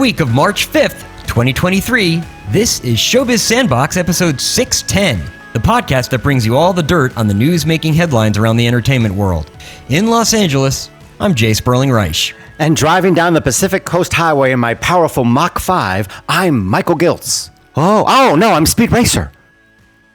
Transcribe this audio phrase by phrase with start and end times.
[0.00, 6.08] For the week of March 5th, 2023, this is Showbiz Sandbox episode 610, the podcast
[6.08, 9.50] that brings you all the dirt on the news making headlines around the entertainment world.
[9.90, 10.88] In Los Angeles,
[11.20, 12.34] I'm Jay Sperling Reich.
[12.58, 17.50] And driving down the Pacific Coast Highway in my powerful Mach 5, I'm Michael Giltz.
[17.76, 19.30] Oh, oh, no, I'm Speed Racer.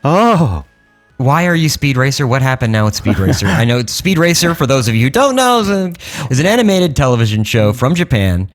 [0.03, 0.65] Oh.
[1.17, 2.25] Why are you Speed Racer?
[2.25, 3.45] What happened now with Speed Racer?
[3.45, 5.59] I know Speed Racer, for those of you who don't know,
[6.31, 8.49] is an animated television show from Japan.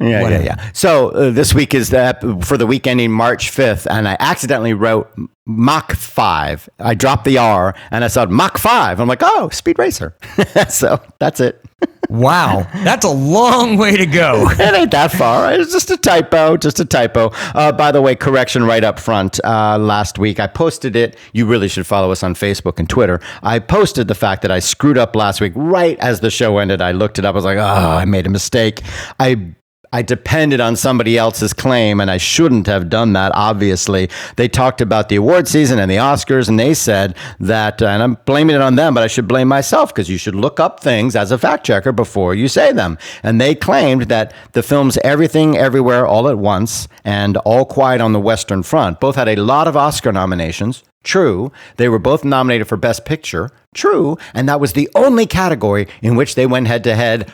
[0.00, 0.44] Yeah, Whatever.
[0.44, 0.70] yeah, yeah.
[0.72, 4.16] So uh, this week is the, ep- for the week ending March 5th, and I
[4.18, 5.10] accidentally wrote
[5.46, 6.68] Mach 5.
[6.78, 8.98] I dropped the R and I said Mach 5.
[8.98, 10.14] I'm like, oh, Speed Racer.
[10.70, 11.62] so that's it.
[12.08, 14.46] Wow, that's a long way to go.
[14.50, 15.52] it ain't that far.
[15.52, 17.30] It's just a typo, just a typo.
[17.54, 19.38] Uh, by the way, correction right up front.
[19.44, 21.16] Uh, last week I posted it.
[21.32, 23.20] You really should follow us on Facebook and Twitter.
[23.42, 25.52] I posted the fact that I screwed up last week.
[25.54, 27.34] Right as the show ended, I looked it up.
[27.34, 28.82] I was like, oh, I made a mistake.
[29.20, 29.54] I
[29.92, 34.08] I depended on somebody else's claim, and I shouldn't have done that, obviously.
[34.36, 38.14] They talked about the award season and the Oscars, and they said that, and I'm
[38.24, 41.16] blaming it on them, but I should blame myself because you should look up things
[41.16, 42.98] as a fact checker before you say them.
[43.24, 48.12] And they claimed that the films Everything Everywhere All at Once and All Quiet on
[48.12, 50.84] the Western Front both had a lot of Oscar nominations.
[51.02, 51.50] True.
[51.78, 53.50] They were both nominated for Best Picture.
[53.74, 54.18] True.
[54.34, 57.32] And that was the only category in which they went head to head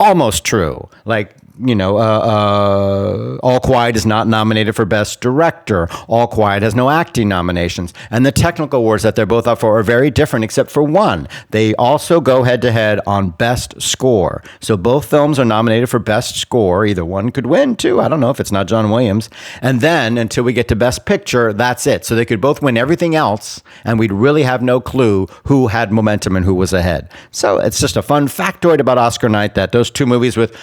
[0.00, 0.88] almost true.
[1.04, 5.88] Like, you know, uh, uh, All Quiet is not nominated for Best Director.
[6.08, 7.94] All Quiet has no acting nominations.
[8.10, 11.28] And the technical awards that they're both up for are very different, except for one.
[11.50, 14.42] They also go head to head on Best Score.
[14.60, 16.86] So both films are nominated for Best Score.
[16.86, 18.00] Either one could win, too.
[18.00, 19.30] I don't know if it's not John Williams.
[19.62, 22.04] And then until we get to Best Picture, that's it.
[22.04, 25.92] So they could both win everything else, and we'd really have no clue who had
[25.92, 27.08] momentum and who was ahead.
[27.30, 30.56] So it's just a fun factoid about Oscar night that those two movies with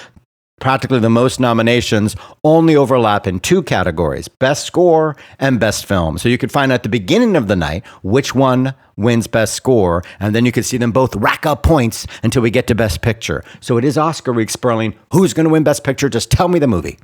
[0.62, 6.18] practically the most nominations only overlap in two categories best score and best film.
[6.18, 9.54] So you could find out at the beginning of the night which one wins best
[9.56, 12.76] score and then you could see them both rack up points until we get to
[12.76, 13.44] best picture.
[13.60, 14.96] So it is oscar week sperling.
[15.12, 16.08] Who's going to win best picture?
[16.08, 16.98] Just tell me the movie.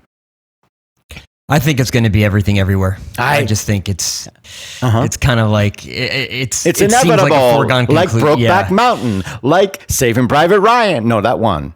[1.50, 2.98] I think it's going to be everything everywhere.
[3.18, 4.28] I, I- just think it's
[4.82, 5.04] Uh-huh.
[5.04, 8.68] it's kind of like it, it's it's it seems inevitable like a foregone like brokeback
[8.68, 8.68] yeah.
[8.70, 11.08] mountain like saving private ryan.
[11.08, 11.74] No that one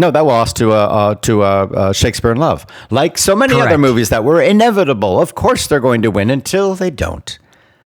[0.00, 2.66] no, that lost to uh, uh, to uh, uh, Shakespeare in Love.
[2.90, 5.20] Like so many other movies that were inevitable.
[5.20, 7.38] Of course, they're going to win until they don't.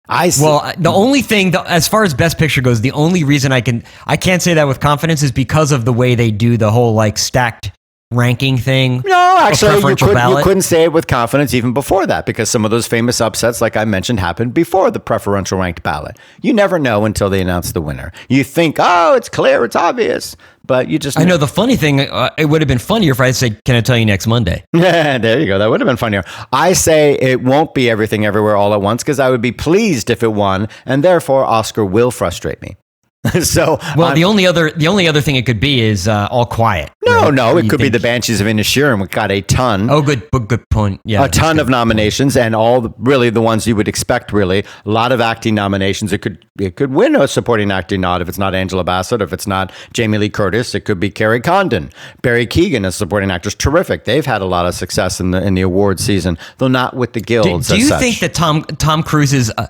[0.08, 0.44] I see.
[0.44, 3.60] Well, the only thing, the, as far as best picture goes, the only reason I
[3.60, 6.70] can I can't say that with confidence is because of the way they do the
[6.70, 7.72] whole like stacked
[8.14, 9.02] ranking thing.
[9.04, 12.64] No, actually, you, could, you couldn't say it with confidence even before that because some
[12.64, 16.18] of those famous upsets, like I mentioned, happened before the preferential ranked ballot.
[16.42, 18.12] You never know until they announce the winner.
[18.28, 20.36] You think, oh, it's clear, it's obvious,
[20.66, 22.00] but you just I know the funny thing.
[22.00, 24.64] Uh, it would have been funnier if I said, "Can I tell you next Monday?"
[24.72, 25.58] Yeah, there you go.
[25.58, 26.24] That would have been funnier.
[26.52, 30.10] I say it won't be everything everywhere all at once because I would be pleased
[30.10, 32.76] if it won, and therefore Oscar will frustrate me.
[33.42, 36.28] so, Well, I'm- the only other the only other thing it could be is uh,
[36.30, 36.90] all quiet.
[37.04, 37.34] no, right?
[37.34, 39.00] no, it could be the Banshees of Inisherin.
[39.00, 39.88] We got a ton.
[39.90, 41.00] Oh, good, good, point.
[41.04, 44.64] Yeah, a ton of nominations and all the, really the ones you would expect really
[44.84, 48.28] a lot of acting nominations it could it could win a supporting acting nod if
[48.28, 51.90] it's not Angela Bassett if it's not Jamie Lee Curtis it could be Kerry Condon
[52.22, 53.54] Barry Keoghan as supporting actors.
[53.54, 56.94] terrific they've had a lot of success in the in the award season though not
[56.96, 58.00] with the guilds do as you such.
[58.00, 59.66] think that Tom Tom Cruise is uh,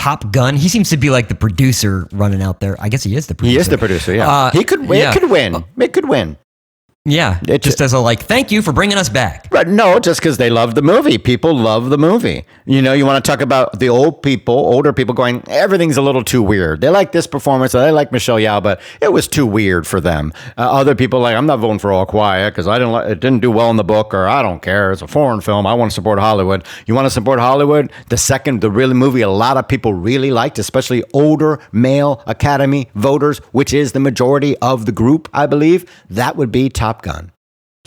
[0.00, 0.56] Top Gun?
[0.56, 2.74] He seems to be like the producer running out there.
[2.80, 3.52] I guess he is the producer.
[3.52, 5.10] he is the producer yeah Uh, he could yeah.
[5.10, 6.36] it could win it could win
[7.06, 9.48] Yeah, It- just as a like, thank you for bringing us back.
[9.50, 11.16] But no, just because they love the movie.
[11.16, 12.44] People love the movie.
[12.66, 16.02] You know, you want to talk about the old people, older people going, everything's a
[16.02, 16.82] little too weird.
[16.82, 17.72] They like this performance.
[17.72, 20.34] They like Michelle Yeoh, but it was too weird for them.
[20.58, 23.20] Uh, other people like, I'm not voting for All Quiet because I didn't like, it
[23.20, 24.92] didn't do well in the book, or I don't care.
[24.92, 25.66] It's a foreign film.
[25.66, 26.66] I want to support Hollywood.
[26.86, 27.90] You want to support Hollywood?
[28.10, 32.90] The second, the really movie a lot of people really liked, especially older male Academy
[32.94, 37.32] voters, which is the majority of the group, I believe, that would be Top Gun.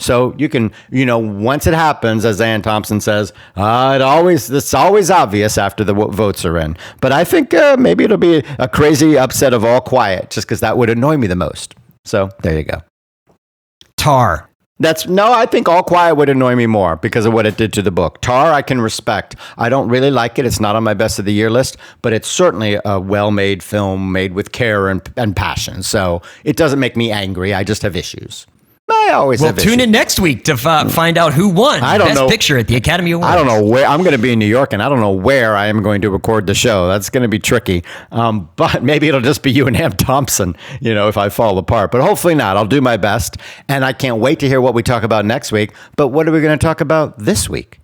[0.00, 4.50] So you can, you know, once it happens, as Anne Thompson says, uh, it always
[4.50, 6.76] it's always obvious after the wo- votes are in.
[7.00, 10.60] But I think uh, maybe it'll be a crazy upset of all quiet, just because
[10.60, 11.74] that would annoy me the most.
[12.04, 12.82] So there you go.
[13.96, 14.50] Tar.
[14.80, 17.72] That's no, I think All Quiet would annoy me more because of what it did
[17.74, 18.20] to the book.
[18.20, 19.36] Tar, I can respect.
[19.56, 20.46] I don't really like it.
[20.46, 23.62] It's not on my best of the year list, but it's certainly a well made
[23.62, 25.84] film made with care and, and passion.
[25.84, 27.54] So it doesn't make me angry.
[27.54, 28.46] I just have issues.
[28.90, 29.82] I always Well, have tune issues.
[29.84, 32.28] in next week to f- find out who won I don't Best know.
[32.28, 33.32] Picture at the Academy Awards.
[33.32, 35.10] I don't know where I'm going to be in New York, and I don't know
[35.12, 36.86] where I am going to record the show.
[36.86, 37.82] That's going to be tricky.
[38.12, 41.56] Um, but maybe it'll just be you and Ham Thompson, you know, if I fall
[41.56, 41.92] apart.
[41.92, 42.56] But hopefully not.
[42.58, 43.38] I'll do my best,
[43.68, 45.72] and I can't wait to hear what we talk about next week.
[45.96, 47.80] But what are we going to talk about this week?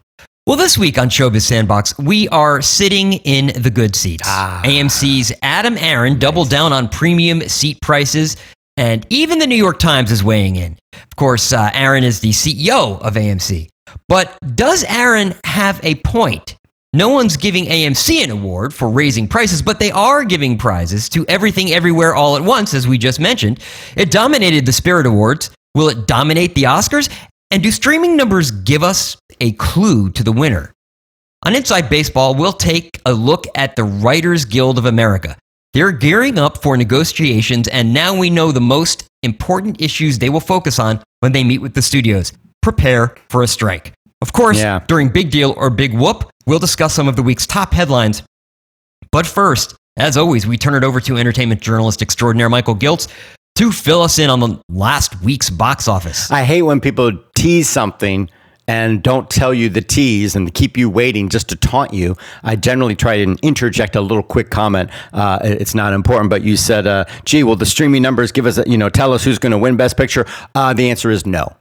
[0.46, 4.24] Well, this week on Showbiz Sandbox, we are sitting in the good seats.
[4.26, 4.60] Ah.
[4.64, 8.36] AMC's Adam Aron doubled down on premium seat prices,
[8.80, 10.78] and even the New York Times is weighing in.
[10.94, 13.68] Of course, uh, Aron is the CEO of AMC.
[14.08, 16.56] But does Aron have a point?
[16.94, 21.26] No one's giving AMC an award for raising prices, but they are giving prizes to
[21.26, 23.60] Everything Everywhere All at Once, as we just mentioned.
[23.98, 25.50] It dominated the Spirit Awards.
[25.74, 27.10] Will it dominate the Oscars?
[27.50, 30.72] And do streaming numbers give us a clue to the winner?
[31.44, 35.36] On Inside Baseball, we'll take a look at the Writers Guild of America.
[35.72, 40.40] They're gearing up for negotiations, and now we know the most important issues they will
[40.40, 42.32] focus on when they meet with the studios.
[42.60, 43.92] Prepare for a strike.
[44.20, 44.80] Of course, Yeah.
[44.88, 48.22] during Big Deal or Big Whoop, we'll discuss some of the week's top headlines.
[49.12, 53.06] But first, as always, we turn it over to entertainment journalist extraordinaire Michael Giltz
[53.56, 56.30] to fill us in on the last week's box office.
[56.30, 58.28] I hate when people tease something
[58.70, 62.16] and don't tell you the tease and keep you waiting just to taunt you.
[62.44, 64.90] I generally try to interject a little quick comment.
[65.12, 68.60] Uh, it's not important, but you said, uh, "Gee, will the streaming numbers give us,
[68.68, 70.24] you know, tell us who's going to win Best Picture?"
[70.54, 71.56] Uh, the answer is no.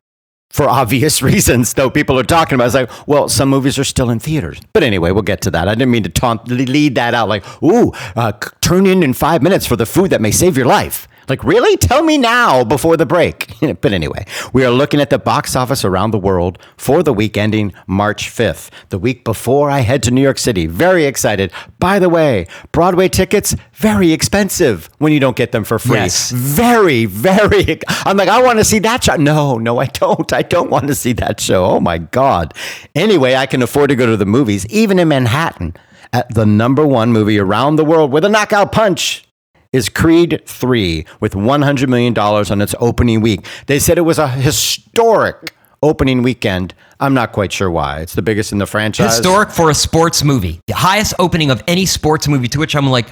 [0.51, 2.65] For obvious reasons, though people are talking about.
[2.67, 4.61] It's like, well, some movies are still in theaters.
[4.73, 5.67] But anyway, we'll get to that.
[5.67, 9.41] I didn't mean to taunt, lead that out like, ooh, uh, turn in in five
[9.41, 11.07] minutes for the food that may save your life.
[11.29, 11.77] Like, really?
[11.77, 13.53] Tell me now before the break.
[13.81, 17.37] but anyway, we are looking at the box office around the world for the week
[17.37, 20.65] ending March 5th, the week before I head to New York City.
[20.65, 21.51] Very excited.
[21.77, 25.97] By the way, Broadway tickets, very expensive when you don't get them for free.
[25.97, 26.31] Yes.
[26.31, 27.79] Very, very.
[28.05, 29.15] I'm like, I want to see that show.
[29.15, 30.31] No, no, I don't.
[30.33, 31.65] I don't want to see that show.
[31.65, 32.53] Oh my God.
[32.95, 35.75] Anyway, I can afford to go to the movies, even in Manhattan,
[36.11, 39.28] at the number one movie around the world with a knockout punch
[39.71, 43.45] is Creed 3 with $100 million on its opening week.
[43.68, 46.74] They said it was a historic opening weekend.
[47.00, 48.00] I'm not quite sure why.
[48.01, 49.16] It's the biggest in the franchise.
[49.16, 50.60] Historic for a sports movie.
[50.68, 53.07] The highest opening of any sports movie, to which I'm like,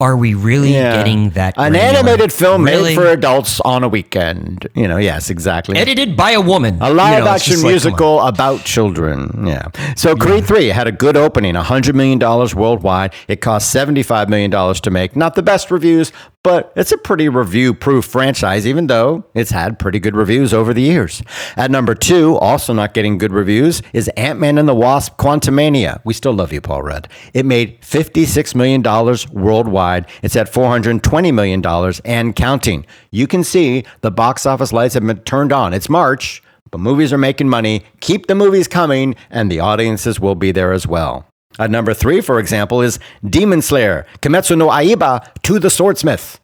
[0.00, 0.96] are we really Yeah.
[0.96, 1.54] getting that?
[1.56, 2.90] An animated film Really?
[2.90, 4.68] made for adults on a weekend.
[4.76, 5.76] You know, yes, exactly.
[5.76, 6.78] Edited by a woman.
[6.80, 9.44] A You live know, it's action just like, musical about children.
[9.44, 9.66] Yeah.
[9.96, 13.12] So Creed 3 had a good opening, $100 million worldwide.
[13.26, 15.16] It cost $75 million to make.
[15.16, 16.12] Not the best reviews,
[16.48, 20.72] but it's a pretty review proof franchise, even though it's had pretty good reviews over
[20.72, 21.22] the years.
[21.56, 26.00] At number two, also not getting good reviews, is Ant Man and the Wasp Quantumania.
[26.04, 27.08] We still love you, Paul Rudd.
[27.34, 28.82] It made $56 million
[29.32, 30.06] worldwide.
[30.22, 32.86] It's at $420 million and counting.
[33.10, 35.74] You can see the box office lights have been turned on.
[35.74, 36.42] It's March.
[36.70, 37.84] But movies are making money.
[38.00, 41.26] Keep the movies coming, and the audiences will be there as well.
[41.58, 46.38] At number three, for example, is Demon Slayer, Kimetsu no Yaiba to the Swordsmith.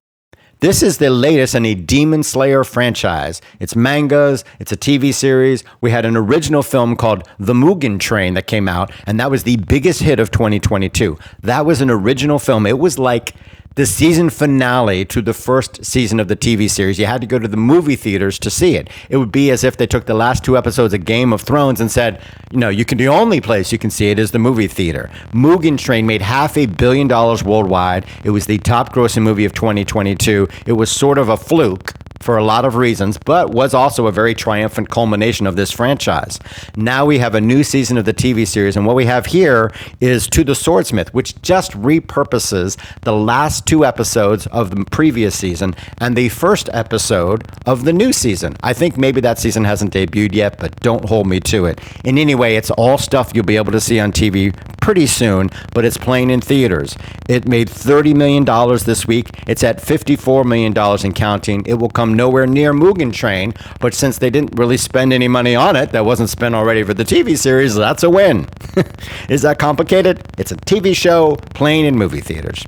[0.61, 3.43] This is the latest in a Demon Slayer franchise.
[3.61, 5.63] It's mangas, it's a TV series.
[5.83, 9.43] We had an original film called The Mugen Train that came out, and that was
[9.43, 11.19] the biggest hit of 2022.
[11.43, 12.67] That was an original film.
[12.67, 13.35] It was like
[13.77, 16.99] the season finale to the first season of the TV series.
[16.99, 18.89] You had to go to the movie theaters to see it.
[19.09, 21.81] It would be as if they took the last two episodes of Game of Thrones
[21.81, 22.23] and said,
[22.53, 25.11] you know, you can the only place you can see it is the movie theater.
[25.33, 28.07] Mugen Train made half a billion dollars worldwide.
[28.23, 30.47] It was the top grossing movie of 2022.
[30.67, 31.93] It was sort of a fluke
[32.25, 36.41] for a lot of reasons, but was also a very triumphant culmination of this franchise.
[36.75, 39.71] Now we have a new season of the TV series, and what we have here
[40.01, 45.75] is To the Swordsmith, which just repurposes the last two episodes of the previous season
[45.99, 48.57] and the first episode of the new season.
[48.63, 51.79] I think maybe that season hasn't debuted yet, but don't hold me to it.
[52.05, 55.49] In any way, it's all stuff you'll be able to see on TV pretty soon,
[55.73, 56.97] but it's playing in theaters.
[57.27, 58.45] It made $30 million
[58.85, 59.29] this week.
[59.47, 61.65] It's at $54 million and counting.
[61.67, 65.55] It will come nowhere near Mugen Train, but since they didn't really spend any money
[65.55, 68.49] on it that wasn't spent already for the TV series, that's a win.
[69.29, 70.23] is that complicated?
[70.39, 72.65] It's a TV show playing in movie theaters.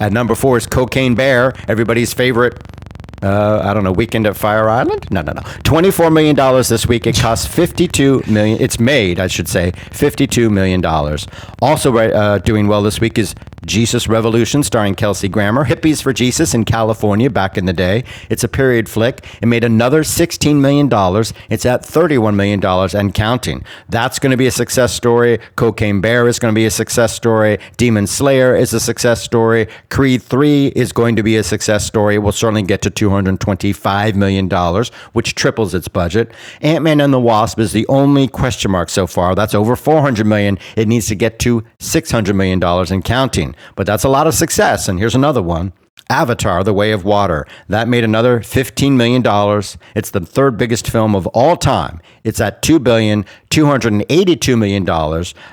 [0.00, 2.58] At number four is Cocaine Bear, everybody's favorite
[3.24, 5.06] uh, I don't know, Weekend at Fire Island?
[5.10, 5.40] No, no, no.
[5.40, 6.36] $24 million
[6.68, 7.06] this week.
[7.06, 8.60] It costs 52 million.
[8.60, 10.84] It's made, I should say, $52 million.
[11.62, 13.34] Also uh, doing well this week is
[13.66, 18.04] Jesus Revolution, starring Kelsey Grammer, Hippies for Jesus in California back in the day.
[18.30, 19.26] It's a period flick.
[19.40, 20.86] It made another $16 million.
[21.50, 23.64] It's at $31 million and counting.
[23.88, 25.38] That's going to be a success story.
[25.56, 27.58] Cocaine Bear is going to be a success story.
[27.76, 29.68] Demon Slayer is a success story.
[29.90, 32.16] Creed 3 is going to be a success story.
[32.16, 34.48] It will certainly get to $225 million,
[35.12, 36.32] which triples its budget.
[36.60, 39.34] Ant Man and the Wasp is the only question mark so far.
[39.34, 40.58] That's over 400 million.
[40.76, 43.53] It needs to get to 600 million dollars and counting.
[43.76, 44.88] But that's a lot of success.
[44.88, 45.72] And here's another one.
[46.10, 47.46] Avatar: The Way of Water.
[47.68, 49.22] That made another $15 million.
[49.94, 52.00] It's the third biggest film of all time.
[52.24, 54.88] It's at $2,282 million,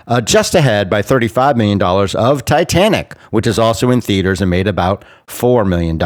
[0.07, 4.67] uh, just ahead by $35 million of Titanic, which is also in theaters and made
[4.67, 5.97] about $4 million.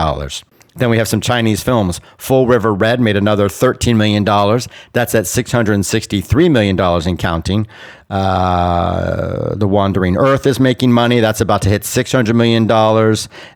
[0.75, 2.01] Then we have some Chinese films.
[2.17, 4.25] Full River Red made another $13 million.
[4.25, 7.67] That's at $663 million in counting.
[8.09, 11.21] Uh, the Wandering Earth is making money.
[11.21, 12.69] That's about to hit $600 million.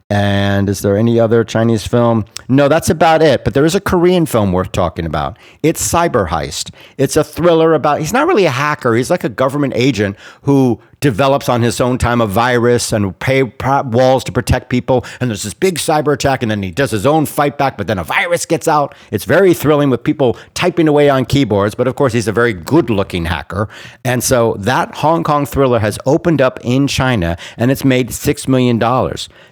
[0.10, 2.26] And is there any other Chinese film?
[2.48, 3.44] No, that's about it.
[3.44, 5.38] But there is a Korean film worth talking about.
[5.62, 6.74] It's Cyber Heist.
[6.98, 8.96] It's a thriller about, he's not really a hacker.
[8.96, 13.44] He's like a government agent who develops on his own time a virus and pay
[13.44, 15.06] walls to protect people.
[15.20, 17.88] And there's this big cyber attack, and then he does his own fight back, but
[17.88, 18.96] then a virus gets out.
[19.12, 21.76] It's very thrilling with people typing away on keyboards.
[21.76, 23.70] But of course, he's a very good looking hacker.
[24.04, 28.48] And so that Hong Kong thriller has opened up in China and it's made $6
[28.48, 28.80] million.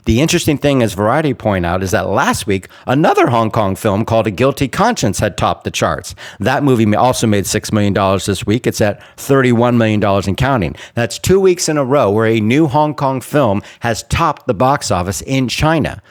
[0.05, 4.05] The interesting thing, as Variety point out, is that last week, another Hong Kong film
[4.05, 6.15] called A Guilty Conscience had topped the charts.
[6.39, 7.93] That movie also made $6 million
[8.25, 8.67] this week.
[8.67, 10.75] It's at $31 million and counting.
[10.93, 14.53] That's two weeks in a row where a new Hong Kong film has topped the
[14.53, 16.01] box office in China.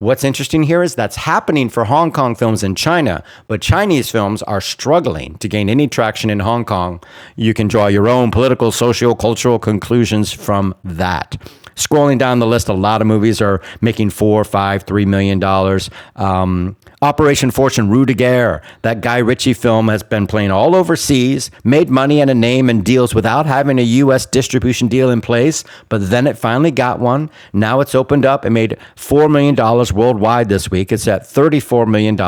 [0.00, 4.42] What's interesting here is that's happening for Hong Kong films in China, but Chinese films
[4.42, 7.02] are struggling to gain any traction in Hong Kong.
[7.36, 11.40] You can draw your own political, social, cultural conclusions from that.
[11.76, 15.90] Scrolling down the list, a lot of movies are making four, five, three million dollars.
[16.16, 21.50] Um, Operation Fortune, Ruse de Guerre, that Guy Ritchie film has been playing all overseas,
[21.62, 24.24] made money and a name and deals without having a U.S.
[24.24, 27.28] distribution deal in place, but then it finally got one.
[27.52, 29.54] Now it's opened up and made $4 million
[29.94, 30.92] worldwide this week.
[30.92, 32.18] It's at $34 million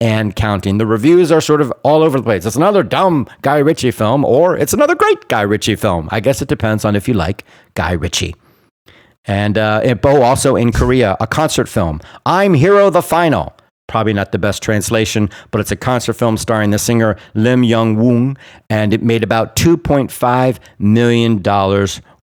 [0.00, 0.78] and counting.
[0.78, 2.44] The reviews are sort of all over the place.
[2.44, 6.08] It's another dumb Guy Ritchie film, or it's another great Guy Ritchie film.
[6.10, 7.44] I guess it depends on if you like
[7.74, 8.34] Guy Ritchie.
[9.26, 12.00] And uh, Bo also in Korea, a concert film.
[12.26, 13.54] I'm Hero the Final
[13.88, 17.96] probably not the best translation, but it's a concert film starring the singer Lim Young
[17.96, 18.36] Woong,
[18.70, 21.42] and it made about $2.5 million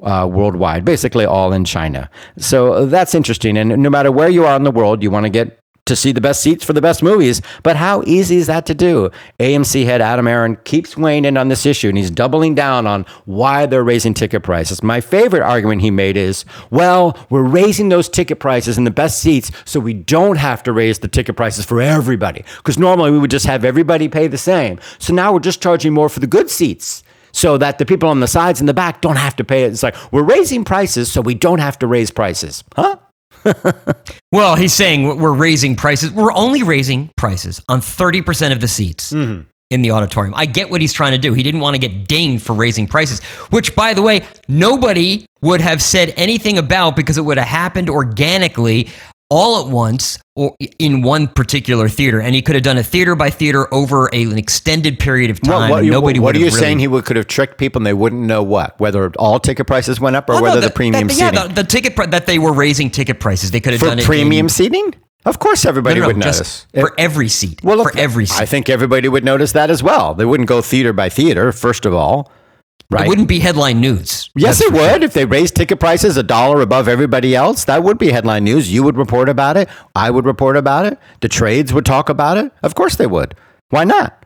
[0.04, 2.09] uh, worldwide, basically all in China.
[2.38, 3.56] So that's interesting.
[3.56, 6.12] And no matter where you are in the world, you want to get to see
[6.12, 7.42] the best seats for the best movies.
[7.62, 9.10] But how easy is that to do?
[9.38, 13.04] AMC head Adam Aron keeps weighing in on this issue and he's doubling down on
[13.26, 14.82] why they're raising ticket prices.
[14.82, 19.20] My favorite argument he made is, well, we're raising those ticket prices in the best
[19.20, 22.44] seats so we don't have to raise the ticket prices for everybody.
[22.56, 24.80] Because normally we would just have everybody pay the same.
[24.98, 28.20] So now we're just charging more for the good seats so that the people on
[28.20, 29.72] the sides and the back don't have to pay it.
[29.72, 32.64] It's like we're raising prices so we don't have to raise prices.
[32.74, 32.96] Huh?
[34.32, 36.10] well, he's saying we're raising prices.
[36.10, 39.12] We're only raising prices on 30% of the seats.
[39.12, 39.48] Mm-hmm.
[39.70, 40.34] In the auditorium.
[40.36, 41.32] I get what he's trying to do.
[41.32, 43.20] He didn't want to get dinged for raising prices,
[43.50, 47.90] which, by the way, nobody would have said anything about because it would have happened
[47.90, 48.88] organically
[49.30, 53.14] all at once or in one particular theater, and he could have done a theater
[53.14, 55.70] by theater over a, an extended period of time.
[55.70, 56.58] what, nobody what, what are you really...
[56.58, 56.78] saying?
[56.78, 60.00] He would, could have tricked people, and they wouldn't know what whether all ticket prices
[60.00, 61.34] went up or oh, whether no, the, the premium that, seating.
[61.34, 63.50] Yeah, the, the ticket that they were raising ticket prices.
[63.50, 64.94] They could have for done it premium in, seating.
[65.24, 67.62] Of course, everybody no, no, would notice for every seat.
[67.62, 68.42] Well, for every seat.
[68.42, 70.14] I think everybody would notice that as well.
[70.14, 71.50] They wouldn't go theater by theater.
[71.52, 72.30] First of all.
[72.90, 73.06] Right.
[73.06, 74.30] It wouldn't be headline news.
[74.36, 74.78] Yes, it would.
[74.78, 75.02] Sure.
[75.02, 78.72] If they raised ticket prices a dollar above everybody else, that would be headline news.
[78.72, 79.68] You would report about it.
[79.94, 80.98] I would report about it.
[81.20, 82.52] The trades would talk about it.
[82.62, 83.34] Of course they would.
[83.70, 84.24] Why not?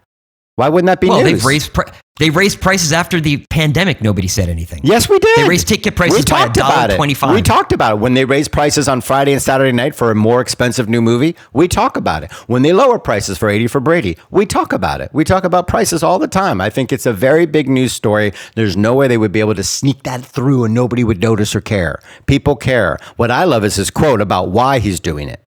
[0.56, 1.32] Why wouldn't that be well, news?
[1.32, 4.02] they've raised pri- they raised prices after the pandemic.
[4.02, 4.80] Nobody said anything.
[4.84, 5.36] Yes, we did.
[5.36, 7.34] They raised ticket prices we by a dollar twenty-five.
[7.34, 10.14] We talked about it when they raised prices on Friday and Saturday night for a
[10.14, 11.36] more expensive new movie.
[11.52, 14.16] We talk about it when they lower prices for eighty for Brady.
[14.30, 15.10] We talk about it.
[15.12, 16.60] We talk about prices all the time.
[16.60, 18.32] I think it's a very big news story.
[18.54, 21.54] There's no way they would be able to sneak that through and nobody would notice
[21.54, 22.00] or care.
[22.26, 22.98] People care.
[23.16, 25.44] What I love is his quote about why he's doing it.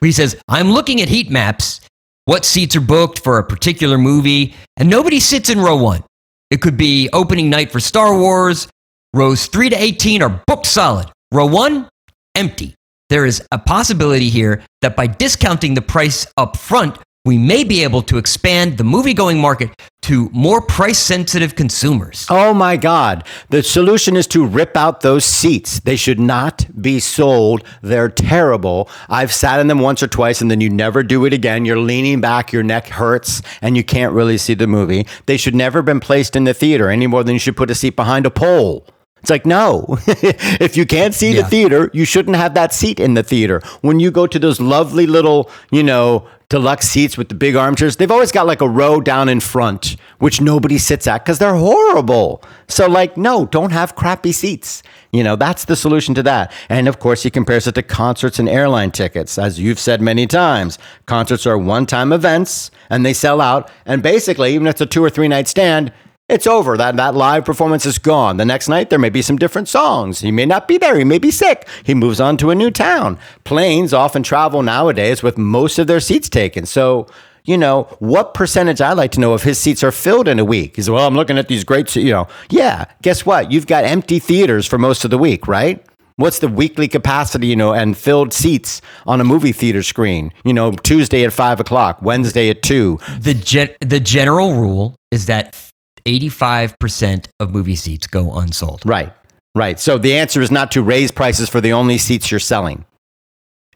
[0.00, 1.80] He says, "I'm looking at heat maps."
[2.24, 6.02] What seats are booked for a particular movie, and nobody sits in row one.
[6.50, 8.68] It could be opening night for Star Wars.
[9.12, 11.08] Rows 3 to 18 are booked solid.
[11.32, 11.88] Row 1,
[12.34, 12.74] empty.
[13.10, 17.82] There is a possibility here that by discounting the price up front, we may be
[17.82, 19.70] able to expand the movie going market
[20.02, 22.26] to more price sensitive consumers.
[22.28, 23.24] Oh my God.
[23.48, 25.80] The solution is to rip out those seats.
[25.80, 27.64] They should not be sold.
[27.80, 28.90] They're terrible.
[29.08, 31.64] I've sat in them once or twice and then you never do it again.
[31.64, 35.06] You're leaning back, your neck hurts, and you can't really see the movie.
[35.24, 37.70] They should never have been placed in the theater any more than you should put
[37.70, 38.86] a seat behind a pole.
[39.22, 41.40] It's like, no, if you can't see Yeah.
[41.42, 43.62] the theater, you shouldn't have that seat in the theater.
[43.80, 47.96] When you go to those lovely little, you know, deluxe seats with the big armchairs,
[47.96, 51.56] they've always got like a row down in front, which nobody sits at because they're
[51.56, 52.40] horrible.
[52.68, 54.80] So, like, no, don't have crappy seats.
[55.10, 56.52] You know, that's the solution to that.
[56.68, 59.36] And of course, he compares it to concerts and airline tickets.
[59.36, 63.68] As you've said many times, concerts are one time events and they sell out.
[63.84, 65.92] And basically, even if it's a two or three night stand,
[66.28, 66.76] it's over.
[66.76, 68.38] That that live performance is gone.
[68.38, 70.20] The next night there may be some different songs.
[70.20, 70.96] He may not be there.
[70.96, 71.68] He may be sick.
[71.84, 73.18] He moves on to a new town.
[73.44, 76.64] Planes often travel nowadays with most of their seats taken.
[76.64, 77.06] So,
[77.44, 80.44] you know, what percentage I like to know if his seats are filled in a
[80.44, 80.76] week.
[80.76, 82.26] He's well, I'm looking at these great, you know.
[82.48, 83.52] Yeah, guess what?
[83.52, 85.84] You've got empty theaters for most of the week, right?
[86.16, 90.32] What's the weekly capacity, you know, and filled seats on a movie theater screen?
[90.44, 92.98] You know, Tuesday at five o'clock, Wednesday at two.
[93.18, 95.56] The gen- the general rule is that
[96.06, 98.82] 85% of movie seats go unsold.
[98.84, 99.12] Right,
[99.54, 99.78] right.
[99.80, 102.84] So the answer is not to raise prices for the only seats you're selling.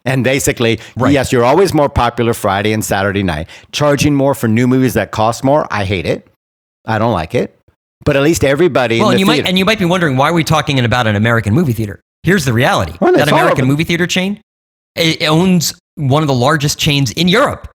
[0.05, 1.13] And basically, Right.
[1.13, 3.49] yes, you're always more popular Friday and Saturday night.
[3.73, 6.29] Charging more for new movies that cost more, I hate it.
[6.87, 7.59] I don't like it.
[8.05, 9.43] But at least everybody Well, and you theater.
[9.43, 12.01] might and you might be wondering why are we talking about an American movie theater?
[12.23, 14.41] Here's the reality: Well, that American movie theater chain
[14.95, 17.69] it owns one of the largest chains in Europe,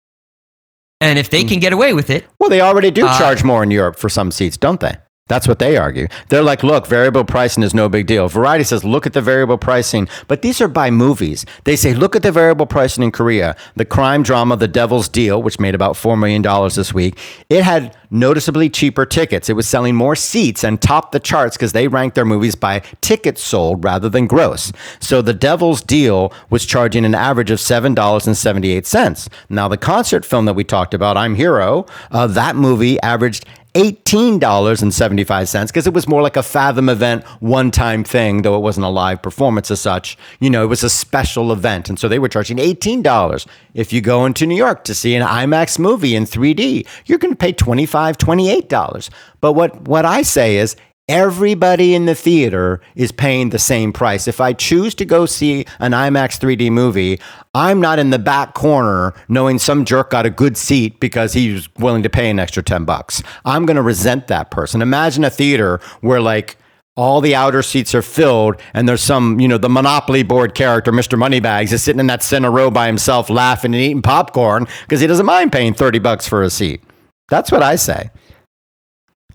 [1.00, 1.30] and if Hmm.
[1.30, 3.98] they can get away with it, well, they already do Uh, charge more in Europe
[3.98, 4.96] for some seats, don't they?
[5.30, 6.08] That's what they argue.
[6.28, 8.26] They're like, look, variable pricing is no big deal.
[8.26, 11.46] Variety says, look at the variable pricing, but these are by movies.
[11.62, 13.54] They say, look at the variable pricing in Korea.
[13.76, 16.42] The crime drama, The Devil's Deal, which made about $4 million
[16.74, 17.16] this week,
[17.48, 19.48] it had noticeably cheaper tickets.
[19.48, 22.80] It was selling more seats and topped the charts because they ranked their movies by
[23.00, 24.72] tickets sold rather than gross.
[24.98, 29.28] So The Devil's Deal was charging an average of $7.78.
[29.48, 35.66] Now, the concert film that we talked about, I'm Hero, uh, that movie averaged $18.75
[35.66, 38.88] because it was more like a Fathom event, one time thing, though it wasn't a
[38.88, 40.18] live performance as such.
[40.40, 41.88] You know, it was a special event.
[41.88, 43.46] And so they were charging $18.
[43.74, 47.32] If you go into New York to see an IMAX movie in 3D, you're going
[47.32, 49.10] to pay $25, $28.
[49.40, 50.76] But what, what I say is,
[51.10, 54.28] Everybody in the theater is paying the same price.
[54.28, 57.18] If I choose to go see an IMAX 3D movie,
[57.52, 61.52] I'm not in the back corner knowing some jerk got a good seat because he
[61.52, 63.24] was willing to pay an extra 10 bucks.
[63.44, 64.82] I'm going to resent that person.
[64.82, 66.58] Imagine a theater where like
[66.94, 70.92] all the outer seats are filled and there's some, you know, the Monopoly board character,
[70.92, 71.18] Mr.
[71.18, 75.08] Moneybags, is sitting in that center row by himself laughing and eating popcorn because he
[75.08, 76.84] doesn't mind paying 30 bucks for a seat.
[77.28, 78.10] That's what I say.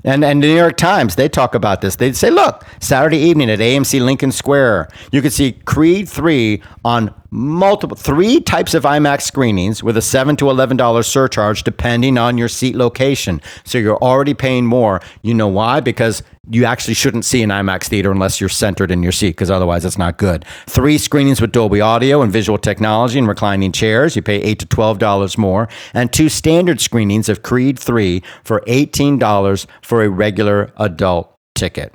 [0.06, 1.96] And, and the New York Times, they talk about this.
[1.96, 7.13] They say, look, Saturday evening at AMC Lincoln Square, you can see Creed 3 on
[7.32, 12.48] multiple, three types of IMAX screenings with a 7 to $11 surcharge depending on your
[12.48, 13.41] seat location.
[13.63, 15.02] So you're already paying more.
[15.24, 15.80] You know why?
[15.80, 19.49] Because you actually shouldn't see an IMAX theater unless you're centered in your seat, because
[19.51, 20.45] otherwise it's not good.
[20.67, 24.65] Three screenings with Dolby Audio and visual technology and reclining chairs, you pay eight to
[24.65, 30.10] twelve dollars more, and two standard screenings of Creed 3 for eighteen dollars for a
[30.10, 31.93] regular adult ticket.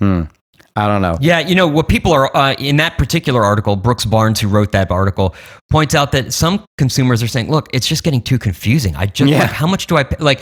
[0.00, 0.22] Hmm.
[0.76, 1.18] I don't know.
[1.20, 3.74] Yeah, you know what people are uh, in that particular article.
[3.74, 5.34] Brooks Barnes, who wrote that article,
[5.72, 8.94] points out that some consumers are saying, "Look, it's just getting too confusing.
[8.94, 9.40] I just Yeah.
[9.40, 10.14] like how much do I pay?
[10.22, 10.40] Like,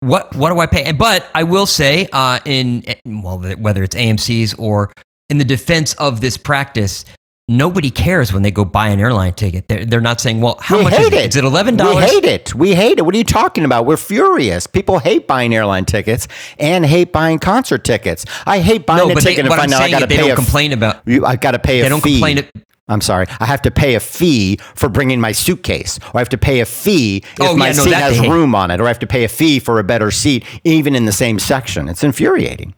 [0.00, 3.96] what what do I pay?" And but I will say, uh, in well, whether it's
[3.96, 4.92] AMC's or
[5.30, 7.04] in the defense of this practice,
[7.48, 9.68] nobody cares when they go buy an airline ticket.
[9.68, 11.12] They're, they're not saying, "Well, how we much is it.
[11.14, 11.28] it?
[11.30, 11.96] Is it eleven dollars?
[11.96, 12.54] We dollars?" hate it.
[12.54, 13.02] We hate it.
[13.04, 13.86] What are you talking about?
[13.86, 14.66] We're furious.
[14.66, 18.24] People hate buying airline tickets and hate buying concert tickets.
[18.46, 20.08] I hate buying No, a but they, ticket and find out I got to is
[20.08, 21.02] they don't a complain about.
[21.26, 22.14] I got to pay a They don't fee.
[22.14, 22.46] complain
[22.88, 23.26] I'm sorry.
[23.40, 26.60] I have to pay a fee for bringing my suitcase, or I have to pay
[26.60, 28.30] a fee if Oh, my yeah, no, seat has hate.
[28.30, 30.94] room on it, or I have to pay a fee for a better seat, even
[30.94, 31.88] in the same section.
[31.88, 32.74] It's infuriating.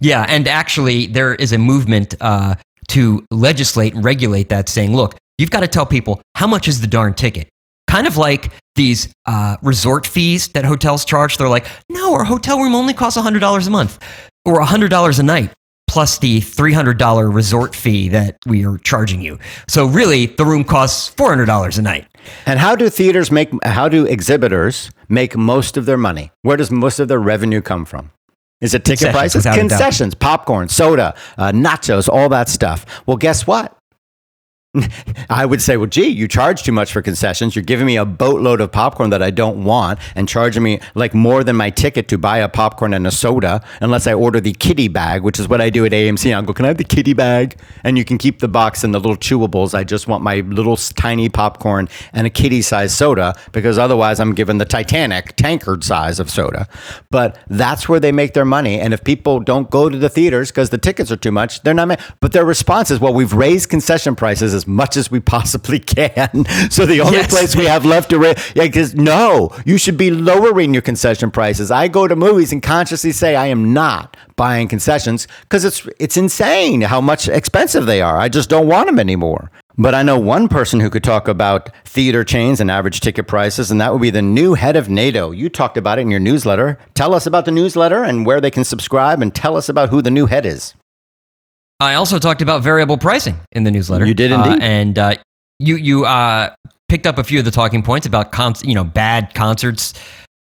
[0.00, 2.56] Yeah, and actually, there is a movement uh,
[2.88, 6.80] to legislate and regulate that, saying, look, you've got to tell people how much is
[6.80, 7.48] the darn ticket.
[7.88, 11.38] Kind of like these uh, resort fees that hotels charge.
[11.38, 13.98] They're like, no, our hotel room only costs $100 a month
[14.44, 15.50] or $100 a night,
[15.96, 19.38] plus the $300 resort fee that we are charging you.
[19.66, 22.06] So really, the room costs $400 a night.
[22.44, 23.48] And how do theaters make?
[23.64, 26.32] How do exhibitors make most of their money?
[26.42, 28.10] Where does most of their revenue come from?
[28.60, 29.70] Is it ticket prices, without a doubt.
[29.70, 32.84] concessions, popcorn, soda, uh, nachos, all that stuff?
[33.06, 33.75] Well, guess what?
[35.30, 37.54] I would say, well, gee, you charge too much for concessions.
[37.54, 41.14] You're giving me a boatload of popcorn that I don't want and charging me like
[41.14, 44.52] more than my ticket to buy a popcorn and a soda unless I order the
[44.52, 46.34] kitty bag, which is what I do at AMC.
[46.34, 47.58] I'll go, can I have the kitty bag?
[47.84, 49.74] And you can keep the box and the little chewables.
[49.74, 54.34] I just want my little tiny popcorn and a kitty size soda because otherwise I'm
[54.34, 56.68] given the Titanic tankard size of soda.
[57.10, 58.80] But that's where they make their money.
[58.80, 61.74] And if people don't go to the theaters because the tickets are too much, they're
[61.74, 61.88] not.
[61.88, 65.78] Ma- but their response is, well, we've raised concession prices as much as we possibly
[65.78, 66.44] can.
[66.70, 67.30] So the only Yes.
[67.30, 71.30] place we have left to raise, yeah, because no, you should be lowering your concession
[71.30, 71.70] prices.
[71.70, 76.16] I go to movies and consciously say I am not buying concessions because it's it's
[76.16, 78.18] insane how much expensive they are.
[78.18, 79.50] I just don't want them anymore.
[79.78, 83.70] But I know one person who could talk about theater chains and average ticket prices,
[83.70, 85.32] and that would be the new head of NATO.
[85.32, 86.78] You talked about it in your newsletter.
[86.94, 90.00] Tell us about the newsletter and where they can subscribe, and tell us about who
[90.00, 90.74] the new head is.
[91.80, 94.06] I also talked about variable pricing in the newsletter.
[94.06, 94.62] You did Uh, indeed.
[94.62, 95.14] and uh,
[95.58, 96.54] you you uh,
[96.88, 99.92] picked up a few of the talking points about con- you know bad concerts.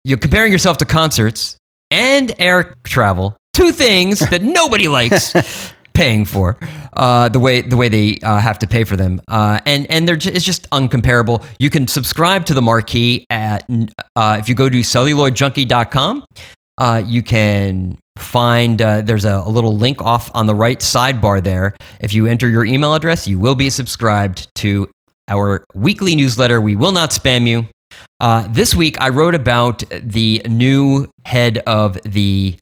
[0.05, 1.57] You're comparing yourself to concerts
[1.91, 5.33] and air travel, two things that nobody likes
[5.95, 6.59] paying for.
[6.95, 10.07] Uh, the way the way they uh, have to pay for them, uh, and and
[10.07, 11.43] they're it's just uncomparable.
[11.59, 13.65] You can subscribe to the marquee at
[14.17, 16.25] uh, if you go to celluloidjunkie.com.
[16.79, 21.43] Uh, you can find uh, there's a, a little link off on the right sidebar
[21.43, 21.75] there.
[22.01, 24.91] If you enter your email address, you will be subscribed to
[25.29, 26.61] our weekly newsletter.
[26.61, 27.67] We will not spam you.
[28.21, 32.57] Uh, this week, I wrote about the new head of the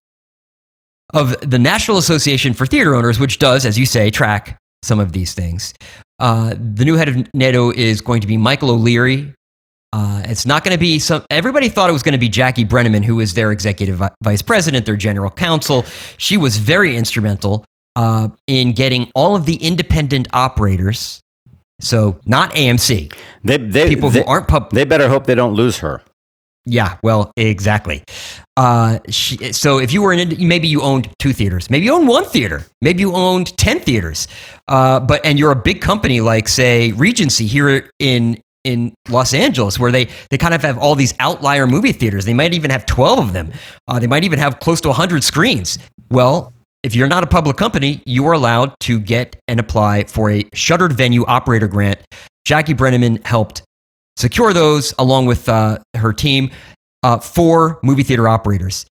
[1.12, 5.12] of the National Association for Theater Owners, which does, as you say, track some of
[5.12, 5.74] these things.
[6.20, 9.34] Uh, the new head of NATO is going to be Michael O'Leary.
[9.92, 11.24] Uh, it's not going to be some.
[11.30, 14.42] Everybody thought it was going to be Jackie Brenneman, who is their executive vi- vice
[14.42, 15.84] president, their general counsel.
[16.16, 17.64] She was very instrumental
[17.96, 21.20] uh, in getting all of the independent operators.
[21.80, 23.12] So not AMC.
[23.42, 24.70] They, they, People they, who aren't pub.
[24.70, 26.02] they better hope they don't lose her.
[26.66, 28.04] Yeah, well, exactly.
[28.56, 32.06] Uh, she, so if you were in, maybe you owned two theaters, maybe you owned
[32.06, 34.28] one theater, maybe you owned ten theaters,
[34.68, 39.78] uh, but and you're a big company like say Regency here in in Los Angeles,
[39.78, 42.24] where they they kind of have all these outlier movie theaters.
[42.24, 43.52] They might even have twelve of them.
[43.88, 45.78] Uh, they might even have close to hundred screens.
[46.10, 46.52] Well.
[46.82, 50.48] If you're not a public company, you are allowed to get and apply for a
[50.54, 52.00] shuttered venue operator grant.
[52.46, 53.64] Jackie Brenneman helped
[54.16, 56.50] secure those along with uh, her team
[57.02, 58.86] uh, for movie theater operators.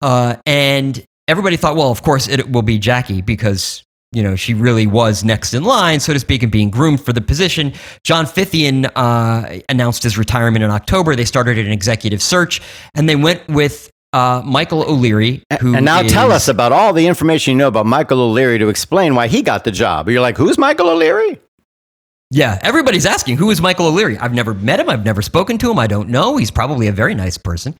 [0.00, 3.82] Uh, and everybody thought, well, of course it will be Jackie because
[4.12, 7.12] you know she really was next in line, so to speak, and being groomed for
[7.12, 7.72] the position.
[8.04, 11.16] John Fithian uh, announced his retirement in October.
[11.16, 12.60] They started an executive search,
[12.94, 17.06] and they went with uh, Michael O'Leary, who and now tell us about all the
[17.06, 20.08] information you know about Michael O'Leary to explain why he got the job.
[20.08, 21.38] You're like, who's Michael O'Leary?
[22.34, 24.16] Yeah, everybody's asking who is Michael O'Leary.
[24.16, 24.88] I've never met him.
[24.88, 25.78] I've never spoken to him.
[25.78, 26.38] I don't know.
[26.38, 27.76] He's probably a very nice person.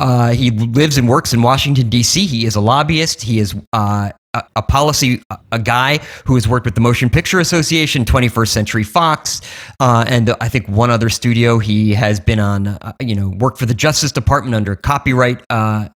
[0.00, 2.26] Uh, he lives and works in Washington D.C.
[2.26, 3.22] He is a lobbyist.
[3.22, 7.40] He is uh, a, a policy a guy who has worked with the Motion Picture
[7.40, 9.40] Association, 21st Century Fox,
[9.80, 11.58] uh, and I think one other studio.
[11.58, 15.42] He has been on, uh, you know, worked for the Justice Department under copyright.
[15.50, 15.88] Uh,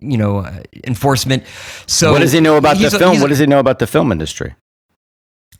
[0.00, 1.44] you know, uh, enforcement.
[1.86, 3.18] So, what does he know about the film?
[3.18, 4.54] a- What does he know about the film industry?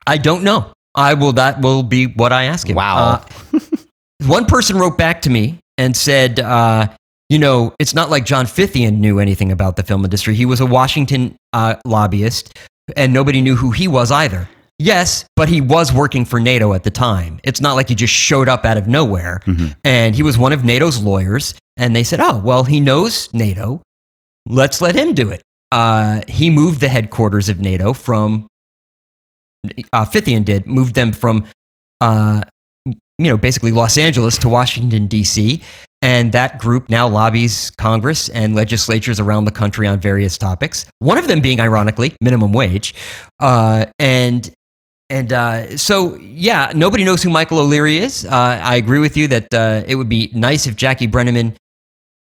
[0.07, 0.73] I don't know.
[0.95, 1.35] I will.
[1.35, 2.77] That will be what I ask him.
[2.77, 3.23] Wow.
[3.53, 3.61] Uh,
[4.27, 6.89] one person wrote back to me and said, uh,
[7.35, 10.35] "You know, it's not like John Fithian knew anything about the film industry.
[10.37, 12.57] He was a Washington uh, lobbyist,
[12.97, 16.83] and nobody knew who he was either." Yes, but he was working for NATO at
[16.83, 17.41] the time.
[17.45, 19.41] It's not like he just showed up out of nowhere.
[19.85, 21.55] And he was one of NATO's lawyers.
[21.77, 23.83] And they said, oh, well, he knows NATO.
[24.47, 25.43] Let's let him do it.
[25.71, 28.47] Uh, he moved the headquarters of NATO from
[29.93, 31.47] uh, Fithian did, moved them from,
[32.01, 32.43] uh,
[32.85, 35.63] you know, basically Los Angeles to Washington, D.C.
[36.05, 40.85] And that group now lobbies Congress and legislatures around the country on various topics.
[40.99, 42.95] One of them being, ironically, minimum wage.
[43.41, 44.53] Uh, and
[45.09, 48.27] and uh, so, yeah, nobody knows who Michael O'Leary is.
[48.27, 51.57] Uh, I agree with you that uh, it would be nice if Jackie Brenneman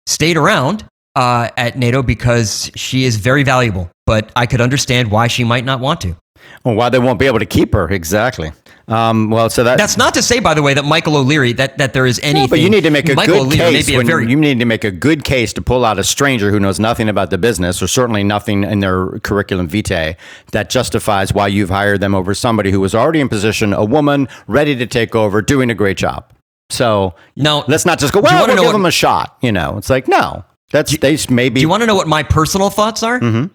[0.06, 0.84] stayed around
[1.16, 3.90] uh, at NATO because she is very valuable.
[4.04, 6.14] But I could understand why she might not want to.
[6.62, 7.88] Well, why they won't be able to keep her?
[7.88, 8.52] Exactly.
[8.88, 11.78] Um, well, so that That's not to say, by the way, that Michael O'Leary that,
[11.78, 12.42] that there is anything.
[12.42, 13.96] No, but you need to make a Michael good O'Leary case.
[13.96, 16.58] When very, you need to make a good case to pull out a stranger who
[16.58, 20.16] knows nothing about the business, or certainly nothing in their curriculum vitae,
[20.50, 24.28] that justifies why you've hired them over somebody who was already in position, a woman
[24.48, 26.32] ready to take over, doing a great job.
[26.70, 28.20] So no, let's not just go.
[28.20, 29.36] do Well, we'll give what- them a shot.
[29.42, 31.56] You know, it's like no, that's they maybe.
[31.56, 33.20] Do you want to know what my personal thoughts are?
[33.20, 33.50] Mhm.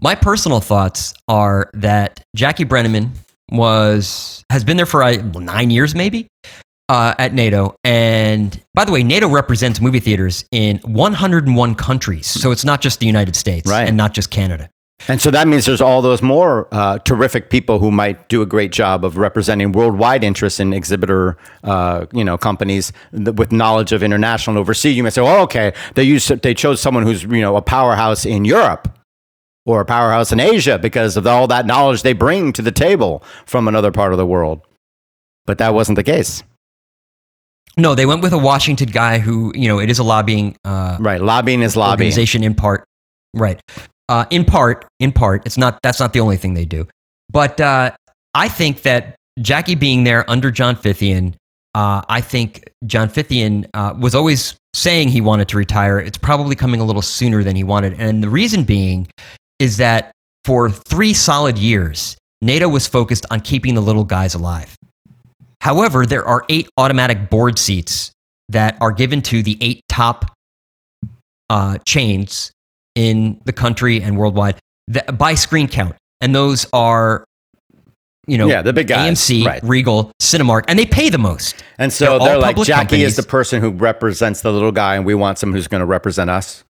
[0.00, 3.10] My personal thoughts are that Jackie Brenneman
[3.50, 6.26] was has been there for uh, nine years, maybe
[6.88, 7.74] uh, at NATO.
[7.84, 13.00] And by the way, NATO represents movie theaters in 101 countries, so it's not just
[13.00, 13.88] the United States Right.
[13.88, 14.68] and not just Canada.
[15.08, 18.46] And so that means there's all those more uh, terrific people who might do a
[18.46, 23.92] great job of representing worldwide interests in exhibitor, uh, you know, companies th- with knowledge
[23.92, 24.96] of international and overseas.
[24.96, 28.24] You might say, "Oh, okay, they use they chose someone who's you know a powerhouse
[28.24, 28.88] in Europe
[29.66, 33.22] or a powerhouse in Asia because of all that knowledge they bring to the table
[33.46, 34.60] from another part of the world."
[35.46, 36.42] But that wasn't the case,
[37.76, 40.96] No, they went with a Washington guy who, you know, it is a lobbying uh,
[41.00, 41.20] right?
[41.20, 42.06] Lobbying is lobbying.
[42.06, 42.84] organization in part.
[43.34, 43.60] Right.
[44.08, 46.86] Uh, in part, in part, it's not, that's not the only thing they do.
[47.30, 47.90] But uh,
[48.34, 51.34] I think that Jackie being there under John Fithian,
[51.74, 55.98] uh, I think John Fithian uh, was always saying he wanted to retire.
[55.98, 57.94] It's probably coming a little sooner than he wanted.
[57.98, 59.08] And the reason being
[59.58, 60.12] is that
[60.44, 64.74] for three solid years, NATO was focused on keeping the little guys alive.
[65.60, 68.12] However, there are eight automatic board seats
[68.50, 70.30] that are given to the eight top
[71.48, 72.52] uh, chains
[72.94, 74.56] in the country and worldwide
[74.88, 75.96] that, by screen count.
[76.20, 77.24] And those are,
[78.26, 79.62] you know, Yeah, the big guys, AMC, right.
[79.62, 81.62] Regal, Cinemark, and they pay the most.
[81.78, 85.06] And so They're they're, like, Jackie is the person who represents the little guy, and
[85.06, 86.64] we want someone who's going to represent us.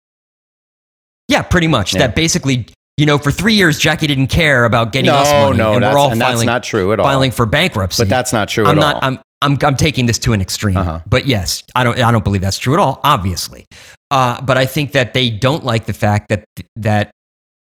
[1.28, 1.94] Yeah, pretty much.
[1.94, 2.00] Yeah.
[2.06, 5.56] That basically, you know, for three years, Jackie didn't care about getting us No, money,
[5.58, 7.06] no, and that's, we're all and filing, that's not true at all.
[7.06, 8.02] filing for bankruptcy.
[8.02, 8.94] but that's not true I'm at not.
[8.96, 9.00] all.
[9.02, 9.18] I'm.
[9.42, 9.58] I'm.
[9.62, 10.76] I'm taking this to an extreme.
[10.76, 11.00] Uh-huh.
[11.06, 11.98] But yes, I don't.
[11.98, 13.00] I don't believe that's true at all.
[13.04, 13.66] Obviously,
[14.10, 16.44] uh, but I think that they don't like the fact that
[16.76, 17.10] that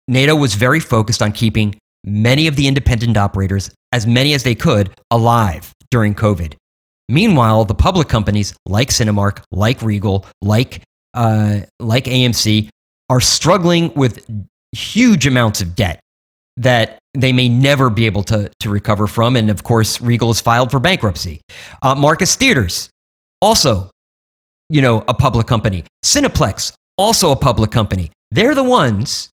[0.07, 4.55] NATO was very focused on keeping many of the independent operators, as many as they
[4.55, 6.55] could, alive during COVID.
[7.09, 10.81] Meanwhile, the public companies like Cinemark, like Regal, like
[11.13, 12.69] uh, like AMC
[13.11, 14.25] are struggling with
[14.71, 15.99] huge amounts of debt
[16.55, 19.35] that they may never be able to, to recover from.
[19.35, 21.41] And of course, Regal has filed for bankruptcy.
[21.81, 22.89] Uh, Marcus Theaters,
[23.41, 23.91] also,
[24.69, 25.83] you know, a public company.
[26.05, 28.11] Cineplex, also a public company.
[28.31, 29.29] They're the ones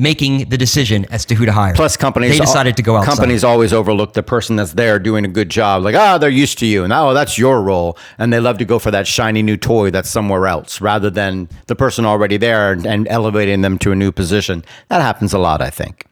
[0.00, 1.74] making the decision as to who to hire.
[1.74, 3.14] Plus, companies They decided to go outside.
[3.14, 5.82] Companies always overlook the person that's there doing a good job.
[5.82, 8.64] Like, ah, they're used to you, and oh, that's your role, and they love to
[8.64, 12.72] go for that shiny new toy that's somewhere else, rather than the person already there
[12.72, 14.64] and, and elevating them to a new position.
[14.88, 16.06] That happens a lot, I think.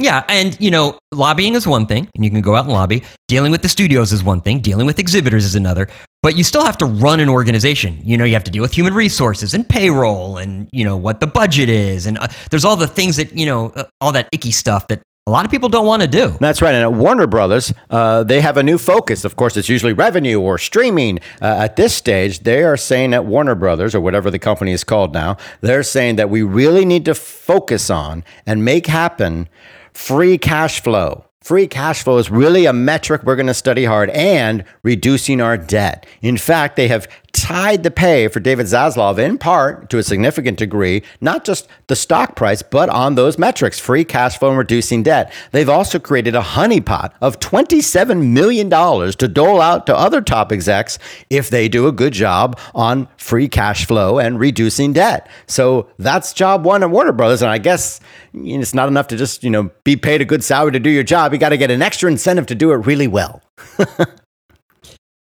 [0.00, 3.02] Yeah, and you know, lobbying is one thing, and you can go out and lobby.
[3.26, 4.60] Dealing with the studios is one thing.
[4.60, 5.88] Dealing with exhibitors is another.
[6.22, 8.00] But you still have to run an organization.
[8.04, 11.18] You know, you have to deal with human resources and payroll, and you know what
[11.18, 14.28] the budget is, and uh, there's all the things that you know, uh, all that
[14.32, 16.28] icky stuff that a lot of people don't want to do.
[16.40, 16.74] That's right.
[16.74, 19.24] And at Warner Brothers, uh, they have a new focus.
[19.24, 21.18] Of course, it's usually revenue or streaming.
[21.42, 24.84] Uh, at this stage, they are saying at Warner Brothers, or whatever the company is
[24.84, 29.48] called now, they're saying that we really need to focus on and make happen
[29.92, 31.24] free cash flow.
[31.42, 35.56] Free cash flow is really a metric we're going to study hard and reducing our
[35.56, 36.04] debt.
[36.20, 40.58] In fact, they have tied the pay for David Zaslav in part to a significant
[40.58, 45.02] degree, not just the stock price, but on those metrics free cash flow and reducing
[45.02, 45.32] debt.
[45.52, 50.98] They've also created a honeypot of $27 million to dole out to other top execs
[51.30, 55.28] if they do a good job on free cash flow and reducing debt.
[55.46, 57.42] So that's job one at Warner Brothers.
[57.42, 58.00] And I guess
[58.34, 61.02] it's not enough to just, you know, be paid a good salary to do your
[61.02, 61.32] job.
[61.32, 63.42] You got to get an extra incentive to do it really well.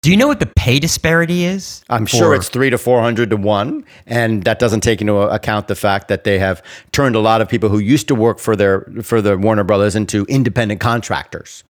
[0.04, 1.82] Do you know what the pay disparity is?
[1.88, 3.84] I'm sure it's three to 400 to one.
[4.06, 6.62] And that doesn't take into account the fact that they have
[6.92, 9.96] turned a lot of people who used to work for their, for the Warner Brothers
[9.96, 11.64] into independent contractors.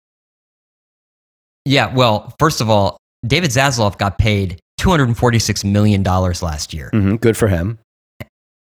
[1.65, 6.89] Yeah, well, first of all, David Zaslav got paid $246 million last year.
[6.91, 7.77] hmm Good for him.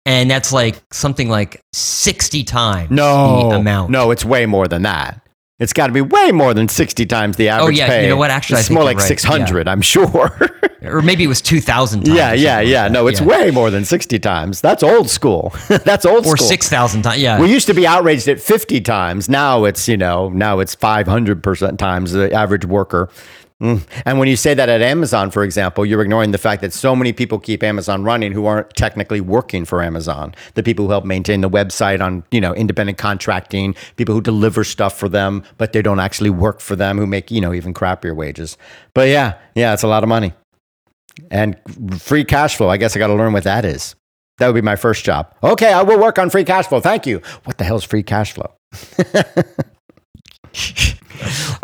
[0.04, 3.90] And that's like something like 60 times No, the amount.
[3.92, 5.21] No, it's way more than that.
[5.62, 8.02] It's got to be way more than 60 times the oh, average Oh, yeah, pay.
[8.02, 8.30] you know what?
[8.30, 9.06] Actually, I it's more like right.
[9.06, 10.50] 600, I'm sure.
[10.84, 12.16] Or maybe it was 2,000 times.
[12.16, 12.82] yeah, yeah, yeah.
[12.82, 13.26] like No, it's Yeah.
[13.28, 14.60] way more than 60 times.
[14.60, 15.54] That's old school.
[15.68, 16.48] That's old Or school.
[16.48, 17.20] 6,000 times.
[17.22, 17.40] Yeah.
[17.40, 19.28] We used to be outraged at 50 times.
[19.28, 23.08] Now it's, you know, now it's 500% times the average worker.
[23.62, 23.86] Mm.
[24.04, 26.96] And when you say that at Amazon, for example, you're ignoring the fact that so
[26.96, 30.34] many people keep Amazon running who aren't technically working for Amazon.
[30.54, 34.64] The people who help maintain the website on, you know, independent contracting, people who deliver
[34.64, 37.72] stuff for them, but they don't actually work for them, who make, you know, even
[37.72, 38.58] crappier wages.
[38.94, 40.32] But yeah, yeah, it's a lot of money.
[41.30, 41.56] And
[42.00, 43.94] free cash flow, I guess I got to learn what that is.
[44.38, 45.32] That would be my first job.
[45.44, 46.80] Okay, I will work on free cash flow.
[46.80, 47.22] Thank you.
[47.44, 48.50] What the hell is free cash flow?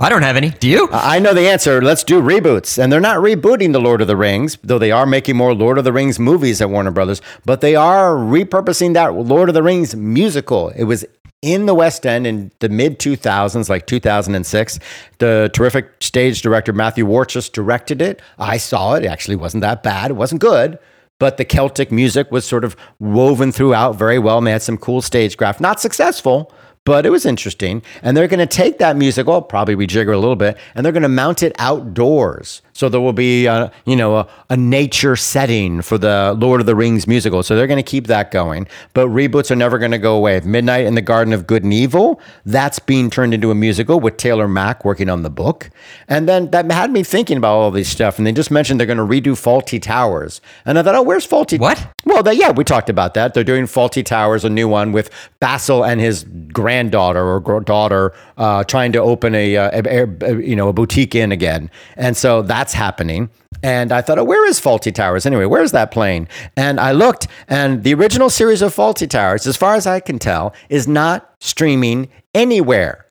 [0.01, 0.51] I don't have any.
[0.51, 0.89] Do you?
[0.93, 1.83] I know the answer.
[1.83, 2.81] Let's do reboots.
[2.81, 5.77] And they're not rebooting The Lord of the Rings, though they are making more Lord
[5.77, 9.63] of the Rings movies at Warner Brothers, but they are repurposing that Lord of the
[9.63, 10.69] Rings musical.
[10.69, 11.05] It was
[11.43, 14.79] in the West End in the mid 2000s, like 2006.
[15.19, 18.23] The terrific stage director Matthew Warchus directed it.
[18.39, 19.05] I saw it.
[19.05, 20.13] It actually wasn't that bad.
[20.13, 20.79] It wasn't good,
[21.19, 24.39] but the Celtic music was sort of woven throughout very well.
[24.39, 25.61] And they had some cool stagecraft.
[25.61, 26.53] Not successful,
[26.89, 27.83] but it was interesting.
[28.03, 30.93] And they're going to take that music, well, probably rejigger a little bit, and they're
[30.93, 32.63] going to mount it outdoors.
[32.79, 36.67] So there will be, a, you know, a, a, nature setting for the Lord of
[36.67, 37.43] the Rings musical.
[37.43, 38.69] So they're going to keep that going.
[38.95, 40.39] But reboots are never going to go away.
[40.45, 44.17] Midnight in the Garden of Good and Evil, that's being turned into a musical with
[44.17, 45.71] Taylor Mac working on the book.
[46.07, 48.17] And then that had me thinking about all this stuff.
[48.17, 50.41] And they just mentioned they're going to redo Fawlty Towers.
[50.65, 51.59] And I thought, oh, where's Fawlty?
[51.59, 51.85] What?
[52.05, 53.35] Well, they, yeah, we talked about that.
[53.35, 55.11] They're doing Fawlty Towers, a new one with
[55.41, 60.69] Basil and his granddaughter or daughter uh, trying to open a, a, a, you know
[60.69, 61.71] a boutique in again.
[61.97, 63.31] And so that's that's happening.
[63.63, 65.47] And I thought, oh, where is Fawlty Towers anyway?
[65.47, 66.29] Where's that plane?
[66.55, 70.19] And I looked, and the original series of Fawlty Towers, as far as I can
[70.19, 73.07] tell, is not streaming anywhere.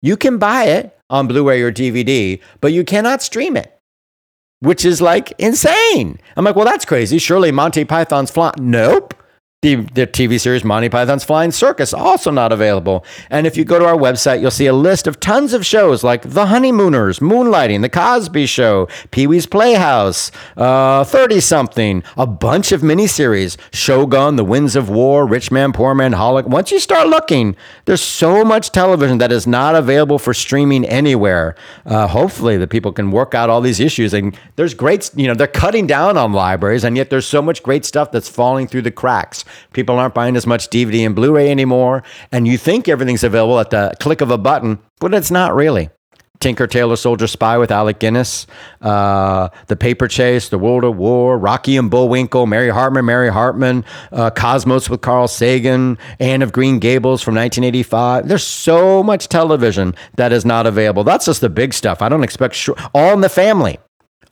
[0.00, 3.76] You can buy it on Blu ray or DVD, but you cannot stream it,
[4.60, 6.20] which is like insane.
[6.36, 7.18] I'm like, well, that's crazy.
[7.18, 8.52] Surely Monty Python's Fly.
[8.58, 9.12] Nope.
[9.62, 13.04] The, the TV series Monty Python's Flying Circus also not available.
[13.28, 16.02] And if you go to our website, you'll see a list of tons of shows
[16.02, 22.72] like The Honeymooners, Moonlighting, The Cosby Show, Pee Wee's Playhouse, uh, 30 something, a bunch
[22.72, 26.46] of miniseries, Shogun, The Winds of War, Rich Man, Poor Man, Holic.
[26.46, 31.54] Once you start looking, there's so much television that is not available for streaming anywhere.
[31.84, 34.14] Uh, hopefully, the people can work out all these issues.
[34.14, 37.62] And there's great, you know, they're cutting down on libraries, and yet there's so much
[37.62, 39.44] great stuff that's falling through the cracks.
[39.72, 42.02] People aren't buying as much DVD and Blu ray anymore.
[42.32, 45.90] And you think everything's available at the click of a button, but it's not really.
[46.40, 48.46] Tinker Tailor Soldier Spy with Alec Guinness,
[48.80, 53.84] uh, The Paper Chase, The World of War, Rocky and Bullwinkle, Mary Hartman, Mary Hartman,
[54.10, 58.26] uh, Cosmos with Carl Sagan, Anne of Green Gables from 1985.
[58.26, 61.04] There's so much television that is not available.
[61.04, 62.00] That's just the big stuff.
[62.00, 63.78] I don't expect sh- all in the family,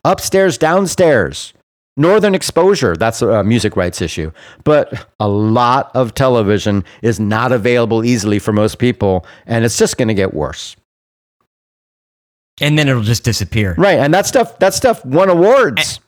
[0.03, 1.53] upstairs, downstairs.
[1.99, 4.31] Northern exposure, that's a music rights issue.
[4.65, 9.99] But a lot of television is not available easily for most people, and it's just
[9.99, 10.77] going to get worse.
[12.61, 13.75] And then it'll just disappear.
[13.77, 13.99] Right.
[13.99, 16.01] And that stuff that stuff won awards.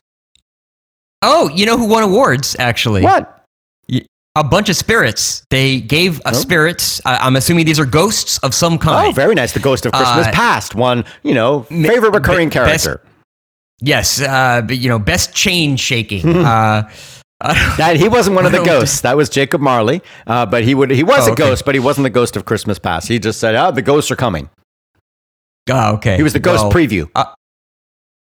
[1.21, 3.03] oh, you know who won awards actually?
[3.03, 3.37] What?
[4.35, 5.43] A bunch of spirits.
[5.49, 6.31] They gave oh.
[6.31, 7.01] spirits.
[7.03, 9.09] I'm assuming these are ghosts of some kind.
[9.09, 9.51] Oh, very nice.
[9.51, 13.01] The Ghost of Christmas uh, Past won, you know, favorite recurring b- character.
[13.03, 13.10] Best,
[13.81, 16.27] Yes, uh, but you know, best chain shaking.
[16.37, 16.89] uh,
[17.77, 19.01] that he wasn't one of the ghosts.
[19.01, 20.01] That was Jacob Marley.
[20.27, 22.45] Uh, but he would he was oh, a ghost, but he wasn't the ghost of
[22.45, 23.07] Christmas Past.
[23.07, 24.49] He just said, "Oh, the ghosts are coming."
[25.69, 26.17] Oh, okay.
[26.17, 27.09] He was the ghost well, preview.
[27.15, 27.25] Uh,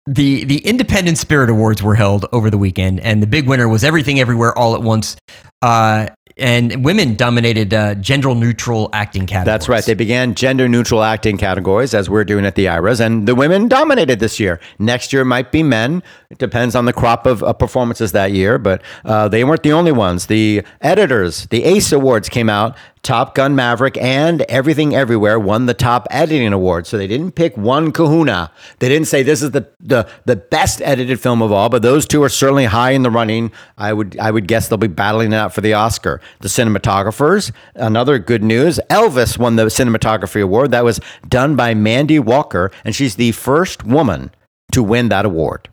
[0.07, 3.85] the the Independent Spirit Awards were held over the weekend, and the big winner was
[3.85, 5.17] Everything Everywhere All at Once.
[5.63, 9.47] Uh, and women dominated uh, gender neutral acting categories.
[9.47, 9.85] That's right.
[9.85, 13.69] They began gender neutral acting categories as we're doing at the IRAs, and the women
[13.69, 14.61] dominated this year.
[14.79, 16.03] Next year might be men.
[16.29, 19.73] It depends on the crop of uh, performances that year, but uh, they weren't the
[19.73, 20.27] only ones.
[20.27, 25.75] The editors, the ACE Awards came out Top Gun Maverick and Everything Everywhere won the
[25.75, 26.89] top editing award.
[26.89, 28.51] So they didn't pick one kahuna.
[28.81, 32.05] They didn't say this is the, the, the best edited film of all, but those
[32.05, 33.53] two are certainly high in the running.
[33.79, 36.21] I would I would guess they'll be battling it out for the Oscar.
[36.41, 38.81] The cinematographers, another good news.
[38.91, 40.71] Elvis won the cinematography award.
[40.71, 44.31] That was done by Mandy Walker, and she's the first woman
[44.73, 45.69] to win that award.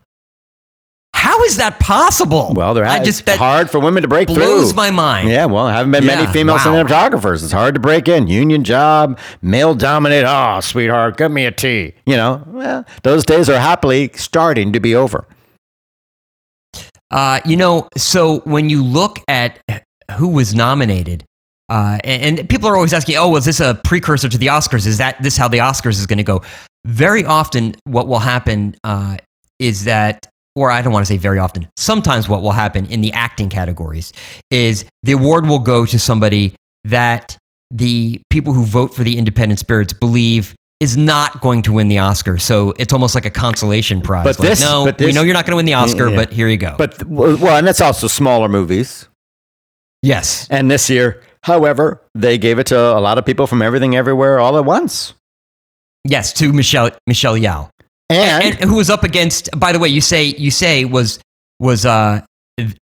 [1.14, 2.52] How is that possible?
[2.54, 4.46] Well, they're I just, it's hard for women to break blows through.
[4.46, 5.30] Blows my mind.
[5.30, 6.64] Yeah, well, haven't been yeah, many female wow.
[6.64, 7.42] cinematographers.
[7.42, 8.26] It's hard to break in.
[8.26, 10.26] Union job, male dominated.
[10.26, 11.94] Oh, ah, sweetheart, give me a tea.
[12.04, 15.26] You know, well, those days are happily starting to be over.
[17.14, 19.60] Uh, you know, so when you look at
[20.18, 21.24] who was nominated,
[21.70, 24.86] uh, and, and, people are always asking, "Oh, was this a precursor to the Oscars?
[24.86, 26.42] Is that this how the Oscars is going to go?"
[26.84, 29.16] Very often, what will happen uh,
[29.58, 33.00] is that or I don't want to say very often, sometimes what will happen in
[33.00, 34.12] the acting categories
[34.50, 37.36] is the award will go to somebody that
[37.70, 41.98] the people who vote for the independent spirits believe is not going to win the
[41.98, 42.38] Oscar.
[42.38, 44.24] So it's almost like a consolation prize.
[44.24, 46.08] But like, this, no, but this, we know you're not going to win the Oscar,
[46.08, 46.16] yeah.
[46.16, 46.74] but here you go.
[46.76, 49.08] But well, and that's also smaller movies.
[50.02, 50.46] Yes.
[50.50, 54.38] And this year, however, they gave it to a lot of people from everything, everywhere,
[54.38, 55.14] all at once.
[56.04, 57.70] Yes, to Michelle Michelle Yeoh.
[58.10, 59.48] And, and, who was up against?
[59.58, 61.18] By the way, you say you say was
[61.58, 62.20] was uh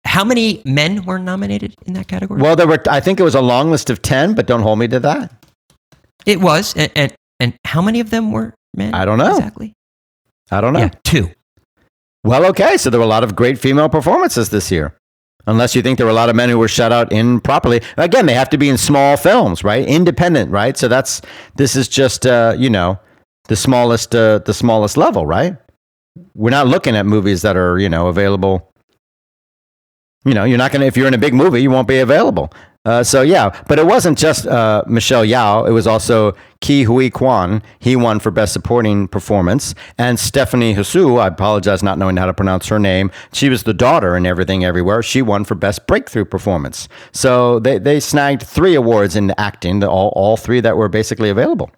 [0.04, 2.42] how many men were nominated in that category?
[2.42, 2.82] Well, there were.
[2.90, 5.32] I think it was a long list of ten, but don't hold me to that.
[6.26, 8.94] It was, and and, and how many of them were men?
[8.94, 9.74] I don't know exactly.
[10.50, 10.80] I don't know.
[10.80, 11.30] Yeah, two.
[12.24, 12.76] Well, okay.
[12.76, 14.94] So there were a lot of great female performances this year.
[15.46, 17.80] unless you think there were a lot of men who were shut out improperly.
[17.96, 19.86] Again, they have to be in small films, right?
[19.86, 20.76] Independent, right?
[20.76, 21.20] So that's
[21.56, 22.98] this is just uh, you know
[23.48, 25.56] the smallest uh, the smallest level, right?
[26.34, 28.70] We're not looking at movies that are you know available.
[30.24, 32.52] You know, you're not gonna if you're in a big movie, you won't be available.
[32.84, 35.68] Uh, so yeah, but it wasn't just uh, Michelle Yeoh.
[35.68, 37.62] It was also Ke Huy Quan.
[37.78, 41.16] He won for Best Supporting Performance, and Stephanie Hsu.
[41.16, 43.12] I apologize not knowing how to pronounce her name.
[43.32, 45.00] She was the daughter in Everything Everywhere.
[45.02, 46.88] She won for Best Breakthrough Performance.
[47.12, 49.84] So they they snagged three awards in acting.
[49.84, 51.70] All all three that were basically available.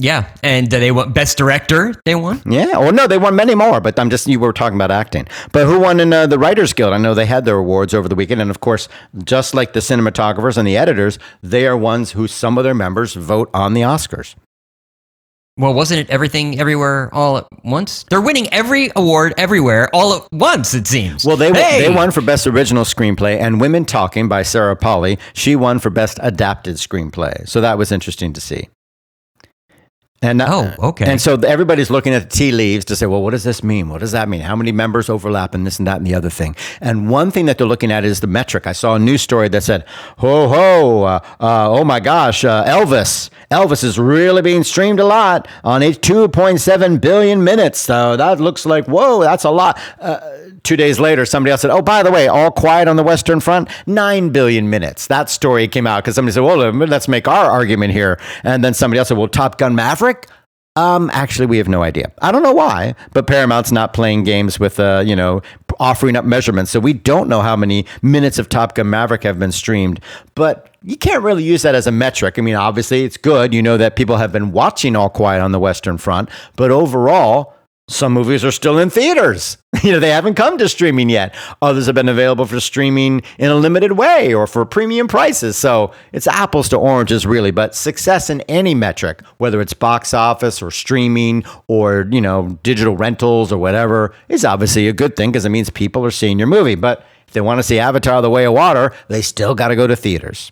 [0.00, 1.92] Yeah, and they won best director.
[2.04, 2.40] They won.
[2.46, 5.26] Yeah, well, no, they won many more, but I'm just you were talking about acting.
[5.52, 6.92] But who won in uh, the Writers Guild?
[6.92, 8.88] I know they had their awards over the weekend, and of course,
[9.24, 13.14] just like the cinematographers and the editors, they are ones who some of their members
[13.14, 14.36] vote on the Oscars.
[15.56, 18.04] Well, wasn't it everything everywhere all at once?
[18.08, 20.72] They're winning every award everywhere all at once.
[20.74, 21.24] It seems.
[21.24, 21.80] Well, they Hey!
[21.80, 25.18] they won for best original screenplay, and Women Talking by Sarah Polley.
[25.32, 27.48] She won for best adapted screenplay.
[27.48, 28.68] So that was interesting to see.
[30.20, 31.04] And that- Oh, okay.
[31.04, 33.88] And so everybody's looking at the tea leaves to say, well, what does this mean?
[33.88, 34.40] What does that mean?
[34.40, 36.56] How many members overlap and this and that and the other thing?
[36.80, 38.66] And one thing that they're looking at is the metric.
[38.66, 39.84] I saw a news story that said,
[40.18, 43.30] ho ho, uh, uh, oh my gosh, uh, Elvis.
[43.52, 47.78] Elvis is really being streamed a lot on a 2.7 billion minutes.
[47.78, 49.78] So that looks like, whoa, that's a lot.
[50.68, 53.02] Uh, two days later, somebody else said, oh, by the way, All Quiet on the
[53.02, 55.06] Western Front, 9 billion minutes.
[55.06, 58.20] That story came out because somebody said, well, let's make our argument here.
[58.44, 60.28] And then somebody else said, well, Top Gun Maverick?
[60.76, 62.12] Um, actually, we have no idea.
[62.22, 65.42] I don't know why, but Paramount's not playing games with, uh, you know,
[65.80, 66.70] offering up measurements.
[66.70, 70.00] So we don't know how many minutes of Top Gun Maverick have been streamed.
[70.36, 72.38] But you can't really use that as a metric.
[72.38, 73.52] I mean, obviously, it's good.
[73.52, 77.54] You know that people have been watching All Quiet on the Western Front, but overall,
[77.88, 79.56] some movies are still in theaters.
[79.82, 81.34] You know, they haven't come to streaming yet.
[81.62, 85.56] Others have been available for streaming in a limited way or for premium prices.
[85.56, 87.50] So it's apples to oranges, really.
[87.50, 92.96] But success in any metric, whether it's box office or streaming or, you know, digital
[92.96, 96.48] rentals or whatever, is obviously a good thing because it means people are seeing your
[96.48, 96.74] movie.
[96.74, 99.76] But if they want to see Avatar The Way of Water, they still got to
[99.76, 100.50] go to theaters.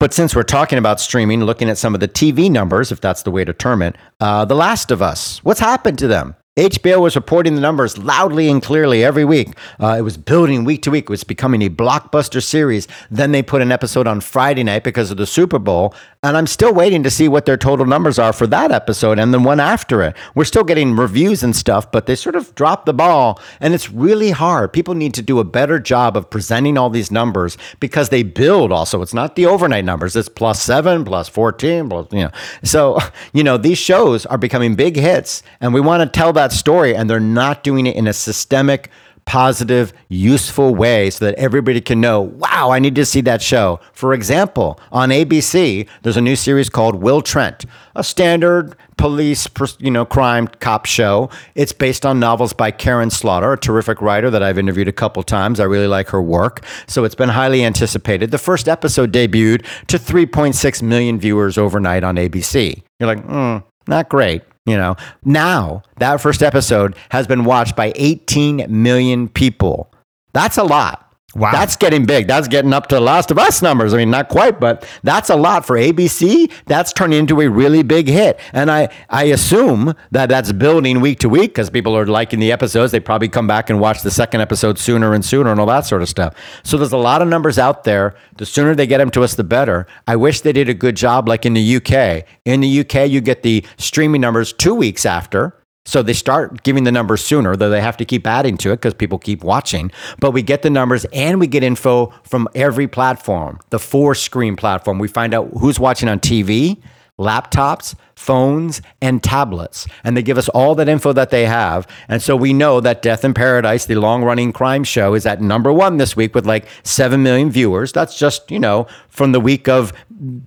[0.00, 3.22] But since we're talking about streaming, looking at some of the TV numbers, if that's
[3.22, 6.34] the way to term it, uh, The Last of Us, what's happened to them?
[6.56, 9.48] HBO was reporting the numbers loudly and clearly every week.
[9.80, 11.06] Uh, it was building week to week.
[11.06, 12.86] It was becoming a blockbuster series.
[13.10, 15.96] Then they put an episode on Friday night because of the Super Bowl.
[16.24, 19.34] And I'm still waiting to see what their total numbers are for that episode and
[19.34, 20.16] the one after it.
[20.34, 23.38] We're still getting reviews and stuff, but they sort of dropped the ball.
[23.60, 24.72] And it's really hard.
[24.72, 28.72] People need to do a better job of presenting all these numbers because they build
[28.72, 29.02] also.
[29.02, 32.30] It's not the overnight numbers, it's plus seven, plus 14, plus, you know.
[32.62, 32.98] So,
[33.34, 36.96] you know, these shows are becoming big hits, and we want to tell that story,
[36.96, 38.88] and they're not doing it in a systemic,
[39.26, 43.80] positive, useful way so that everybody can know, wow, I need to see that show.
[43.92, 47.64] For example, on ABC, there's a new series called Will Trent,
[47.94, 49.48] a standard police,
[49.78, 51.30] you know, crime cop show.
[51.54, 55.22] It's based on novels by Karin Slaughter, a terrific writer that I've interviewed a couple
[55.22, 55.60] times.
[55.60, 56.64] I really like her work.
[56.86, 58.30] So it's been highly anticipated.
[58.30, 62.82] The first episode debuted to 3.6 million viewers overnight on ABC.
[63.00, 64.42] You're like, hmm, not great.
[64.66, 69.92] You know, now that first episode has been watched by 18 million people.
[70.32, 71.03] That's a lot.
[71.34, 71.50] Wow.
[71.50, 72.28] That's getting big.
[72.28, 73.92] That's getting up to the Last of Us numbers.
[73.92, 76.50] I mean, not quite, but that's a lot for ABC.
[76.66, 78.38] That's turning into a really big hit.
[78.52, 82.52] And I, I assume that that's building week to week because people are liking the
[82.52, 82.92] episodes.
[82.92, 85.86] They probably come back and watch the second episode sooner and sooner and all that
[85.86, 86.34] sort of stuff.
[86.62, 88.14] So there's a lot of numbers out there.
[88.36, 89.86] The sooner they get them to us, the better.
[90.06, 92.26] I wish they did a good job like in the UK.
[92.44, 95.56] In the UK, you get the streaming numbers two weeks after.
[95.86, 98.76] So they start giving the numbers sooner, though they have to keep adding to it
[98.76, 99.90] because people keep watching.
[100.18, 104.56] But we get the numbers and we get info from every platform, the four screen
[104.56, 104.98] platform.
[104.98, 106.80] We find out who's watching on TV,
[107.18, 109.86] laptops, phones, and tablets.
[110.04, 111.86] And they give us all that info that they have.
[112.08, 115.42] And so we know that Death in Paradise, the long running crime show, is at
[115.42, 117.92] number one this week with like 7 million viewers.
[117.92, 119.92] That's just, you know, from the week of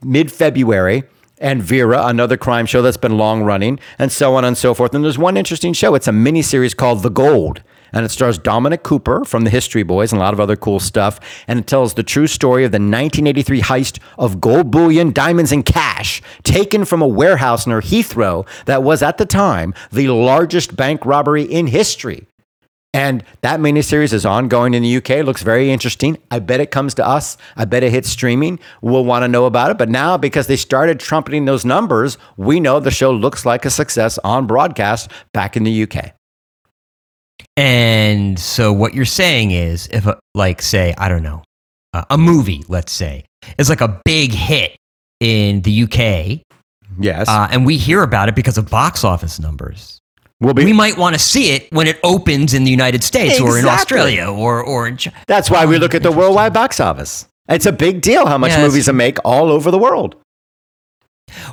[0.04, 1.04] mid February
[1.40, 4.94] and Vera, another crime show that's been long running, and so on and so forth.
[4.94, 5.96] And there's one interesting show.
[5.96, 7.62] It's a mini series called The Gold.
[7.94, 10.80] And it stars Dominic Cooper from the History Boys and a lot of other cool
[10.80, 11.20] stuff.
[11.48, 15.66] And it tells the true story of the 1983 heist of gold bullion, diamonds, and
[15.66, 21.06] cash taken from a warehouse near Heathrow that was at the time the largest bank
[21.06, 22.28] robbery in history.
[22.98, 25.12] And that miniseries is ongoing in the UK.
[25.12, 26.18] It looks very interesting.
[26.32, 27.38] I bet it comes to us.
[27.56, 28.60] I bet it hits streaming.
[28.82, 29.78] We'll want to know about it.
[29.78, 33.70] But now, because they started trumpeting those numbers, we know the show looks like a
[33.70, 36.14] success on broadcast back in the UK.
[37.56, 41.44] And so what you're saying is, if a, like say I don't know,
[41.94, 43.26] uh, a movie, let's say,
[43.60, 44.76] is like a big hit
[45.20, 46.42] in the UK,
[47.00, 47.30] Yes.
[47.30, 50.00] uh, and we hear about it because of box office numbers.
[50.40, 53.40] We'll be We might want to see it when it opens in the United States
[53.40, 55.18] or in Australia or or in China.
[55.28, 57.28] That's why we look at the worldwide box office.
[57.50, 60.16] It's a big deal how much Yeah, movies make all over the world.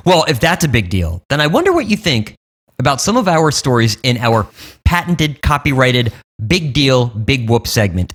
[0.05, 2.35] Well, if that's a big deal, then I wonder what you think
[2.79, 4.47] about some of our stories in our
[4.83, 6.13] patented, copyrighted
[6.45, 8.13] Big Deal, Big Whoop segment.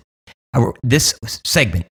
[0.55, 1.15] Our, this
[1.45, 1.87] segment,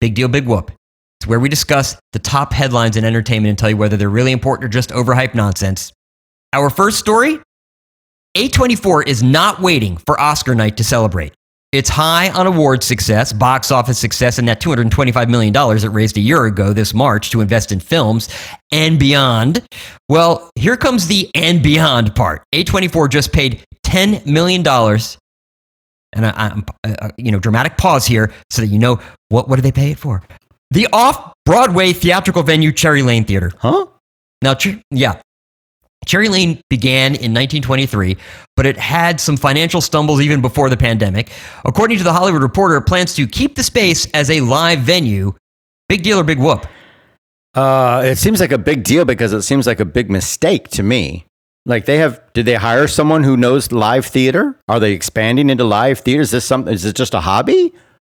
[0.00, 0.72] Big Deal, Big Whoop,
[1.20, 4.32] it's where we discuss the top headlines in entertainment and tell you whether they're really
[4.32, 5.92] important or just overhyped nonsense.
[6.52, 7.40] Our first story
[8.36, 11.32] A24 is not waiting for Oscar night to celebrate.
[11.72, 16.20] It's high on award success, box office success, and that $225 million it raised a
[16.20, 18.28] year ago this March to invest in films
[18.72, 19.62] and beyond.
[20.08, 22.42] Well, here comes the and beyond part.
[22.52, 24.66] A24 just paid $10 million.
[26.12, 29.56] And I, I'm, uh, you know, dramatic pause here so that you know what, what
[29.56, 30.22] did they pay it for?
[30.72, 33.52] The off Broadway theatrical venue Cherry Lane Theater.
[33.58, 33.86] Huh?
[34.42, 34.56] Now,
[34.90, 35.20] yeah,
[36.06, 38.16] Cherry Lane began in 1923,
[38.56, 41.30] but it had some financial stumbles even before the pandemic.
[41.64, 45.34] According to the Hollywood Reporter, plans to keep the space as a live venue.
[45.88, 46.66] Big deal or big whoop?
[47.54, 50.82] Uh, it seems like a big deal because it seems like a big mistake to
[50.82, 51.26] me.
[51.66, 54.58] Like they have, did they hire someone who knows live theater?
[54.68, 56.22] Are they expanding into live theater?
[56.22, 56.72] Is this something?
[56.72, 57.74] Is it just a hobby?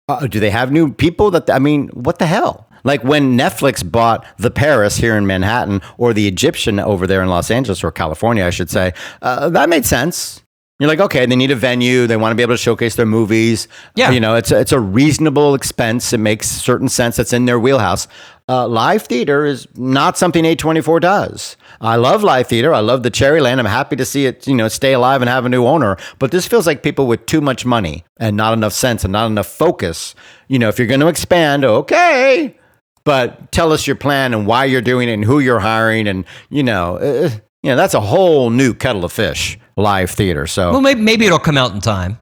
[0.09, 1.51] Uh, do they have new people that?
[1.51, 2.69] I mean, what the hell?
[2.85, 7.29] Like when Netflix bought the Paris here in Manhattan or the Egyptian over there in
[7.29, 10.43] Los Angeles or California, I should say, uh, that made sense.
[10.83, 12.09] You're like, okay, they need a venue.
[12.09, 13.69] They want to be able to showcase their movies.
[13.95, 14.11] Yeah.
[14.11, 16.13] You know, it's a, it's a reasonable expense.
[16.13, 17.17] It makes certain sense.
[17.17, 18.09] That's in their wheelhouse.
[18.49, 21.57] Uh, live theater is not something A24 does.
[21.81, 22.75] I love live theater.
[22.75, 23.61] I love the Cherry Lane.
[23.61, 25.97] I'm happy to see it, you know, stay alive and have a new owner.
[26.19, 29.27] But this feels like people with too much money and not enough sense and not
[29.31, 30.17] enough focus.
[30.49, 32.57] You know, if you're going to expand, okay,
[33.05, 36.25] but tell us your plan and why you're doing it and who you're hiring and
[36.51, 37.31] you know uh,
[37.63, 41.27] you know that's a whole new kettle of fish live theater so Well, maybe, maybe
[41.27, 42.19] it'll come out in time.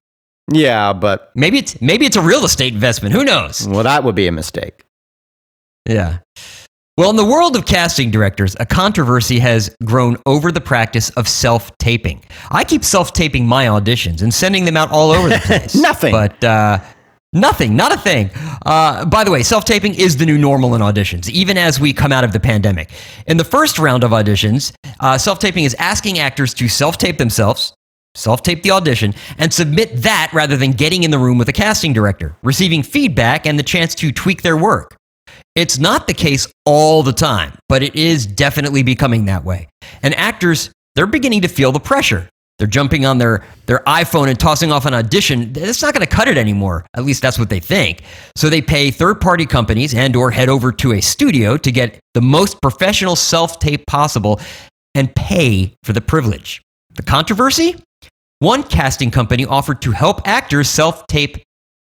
[0.52, 3.14] yeah but Maybe it's maybe it's a real estate investment.
[3.14, 3.66] Who knows?
[3.68, 4.84] well that would be a mistake
[5.88, 6.18] Yeah.
[6.96, 11.26] Well, in the world of casting directors, a controversy has grown over the practice of
[11.28, 12.22] self taping.
[12.50, 15.74] I keep self taping my auditions and sending them out all over the place.
[15.74, 16.12] Nothing.
[16.12, 16.80] But uh,
[17.32, 18.30] nothing, not a thing.
[18.66, 21.92] Uh, by the way, self taping is the new normal in auditions, even as we
[21.92, 22.90] come out of the pandemic.
[23.26, 27.18] In the first round of auditions, uh, self taping is asking actors to self tape
[27.18, 27.74] themselves.
[28.16, 31.52] Self tape the audition and submit that rather than getting in the room with a
[31.52, 34.96] casting director, receiving feedback and the chance to tweak their work.
[35.54, 39.68] It's not the case all the time, but it is definitely becoming that way.
[40.02, 42.28] And actors, they're beginning to feel the pressure.
[42.60, 45.52] They're jumping on their, their iPhone and tossing off an audition.
[45.52, 46.84] that's not going to cut it anymore.
[46.94, 48.02] At least that's what they think.
[48.36, 52.20] So they pay third-party companies and or head over to a studio to get the
[52.20, 54.40] most professional self-tape possible
[54.94, 56.60] and pay for the privilege.
[56.90, 57.82] The controversy?
[58.40, 61.38] One casting company offered to help actors self-tape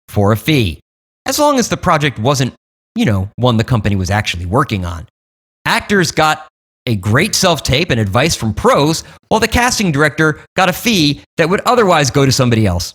[0.10, 0.82] for a fee,
[1.26, 2.54] as long as the project wasn't
[2.96, 5.08] you know, one the company was actually working on.
[5.66, 6.48] Actors got
[6.86, 11.22] a great self tape and advice from pros, while the casting director got a fee
[11.38, 12.94] that would otherwise go to somebody else.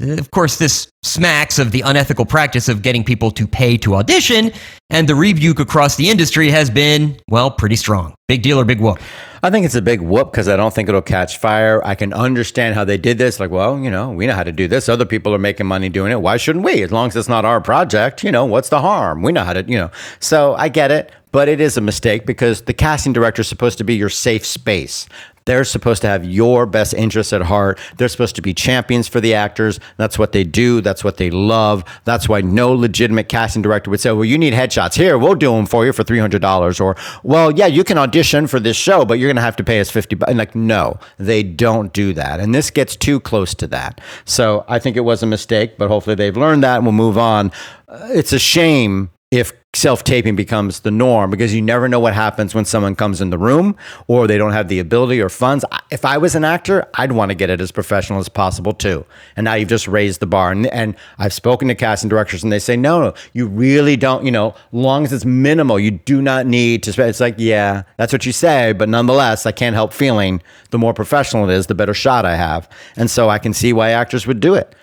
[0.00, 4.52] Of course, this smacks of the unethical practice of getting people to pay to audition,
[4.90, 8.14] and the rebuke across the industry has been, well, pretty strong.
[8.28, 8.98] Big deal or big whoop?
[9.42, 11.80] i think it's a big whoop because i don't think it'll catch fire.
[11.84, 14.50] I can understand how they did this like well you know we know how to
[14.50, 14.88] do this.
[14.88, 16.20] Other people are making money doing it.
[16.20, 16.82] Why shouldn't we?
[16.82, 19.22] As long as it's not our project you know what's the harm?
[19.22, 19.90] We know how to you know.
[20.20, 23.76] So i get it but it is a mistake because the casting director is supposed
[23.76, 25.06] to be your safe space
[25.44, 27.78] they're supposed to have your best interests at heart.
[27.98, 29.78] They're supposed to be champions for the actors.
[29.96, 30.80] That's what they do.
[30.80, 31.84] That's what they love.
[32.02, 34.96] That's why no legitimate casting director would say, well, you need headshots.
[34.96, 36.80] Here, we'll do them for you for $300.
[36.80, 39.62] Or, well, yeah, you can audition for this show, but you're going to have to
[39.62, 40.34] pay us 50 bucks.
[40.34, 42.40] Like, no, they don't do that.
[42.40, 44.00] And this gets too close to that.
[44.24, 47.16] So I think it was a mistake, but hopefully they've learned that and we'll move
[47.16, 47.52] on.
[47.86, 52.14] Uh, it's a shame if self taping becomes the norm because you never know what
[52.14, 55.64] happens when someone comes in the room or they don't have the ability or funds.
[55.90, 59.04] If I was an actor, I'd want to get it as professional as possible too.
[59.34, 60.52] And now you've just raised the bar.
[60.52, 64.24] And, and I've spoken to casting directors and they say, no, no, you really don't,
[64.24, 67.10] you know, long as it's minimal, you do not need to spend.
[67.10, 68.72] It's like, yeah, that's what you say.
[68.72, 72.36] But nonetheless, I can't help feeling the more professional it is, the better shot I
[72.36, 72.68] have.
[72.96, 74.74] And so I can see why actors would do it.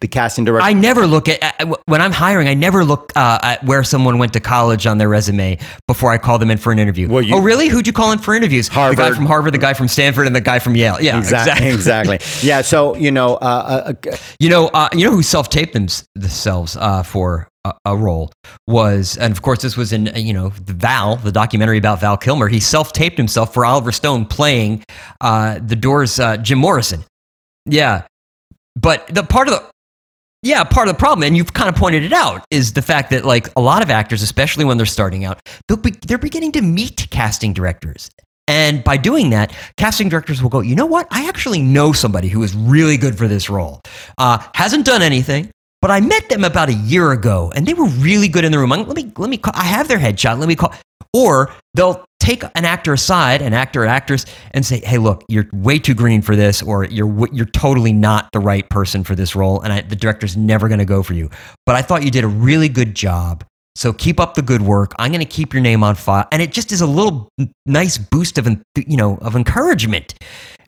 [0.00, 0.64] The casting director.
[0.66, 1.40] I never look at,
[1.86, 2.46] when I'm hiring.
[2.46, 6.18] I never look uh, at where someone went to college on their resume before I
[6.18, 7.08] call them in for an interview.
[7.08, 7.68] Well, you- oh, really?
[7.68, 8.68] Who'd you call in for interviews?
[8.68, 8.96] Harvard.
[8.98, 10.98] The guy from Harvard, the guy from Stanford, and the guy from Yale.
[11.00, 11.68] Yeah, exactly.
[11.68, 12.14] exactly.
[12.18, 12.48] Exactly.
[12.48, 12.60] Yeah.
[12.62, 17.02] So you know, uh, uh, You know, uh, you know who self-taped them, themselves uh,
[17.02, 18.30] for a, a role
[18.66, 22.00] was, and of course, this was in uh, you know the Val, the documentary about
[22.00, 22.48] Val Kilmer.
[22.48, 24.84] He self-taped himself for Oliver Stone playing
[25.20, 27.04] uh, the Doors' uh, Jim Morrison.
[27.66, 28.06] Yeah,
[28.76, 29.64] but the part of the
[30.48, 33.10] yeah, part of the problem, and you've kind of pointed it out, is the fact
[33.10, 35.38] that like a lot of actors, especially when they're starting out,
[35.68, 38.10] they'll be, they're beginning to meet casting directors.
[38.46, 41.06] And by doing that, casting directors will go, you know what?
[41.10, 43.82] I actually know somebody who is really good for this role.
[44.16, 45.50] Uh, hasn't done anything,
[45.82, 48.58] but I met them about a year ago, and they were really good in the
[48.58, 48.72] room.
[48.72, 49.36] I'm- Let me let me.
[49.36, 50.38] Call, I have their headshot.
[50.38, 50.72] Let me call.
[51.14, 55.48] Or they'll take an actor aside, an actor or actress, and say, "Hey, look, you're
[55.52, 59.34] way too green for this, or you're you're totally not the right person for this
[59.34, 61.30] role, and I, the director's never going to go for you.
[61.64, 63.44] But I thought you did a really good job."
[63.78, 64.92] So keep up the good work.
[64.98, 67.28] I'm going to keep your name on file, and it just is a little
[67.64, 70.14] nice boost of, you know, of encouragement.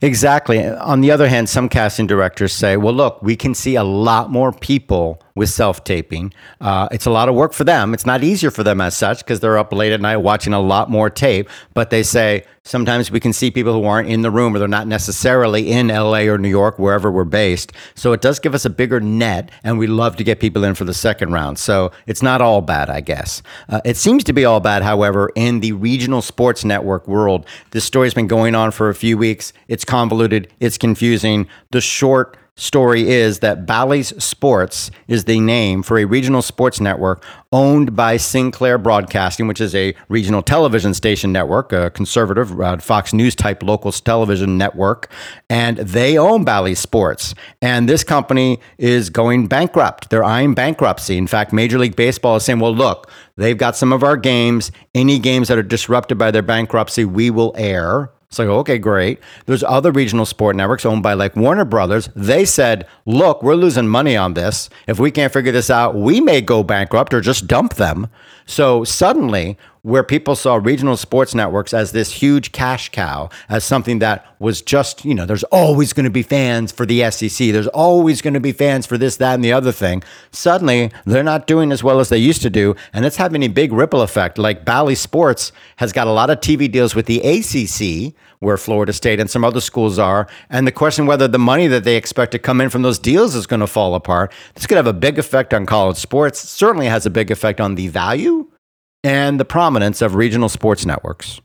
[0.01, 0.64] Exactly.
[0.64, 4.30] On the other hand, some casting directors say, well, look, we can see a lot
[4.30, 6.32] more people with self taping.
[6.60, 7.94] Uh, it's a lot of work for them.
[7.94, 10.60] It's not easier for them as such because they're up late at night watching a
[10.60, 11.48] lot more tape.
[11.74, 14.68] But they say sometimes we can see people who aren't in the room or they're
[14.68, 17.72] not necessarily in LA or New York, wherever we're based.
[17.94, 20.74] So it does give us a bigger net, and we love to get people in
[20.74, 21.58] for the second round.
[21.58, 23.42] So it's not all bad, I guess.
[23.68, 27.46] Uh, it seems to be all bad, however, in the regional sports network world.
[27.70, 29.52] This story's been going on for a few weeks.
[29.68, 31.48] It's convoluted, it's confusing.
[31.70, 37.24] The short story is that Bally's Sports is the name for a regional sports network
[37.53, 43.12] owned by Sinclair Broadcasting, which is a regional television station network, a conservative uh, Fox
[43.12, 45.11] News type local television network,
[45.48, 47.34] and they own Bally Sports.
[47.61, 50.11] And this company is going bankrupt.
[50.11, 51.16] They're eyeing bankruptcy.
[51.16, 54.70] In fact, Major League Baseball is saying, well, look, they've got some of our games.
[54.94, 58.11] Any games that are disrupted by their bankruptcy, we will air.
[58.30, 59.18] It's like, okay, great.
[59.46, 62.10] There's other regional sport networks owned by like Warner Brothers.
[62.14, 64.70] They said, look, we're losing money on this.
[64.86, 68.06] If we can't figure this out, we may go bankrupt or just dump them.
[68.46, 73.98] So suddenly, where people saw regional sports networks as this huge cash cow, as something
[74.00, 77.66] that was just, you know, there's always going to be fans for the SEC, there's
[77.68, 80.02] always going to be fans for this, that, and the other thing.
[80.32, 83.48] Suddenly, they're not doing as well as they used to do, and it's having a
[83.48, 84.38] big ripple effect.
[84.38, 88.92] Like Bally Sports has got a lot of TV deals with the ACC, where Florida
[88.92, 92.32] State and some other schools are, and the question whether the money that they expect
[92.32, 94.32] to come in from those deals is going to fall apart.
[94.54, 96.40] This could have a big effect on college sports.
[96.40, 98.49] Certainly has a big effect on the value
[99.05, 101.40] and the prominence of regional sports networks.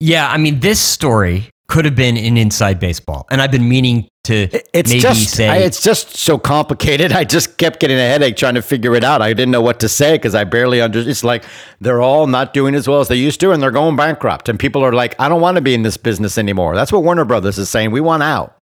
[0.00, 4.08] Yeah, I mean, this story could have been in Inside Baseball, and I've been meaning
[4.24, 7.12] to It's maybe just say I, it's just so complicated.
[7.20, 9.22] I just kept getting a headache trying to figure it out.
[9.22, 10.98] I didn't know what to say because I barely under.
[10.98, 11.44] It's like
[11.80, 14.48] they're all not doing as well as they used to, and they're going bankrupt.
[14.48, 17.04] And people are like, "I don't want to be in this business anymore." That's what
[17.04, 17.90] Warner Brothers is saying.
[17.92, 18.56] We want out.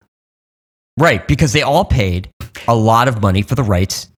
[1.00, 2.30] right because they all paid
[2.68, 4.10] a lot of money for the rights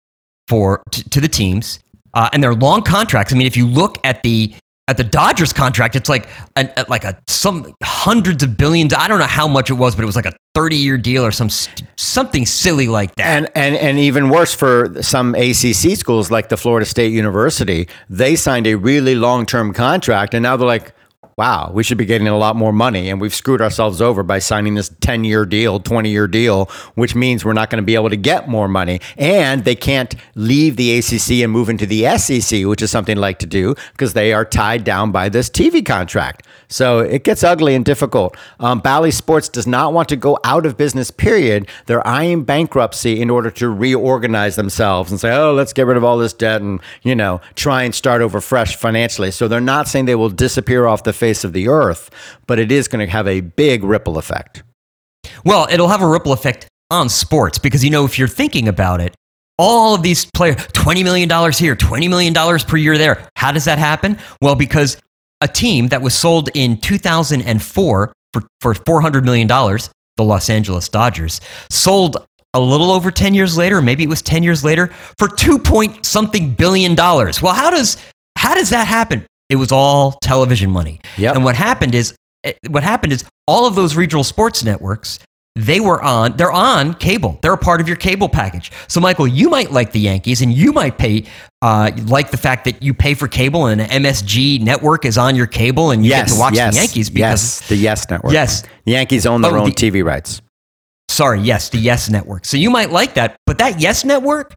[0.47, 1.81] for to, to the teams,
[2.15, 3.33] uh, and they're long contracts.
[3.33, 4.55] I mean, if you look at the
[4.89, 8.95] at the Dodgers contract, it's like an, uh, like a some hundreds of billions.
[8.95, 11.25] I don't know how much it was, but it was like a thirty year deal
[11.25, 11.51] or some
[11.97, 13.27] something silly like that.
[13.27, 18.35] And and and even worse for some ACC schools like the Florida State University, they
[18.35, 20.95] signed a really long term contract, and now they're like,
[21.39, 24.41] "Wow, we should be getting a lot more money," and we've screwed ourselves over by
[24.41, 27.95] signing this ten year deal, twenty year deal, which means we're not going to be
[27.95, 32.05] able to get more money, and they can't leave the ACC and move into the
[32.19, 35.49] SEC, which is something they like to do because they are tied down by this
[35.49, 36.45] TV contract.
[36.69, 38.37] So it gets ugly and difficult.
[38.61, 41.69] Um, Bally Sports does not want to go out of business, period.
[41.87, 46.05] They're eyeing bankruptcy in order to reorganize themselves and say, oh, let's get rid of
[46.05, 49.31] all this debt and, you know, try and start over fresh financially.
[49.31, 52.11] So they're not saying they will disappear off the face of the earth,
[52.47, 54.63] but it is going to have a big ripple effect.
[55.45, 59.01] Well, it'll have a ripple effect on sports because you know if you're thinking about
[59.01, 59.15] it,
[59.59, 63.29] all of these players, $20 million here, $20 million per year there.
[63.35, 64.19] How does that happen?
[64.41, 64.97] Well, because
[65.41, 71.41] a team that was sold in 2004 for, for $400 million, the Los Angeles Dodgers,
[71.71, 72.17] sold
[72.55, 76.05] a little over 10 years later, maybe it was 10 years later, for 2 point
[76.05, 77.43] something billion dollars.
[77.43, 77.97] Well, how does
[78.37, 79.27] how does that happen?
[79.49, 81.01] It was all television money.
[81.17, 81.37] Yep.
[81.37, 82.15] And what happened is
[82.45, 85.19] eh, what happened is all of those regional sports networks
[85.59, 89.27] they were on they're on cable they're a part of your cable package so michael
[89.27, 91.25] you might like the yankees and you might pay
[91.63, 95.35] uh, like the fact that you pay for cable and an msg network is on
[95.35, 98.09] your cable and you yes, get to watch yes, the yankees because yes, the Yes
[98.11, 98.33] Network.
[98.33, 98.63] Yes.
[98.85, 100.41] the Yankees own their Oh, own the- TV rights.
[101.11, 102.45] Sorry, yes, the Yes Network.
[102.45, 104.55] So you might like that, but that Yes Network,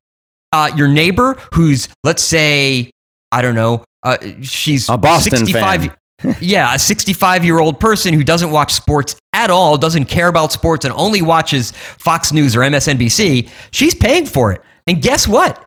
[0.51, 2.91] uh, your neighbor who's, let's say,
[3.31, 5.91] I don't know, uh, she's A Boston fan.
[6.39, 10.51] Yeah, a 65 year old person who doesn't watch sports at all, doesn't care about
[10.51, 14.61] sports, and only watches Fox News or MSNBC, she's paying for it.
[14.87, 15.63] And guess what?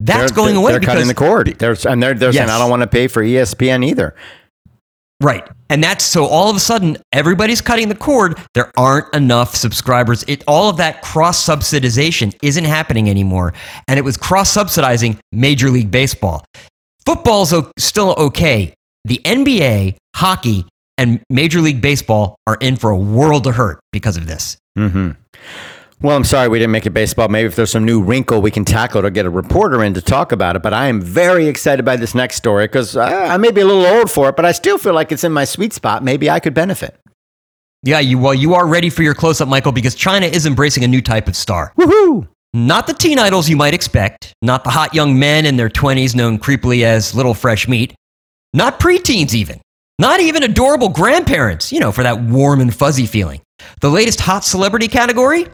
[0.00, 1.56] That's They're- going they're, away They're because cutting the cord.
[1.58, 4.14] They're, and they're, they're saying, I don't want to pay for ESPN either.
[5.22, 5.48] Right.
[5.70, 8.38] And that's so all of a sudden everybody's cutting the cord.
[8.52, 10.24] There aren't enough subscribers.
[10.28, 13.54] It all of that cross subsidization isn't happening anymore.
[13.88, 16.44] And it was cross subsidizing Major League Baseball.
[17.06, 18.74] Football's still okay.
[19.06, 20.66] The NBA, hockey,
[20.98, 24.56] and Major League Baseball are in for a world of hurt because of this.
[24.74, 25.10] hmm
[26.02, 27.28] Well, I'm sorry we didn't make it baseball.
[27.28, 29.94] Maybe if there's some new wrinkle we can tackle it or get a reporter in
[29.94, 30.62] to talk about it.
[30.62, 33.64] But I am very excited by this next story because I, I may be a
[33.64, 36.02] little old for it, but I still feel like it's in my sweet spot.
[36.02, 36.98] Maybe I could benefit.
[37.84, 40.82] Yeah, you well, you are ready for your close up, Michael, because China is embracing
[40.82, 41.72] a new type of star.
[41.78, 42.26] Woohoo!
[42.54, 46.16] Not the teen idols you might expect, not the hot young men in their 20s
[46.16, 47.94] known creepily as little fresh meat,
[48.52, 49.60] not preteens even,
[49.98, 53.40] not even adorable grandparents, you know, for that warm and fuzzy feeling.
[53.80, 55.46] The latest hot celebrity category?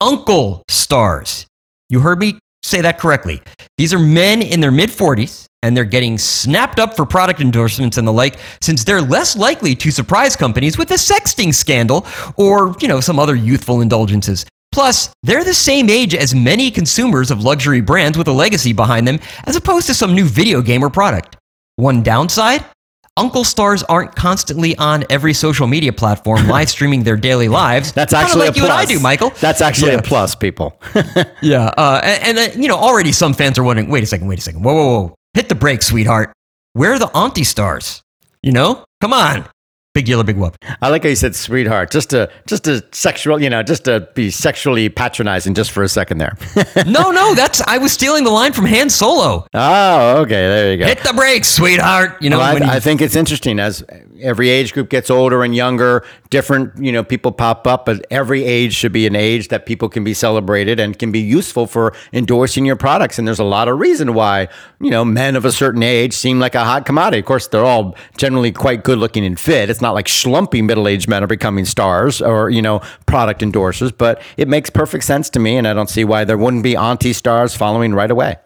[0.00, 1.46] Uncle stars.
[1.88, 3.42] You heard me say that correctly.
[3.78, 7.96] These are men in their mid 40s and they're getting snapped up for product endorsements
[7.96, 12.76] and the like since they're less likely to surprise companies with a sexting scandal or,
[12.80, 14.46] you know, some other youthful indulgences.
[14.70, 19.08] Plus, they're the same age as many consumers of luxury brands with a legacy behind
[19.08, 21.37] them as opposed to some new video game or product.
[21.78, 22.64] One downside?
[23.16, 27.92] Uncle stars aren't constantly on every social media platform live streaming their daily lives.
[27.92, 28.80] That's Kinda actually like a you plus.
[28.82, 29.30] and I do, Michael.
[29.40, 29.98] That's actually Yeah.
[29.98, 30.80] a plus, people.
[31.40, 33.88] Yeah, uh, and, and uh, you know, already some fans are wondering.
[33.90, 34.64] Wait a second, wait a second.
[34.64, 35.14] Whoa, whoa, whoa!
[35.34, 36.32] Hit the brakes, sweetheart.
[36.72, 38.02] Where are the auntie stars?
[38.42, 39.44] You know, come on,
[39.98, 40.56] big yellow, big whoop.
[40.80, 44.08] I like how you said sweetheart, just to just to sexual, you know, just to
[44.14, 46.36] be sexually patronizing just for a second there.
[46.86, 49.46] No, no, that's I was stealing the line from Han Solo.
[49.52, 50.86] oh, okay, there you go.
[50.86, 52.16] Hit the brakes, sweetheart.
[52.22, 53.82] You know, Well, when I, he- I think it's interesting as
[54.20, 56.04] every age group gets older and younger.
[56.30, 59.88] Different, you know, people pop up, but every age should be an age that people
[59.88, 63.18] can be celebrated and can be useful for endorsing your products.
[63.18, 64.48] And there's a lot of reason why,
[64.80, 67.20] you know, men of a certain age seem like a hot commodity.
[67.20, 69.70] Of course, they're all generally quite good looking and fit.
[69.70, 73.96] It's not like schlumpy middle aged men are becoming stars or you know product endorsers,
[73.96, 76.76] but it makes perfect sense to me, and I don't see why there wouldn't be
[76.76, 78.36] auntie stars following right away.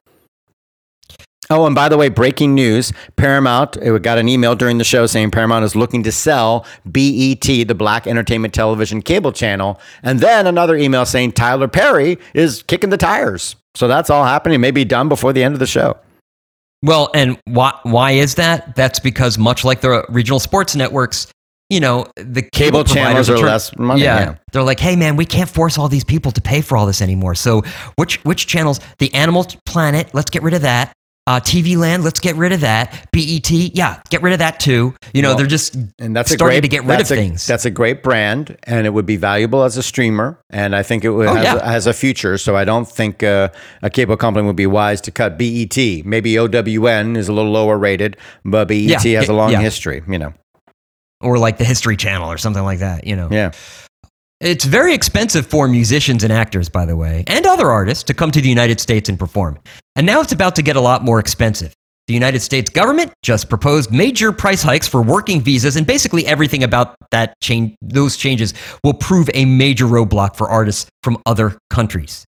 [1.51, 5.07] Oh, and by the way, breaking news Paramount it got an email during the show
[5.07, 9.79] saying Paramount is looking to sell BET, the Black Entertainment Television cable channel.
[10.03, 13.57] And then another email saying Tyler Perry is kicking the tires.
[13.75, 15.99] So that's all happening, may be done before the end of the show.
[16.83, 17.79] Well, and why?
[17.85, 18.75] Why is that?
[18.75, 21.29] That's because much like the regional sports networks,
[21.71, 24.35] you know, the Cable channels providers are turn- less money, yeah.
[24.53, 27.01] they're like, hey man, we can't force all these people to pay for all this
[27.01, 27.35] anymore.
[27.35, 27.63] So
[27.97, 28.81] which which channels?
[28.99, 30.93] The Animal Planet, let's get rid of that.
[31.29, 33.07] Uh, TV Land, let's get rid of that.
[33.13, 34.93] BET, yeah, get rid of that too.
[35.15, 37.15] You know, Well, they're just And that's a starting great, to get rid of a-
[37.15, 37.47] things.
[37.47, 40.41] That's a great brand, and it would be valuable as a streamer.
[40.51, 41.65] And I think it would, Oh, has, yeah.
[41.71, 42.39] has a future.
[42.39, 43.51] So I don't think uh,
[43.83, 45.77] a cable company would be wise to cut BET.
[46.05, 49.61] Maybe OWN is a little lower rated, but BET Yeah, has a long yeah.
[49.61, 50.03] history.
[50.09, 50.35] You know,
[51.21, 53.07] or like the History Channel or something like that.
[53.07, 53.53] You know, yeah.
[54.43, 58.33] It's very expensive for musicians and actors, by the way, and other artists to come
[58.33, 59.57] to the United States and perform.
[59.95, 61.73] And now it's about to get a lot more expensive.
[62.09, 66.65] The United States government just proposed major price hikes for working visas, and basically everything
[66.65, 72.25] about that change, those changes will prove a major roadblock for artists from other countries.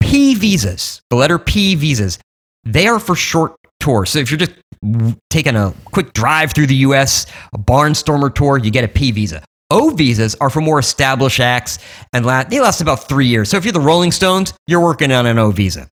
[0.00, 2.18] P visas, the letter P visas,
[2.64, 4.10] they are for short tours.
[4.10, 4.52] So if you're just
[5.30, 9.42] taking a quick drive through the US, a barnstormer tour, you get a P visa.
[9.70, 11.78] O visas are for more established acts
[12.14, 13.50] and la- they last about three years.
[13.50, 15.88] So if you're the Rolling Stones, you're working on an O visa.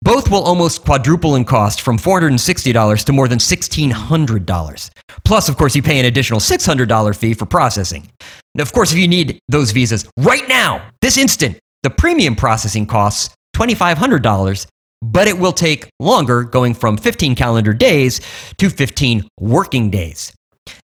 [0.00, 4.90] Both will almost quadruple in cost from $460 to more than $1,600.
[5.24, 8.08] Plus, of course, you pay an additional $600 fee for processing.
[8.54, 12.86] Now, of course, if you need those visas right now, this instant, the premium processing
[12.86, 14.66] costs $2,500,
[15.02, 18.20] but it will take longer, going from 15 calendar days
[18.56, 20.32] to 15 working days.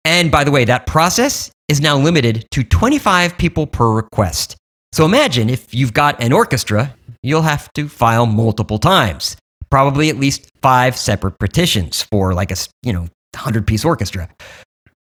[0.03, 4.55] And by the way, that process is now limited to 25 people per request.
[4.91, 9.35] So imagine if you've got an orchestra, you'll have to file multiple times,
[9.69, 14.29] probably at least five separate petitions for like a, you know 100 piece orchestra.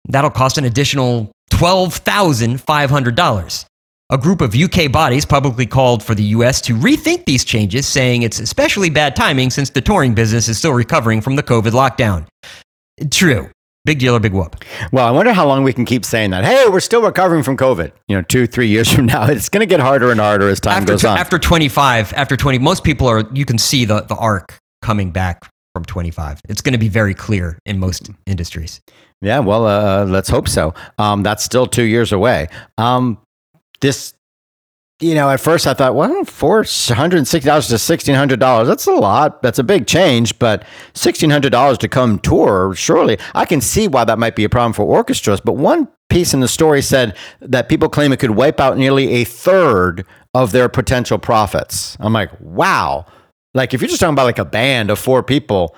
[0.09, 3.65] That'll cost an additional $12,500.
[4.11, 8.23] A group of UK bodies publicly called for the US to rethink these changes, saying
[8.23, 12.27] it's especially bad timing since the touring business is still recovering from the COVID lockdown.
[13.11, 13.49] True.
[13.85, 14.65] Big deal or big whoop.
[14.93, 16.45] Well, I wonder how long we can keep saying that.
[16.45, 17.91] Hey, we're still recovering from COVID.
[18.07, 20.61] You know, two, three years from now, it's going to get harder and harder as
[20.61, 21.19] time After, goes tw- on.
[21.19, 25.51] after 25, after 20, most people are, you can see the, the arc coming back
[25.75, 26.41] from 25.
[26.49, 28.81] It's going to be very clear in most industries.
[29.21, 30.75] Yeah, well, uh, let's hope so.
[30.99, 32.49] Um, that's still two years away.
[32.79, 33.19] Um,
[33.81, 34.15] this,
[35.03, 38.41] you know, at first I thought, well, four hundred and sixty dollars to sixteen hundred
[38.41, 38.69] dollars.
[38.69, 39.43] That's a lot.
[39.43, 40.39] That's a big change.
[40.39, 44.45] But sixteen hundred dollars to come tour, surely I can see why that might be
[44.45, 45.41] a problem for orchestras.
[45.41, 49.09] But one piece in the story said that people claim it could wipe out nearly
[49.15, 51.97] a third of their potential profits.
[52.01, 53.07] I'm like, wow.
[53.55, 55.77] Like if you're just talking about like a band of four people,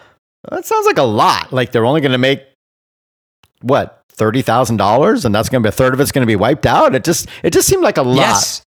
[0.51, 1.53] that sounds like a lot.
[1.53, 2.43] Like they're only going to make
[3.63, 6.31] what thirty thousand dollars, and that's going to be a third of it's going to
[6.31, 6.95] be wiped out.
[6.95, 8.17] It just it just seemed like a lot.
[8.17, 8.63] Yes.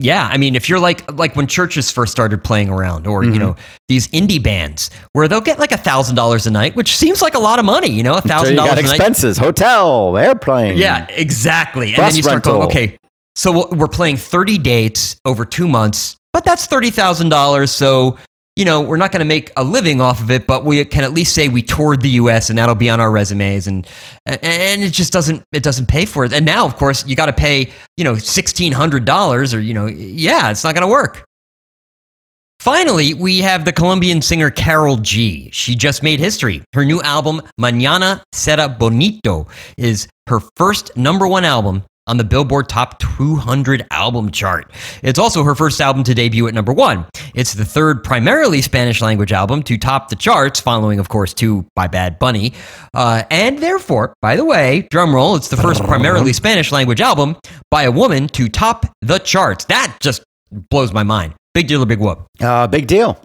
[0.00, 3.32] Yeah, I mean, if you're like like when Chvrches first started playing around, or Mm-hmm.
[3.32, 3.56] you know
[3.88, 7.34] these indie bands where they'll get like a thousand dollars a night, which seems like
[7.34, 7.88] a lot of money.
[7.90, 8.72] You know, a thousand dollars.
[8.78, 8.90] a night.
[8.94, 10.76] expenses, hotel, airplane.
[10.78, 11.88] Yeah, exactly.
[11.94, 12.96] And then you start going, okay,
[13.34, 17.68] so we're playing 30 dates over two months, but that's $30,000.
[17.68, 18.18] So,
[18.58, 21.04] you know, we're not going to make a living off of it, but we can
[21.04, 22.50] at least say we toured the U.S.
[22.50, 23.68] and that'll be on our resumes.
[23.68, 23.86] And
[24.26, 26.32] and it just doesn't it doesn't pay for it.
[26.32, 29.74] And now, of course, you got to pay you know sixteen hundred dollars, or you
[29.74, 31.24] know, yeah, it's not going to work.
[32.58, 35.50] Finally, we have the Colombian singer Karol G.
[35.52, 36.60] She just made history.
[36.74, 39.46] Her new album, Mañana Será Bonito,
[39.76, 44.72] is her first number one album on the Billboard Top 200 album chart.
[45.02, 47.06] It's also her first album to debut at number one.
[47.34, 51.66] It's the third primarily Spanish language album to top the charts, following, of course, two
[51.76, 52.54] by Bad Bunny.
[52.94, 57.36] Uh, and therefore, by the way, drumroll, it's the first primarily Spanish language album
[57.70, 59.66] by a woman to top the charts.
[59.66, 61.34] That just blows my mind.
[61.54, 62.26] Big deal or big whoop?
[62.40, 63.20] Uh, big deal.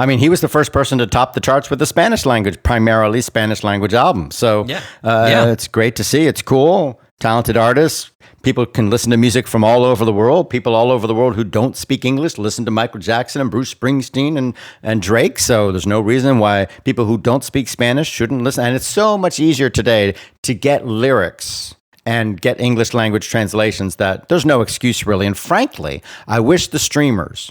[0.00, 2.62] I mean, he was the first person to top the charts with a Spanish language,
[2.62, 4.30] primarily Spanish language album.
[4.30, 4.80] So Yeah.
[5.02, 5.46] Uh, Yeah.
[5.50, 6.26] it's great to see.
[6.26, 7.00] It's cool.
[7.20, 8.12] Talented artists.
[8.42, 10.48] People can listen to music from all over the world.
[10.48, 13.74] People all over the world who don't speak English listen to Michael Jackson and Bruce
[13.74, 14.54] Springsteen and,
[14.84, 15.40] and Drake.
[15.40, 18.64] So there's no reason why people who don't speak Spanish shouldn't listen.
[18.64, 21.74] And it's so much easier today to get lyrics
[22.06, 25.26] and get English language translations that there's no excuse really.
[25.26, 27.50] And frankly, I wish the streamers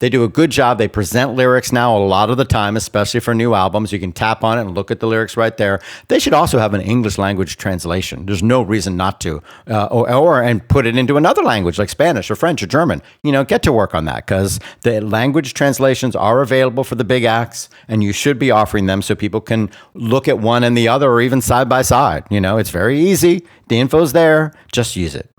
[0.00, 0.78] they do a good job.
[0.78, 3.92] They present lyrics now a lot of the time, especially for new albums.
[3.92, 5.80] You can tap on it and look at the lyrics right there.
[6.08, 8.26] They should also have an English language translation.
[8.26, 11.88] There's no reason not to, uh, or, or and put it into another language like
[11.88, 13.02] Spanish or French or German.
[13.22, 17.04] You know, get to work on that because the language translations are available for the
[17.04, 20.76] big acts, and you should be offering them so people can look at one and
[20.76, 22.24] the other, or even side by side.
[22.30, 23.44] You know, it's very easy.
[23.68, 24.52] The info's there.
[24.72, 25.30] Just use it.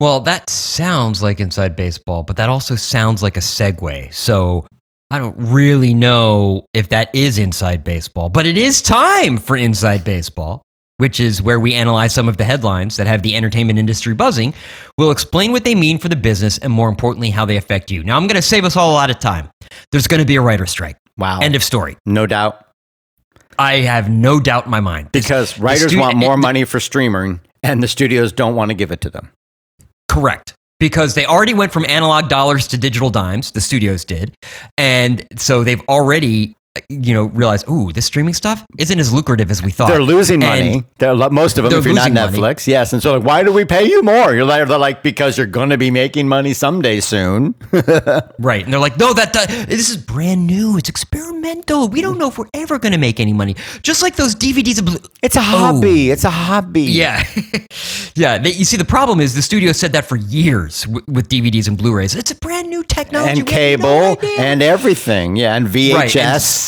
[0.00, 4.14] Well, that sounds like inside baseball, but that also sounds like a segue.
[4.14, 4.64] So
[5.10, 10.04] I don't really know if that is inside baseball, but it is time for inside
[10.04, 10.62] baseball,
[10.98, 14.54] which is where we analyze some of the headlines that have the entertainment industry buzzing.
[14.98, 18.04] We'll explain what they mean for the business and more importantly, how they affect you.
[18.04, 19.48] Now, I'm going to save us all a lot of time.
[19.90, 20.96] There's going to be a writer's strike.
[21.16, 21.40] Wow.
[21.40, 21.96] End of story.
[22.06, 22.64] no doubt.
[23.58, 25.10] I have no doubt in my mind.
[25.10, 28.92] Because writers stu- want more money for streaming, and the studios don't want to give
[28.92, 29.30] it to them.
[30.08, 30.54] Correct.
[30.80, 34.32] Because they already went from analog dollars to digital dimes, the studios did.
[34.76, 36.54] And so they've already,
[36.88, 39.88] you know, realize, ooh, this streaming stuff isn't as lucrative as we thought.
[39.88, 40.84] They're losing And- money.
[40.98, 42.38] They're, most of them, if you're not losing money.
[42.54, 42.92] Netflix, yes.
[42.92, 44.34] And so, like, why do we pay you more?
[44.34, 47.54] You're like, they're like, because you're going to be making money someday soon.
[48.40, 48.62] Right.
[48.64, 50.76] And they're like, no, that, that this is brand new.
[50.78, 51.88] It's experimental.
[51.88, 53.56] We don't know if we're ever going to make any money.
[53.82, 54.78] Just like those DVDs.
[54.78, 54.98] Of blue.
[55.22, 55.42] It's a Oh.
[55.42, 56.10] hobby.
[56.10, 56.82] It's a hobby.
[56.82, 57.24] Yeah.
[58.14, 58.38] yeah.
[58.38, 61.68] They, you see, the problem is the studio said that for years w- with DVDs
[61.68, 62.14] and Blu rays.
[62.14, 63.30] It's a brand new technology.
[63.30, 65.36] And have no cable and everything.
[65.36, 65.54] Yeah.
[65.56, 66.16] And VHS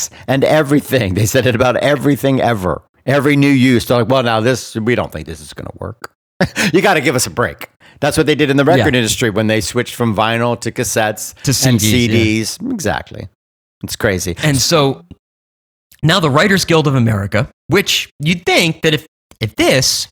[0.27, 1.13] everything.
[1.13, 2.81] They said it about everything ever.
[3.05, 3.85] Every new use.
[3.85, 6.11] They're like, well, now this, we don't think this is going to work.
[6.73, 7.69] you got to give us a break.
[7.99, 8.99] That's what they did in the record Yeah.
[8.99, 12.71] industry when they switched from vinyl to cassettes To and CDs, CDs.
[12.71, 13.27] Exactly.
[13.83, 14.35] It's crazy.
[14.43, 15.05] And so
[16.03, 19.05] now the Writers Guild of America, which you'd think that if
[19.39, 20.07] if this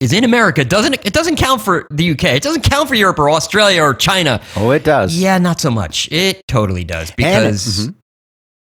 [0.00, 2.24] is in America, doesn't it doesn't count for the UK.
[2.24, 4.40] It doesn't count for Europe or Australia or China.
[4.56, 5.16] Oh, it does.
[5.18, 6.10] Yeah, not so much.
[6.12, 7.94] It totally does And- because mhm.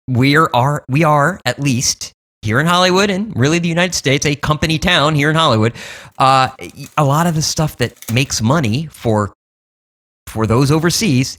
[0.09, 4.37] We are, we are at least here in Hollywood and really the United States, a
[4.37, 5.75] company town here in Hollywood.
[6.19, 6.51] Uh,
[6.97, 9.33] a lot of the stuff that makes money for
[10.27, 11.39] for those overseas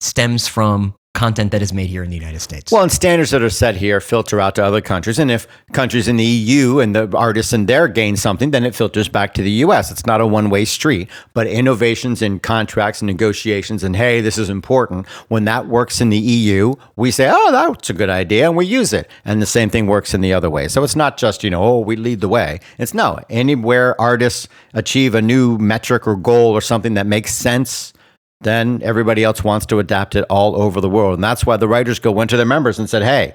[0.00, 2.70] stems from content that is made here in the United States.
[2.70, 5.18] Well, and standards that are set here filter out to other countries.
[5.18, 8.74] And if countries in the EU and the artists in there gain something, then it
[8.74, 9.90] filters back to the US.
[9.90, 11.08] It's not a one way street.
[11.32, 16.10] But innovations in contracts and negotiations, and hey, this is important, when that works in
[16.10, 19.10] the EU, we say, oh, that's a good idea, and we use it.
[19.24, 20.68] And the same thing works in the other way.
[20.68, 22.60] So it's not just, you know, oh, we lead the way.
[22.76, 27.94] It's no, anywhere artists achieve a new metric or goal or something that makes sense
[28.40, 31.14] then everybody else wants to adapt it all over the world.
[31.14, 33.34] And that's why the writers go went to their members and said, hey,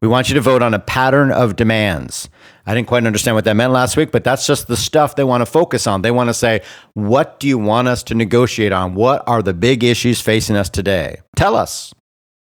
[0.00, 2.28] we want you to vote on a pattern of demands.
[2.66, 5.24] I didn't quite understand what that meant last week, but that's just the stuff they
[5.24, 6.02] want to focus on.
[6.02, 6.62] They want to say,
[6.94, 8.94] what do you want us to negotiate on?
[8.94, 11.16] What are the big issues facing us today?
[11.36, 11.92] Tell us.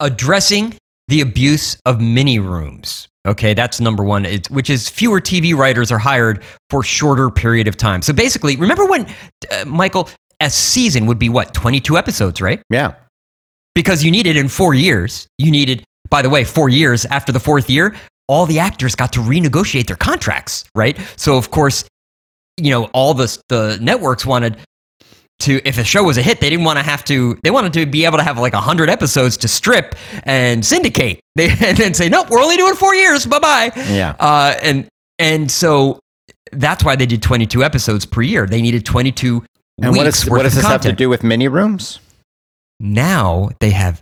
[0.01, 0.74] Addressing
[1.09, 3.09] the abuse of mini rooms.
[3.26, 7.68] Okay, that's number one, it's, which is fewer TV writers are hired for shorter period
[7.68, 8.01] of time.
[8.01, 9.07] So basically, remember when,
[9.51, 10.09] uh, Michael,
[10.41, 12.62] a season would be what, 22 episodes, right?
[12.70, 12.95] Yeah.
[13.74, 17.41] Because you needed in four years, you needed, by the way, four years after the
[17.41, 17.95] fourth year,
[18.26, 20.99] all the actors got to renegotiate their contracts, right?
[21.16, 21.84] So, of course,
[22.57, 24.57] you know, all the, the networks wanted
[25.41, 27.72] to, if a show was a hit, they didn't want to have to, they wanted
[27.72, 31.20] to be able to have like 100 episodes to strip and syndicate.
[31.36, 33.24] They, and then say, nope, we're only doing four years.
[33.24, 33.72] Bye bye.
[33.88, 34.16] Yeah.
[34.18, 34.88] Uh, and,
[35.18, 36.01] and so
[36.53, 38.47] that's why they did 22 episodes per year.
[38.47, 39.45] They needed 22
[39.83, 40.85] and what, is, what does this content.
[40.85, 42.01] have to do with mini rooms?
[42.78, 44.01] Now they have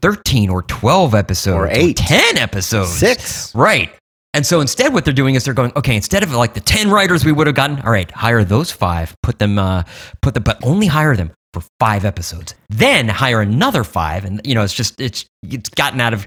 [0.00, 2.90] 13 or 12 episodes or 8 or 10 episodes.
[2.98, 3.90] 6 right.
[4.34, 6.90] And so instead what they're doing is they're going okay instead of like the 10
[6.90, 9.82] writers we would have gotten all right hire those 5 put them uh
[10.22, 12.54] put them but only hire them for 5 episodes.
[12.70, 16.26] Then hire another 5 and you know it's just it's it's gotten out of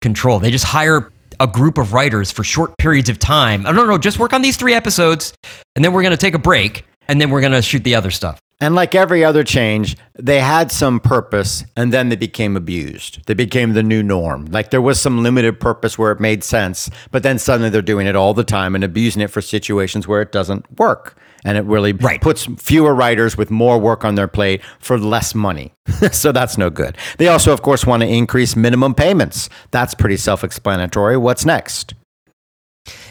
[0.00, 0.38] control.
[0.38, 1.10] They just hire
[1.40, 3.66] a group of writers for short periods of time.
[3.66, 5.32] I don't know, just work on these three episodes,
[5.76, 7.94] and then we're going to take a break and then we're going to shoot the
[7.94, 8.38] other stuff.
[8.60, 13.24] And like every other change, they had some purpose and then they became abused.
[13.26, 14.46] They became the new norm.
[14.46, 18.08] Like there was some limited purpose where it made sense, but then suddenly they're doing
[18.08, 21.16] it all the time and abusing it for situations where it doesn't work.
[21.44, 22.20] And it really right.
[22.20, 25.72] puts fewer writers with more work on their plate for less money.
[26.10, 26.96] so that's no good.
[27.18, 29.48] They also, of course, want to increase minimum payments.
[29.70, 31.16] That's pretty self explanatory.
[31.16, 31.94] What's next?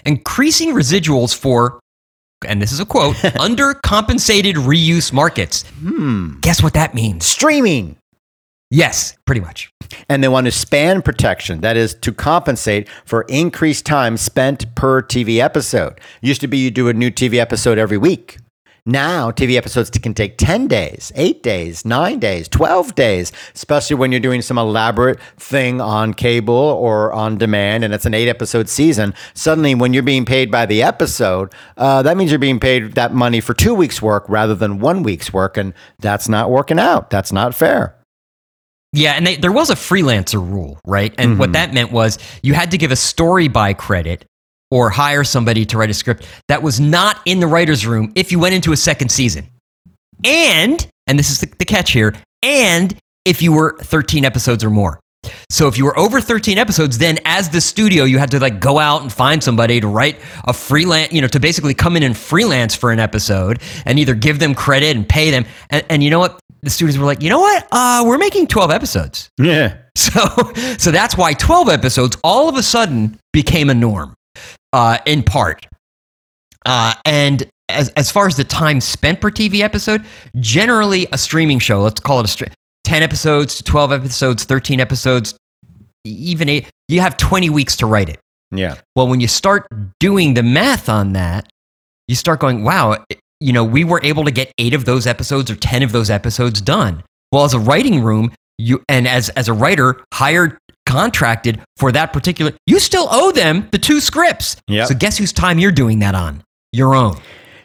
[0.05, 1.79] Increasing residuals for
[2.45, 5.63] and this is a quote, undercompensated reuse markets.
[5.79, 6.39] Hmm.
[6.41, 7.25] Guess what that means?
[7.25, 7.97] Streaming.
[8.69, 9.71] Yes, pretty much.
[10.09, 15.01] And they want to span protection, that is to compensate for increased time spent per
[15.01, 16.01] TV episode.
[16.21, 18.37] Used to be you do a new TV episode every week.
[18.87, 24.13] Now, TV episodes can take 10 days, 8 days, 9 days, 12 days, especially when
[24.13, 28.69] you're doing some elaborate thing on cable or on demand and it's an 8 episode
[28.69, 29.13] season.
[29.33, 33.13] Suddenly, when you're being paid by the episode, uh, that means you're being paid that
[33.13, 35.57] money for two weeks' work rather than one week's work.
[35.57, 37.09] And that's not working out.
[37.09, 37.93] That's not fair.
[38.93, 41.13] Yeah, and they, there was a freelancer rule, right?
[41.17, 41.39] And mm-hmm.
[41.39, 44.25] what that meant was you had to give a story by credit
[44.71, 48.31] or hire somebody to write a script that was not in the writer's room if
[48.31, 49.47] you went into a second season.
[50.23, 54.69] And, and this is the, the catch here, and if you were 13 episodes or
[54.69, 54.99] more.
[55.49, 58.59] So if you were over 13 episodes, then as the studio, you had to like
[58.59, 62.03] go out and find somebody to write a freelance, you know, to basically come in
[62.03, 65.45] and freelance for an episode and either give them credit and pay them.
[65.69, 66.39] And, and you know what?
[66.61, 67.67] The studios were like, you know what?
[67.71, 69.29] Uh, we're making 12 episodes.
[69.37, 69.77] Yeah.
[69.97, 70.21] So,
[70.77, 74.13] so that's why 12 episodes all of a sudden became a norm
[74.73, 75.67] uh, in part.
[76.65, 80.05] Uh, and as, as far as the time spent per TV episode,
[80.39, 82.51] generally a streaming show, let's call it a stream,
[82.83, 85.37] 10 episodes to 12 episodes, 13 episodes,
[86.05, 88.19] even eight, you have 20 weeks to write it.
[88.51, 88.75] Yeah.
[88.95, 89.67] Well, when you start
[89.99, 91.49] doing the math on that,
[92.07, 93.03] you start going, wow,
[93.39, 96.09] you know, we were able to get eight of those episodes or 10 of those
[96.09, 97.03] episodes done.
[97.31, 100.57] Well, as a writing room, you and as as a writer hired
[100.87, 104.55] contracted for that particular, you still owe them the two scripts.
[104.67, 104.87] Yep.
[104.87, 106.43] So guess whose time you're doing that on?
[106.71, 107.17] Your own.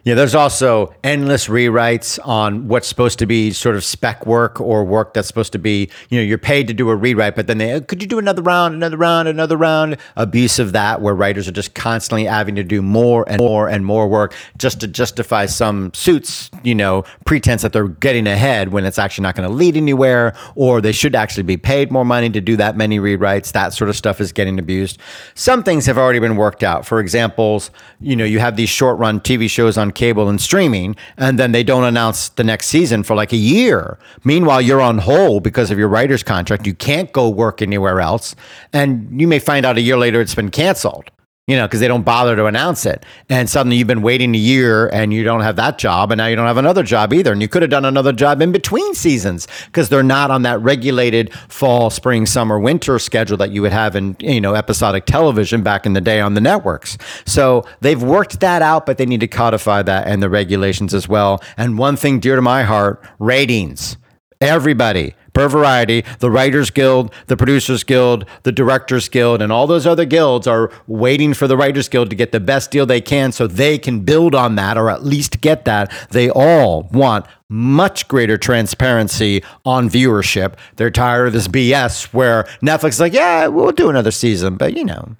[0.04, 4.84] Yeah, there's also endless rewrites on what's supposed to be sort of spec work or
[4.84, 7.58] work that's supposed to be, you know, you're paid to do a rewrite, but then
[7.58, 9.96] they, could you do another round, another round, another round?
[10.16, 13.86] Abuse of that, where writers are just constantly having to do more and more and
[13.86, 18.84] more work just to justify some suits, you know, pretense that they're getting ahead when
[18.84, 22.28] it's actually not going to lead anywhere, or they should actually be paid more money
[22.28, 23.52] to do that many rewrites.
[23.52, 24.98] That sort of stuff is getting abused.
[25.36, 26.84] Some things have already been worked out.
[26.84, 30.96] For examples, you know, you have these short run TV shows on cable and streaming,
[31.16, 33.98] and then they don't announce the next season for like a year.
[34.24, 36.66] Meanwhile, you're on hold because of your writer's contract.
[36.66, 38.34] You can't go work anywhere else.
[38.72, 41.10] And you may find out a year later it's been canceled.
[41.48, 43.04] You know, because they don't bother to announce it.
[43.28, 46.26] And suddenly you've been waiting a year and you don't have that job, and now
[46.26, 47.32] you don't have another job either.
[47.32, 50.60] And you could have done another job in between seasons because they're not on that
[50.60, 55.62] regulated fall, spring, summer, winter schedule that you would have in, you know, episodic television
[55.62, 56.96] back in the day on the networks.
[57.26, 61.08] So they've worked that out, but they need to codify that and the regulations as
[61.08, 61.42] well.
[61.56, 63.96] And one thing dear to my heart ratings.
[64.42, 69.86] Everybody per variety, the Writers Guild, the Producers Guild, the Directors Guild, and all those
[69.86, 73.32] other guilds are waiting for the Writers Guild to get the best deal they can
[73.32, 75.92] so they can build on that or at least get that.
[76.10, 80.54] They all want much greater transparency on viewership.
[80.76, 84.76] They're tired of this BS where Netflix is like, yeah, we'll do another season, but
[84.76, 85.16] you know,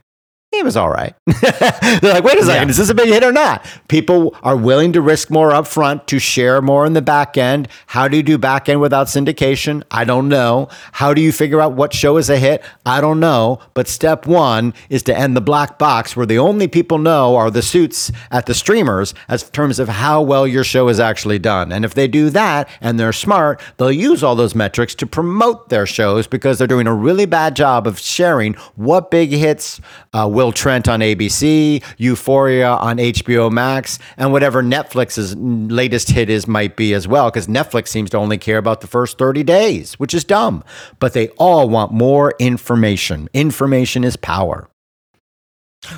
[0.53, 1.14] it was all right.
[1.40, 2.70] They're like, wait a second, yeah.
[2.70, 3.66] is this a big hit or not?
[3.88, 7.68] People are willing to risk more upfront to share more in the back end.
[7.86, 9.82] How do you do back end without syndication?
[9.90, 10.68] I don't know.
[10.92, 12.62] How do you figure out what show is a hit?
[12.84, 13.61] I don't know.
[13.72, 17.50] But step one is to end the black box where the only people know are
[17.50, 21.72] the suits at the streamers as terms of how well your show is actually done.
[21.72, 25.70] And if they do that and they're smart, they'll use all those metrics to promote
[25.70, 29.80] their shows because they're doing a really bad job of sharing what big hits
[30.12, 36.28] uh, will Will Trent on ABC, Euphoria on HBO Max, and whatever Netflix's latest hit
[36.28, 39.45] is might be as well, because Netflix seems to only care about the first 30
[39.45, 40.64] days, which is dumb.
[40.99, 43.28] But they all want more information.
[43.32, 44.68] Information is power.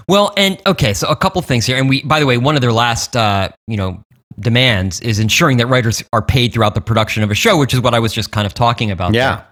[0.08, 2.60] Well, and okay, so a couple things here, and we, by the way, one of
[2.60, 4.02] their last, uh, you know,
[4.38, 7.80] demands is ensuring that writers are paid throughout the production of a show, which is
[7.80, 9.14] what I was just kind of talking about.
[9.14, 9.44] Yeah.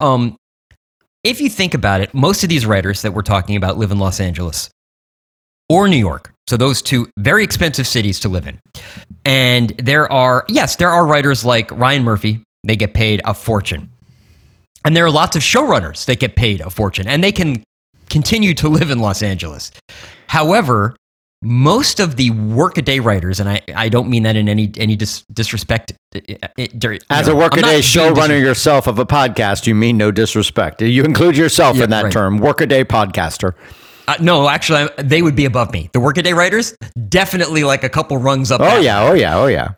[0.00, 0.36] Um,
[1.22, 3.98] if you think about it, most of these writers that we're talking about live in
[3.98, 4.70] Los Angeles
[5.68, 6.32] or New York.
[6.48, 8.58] So those two very expensive cities to live in.
[9.24, 12.42] And there are, yes, there are writers like Ryan Murphy.
[12.64, 13.90] They get paid a fortune.
[14.84, 17.62] And there are lots of showrunners that get paid a fortune and they can
[18.08, 19.70] continue to live in Los Angeles.
[20.26, 20.96] However,
[21.42, 25.24] most of the workaday writers, and I, I don't mean that in any any dis,
[25.32, 25.92] disrespect.
[26.12, 29.96] It, uh, it, uh, As know, a workaday showrunner yourself of a podcast, you mean
[29.96, 30.82] no disrespect.
[30.82, 32.12] You include yourself yeah, in that right.
[32.12, 33.54] term, workaday podcaster.
[34.06, 35.88] Uh, no, actually, they would be above me.
[35.92, 36.74] The workaday writers,
[37.08, 38.60] definitely like a couple rungs up.
[38.60, 39.72] Oh yeah, oh yeah, oh yeah.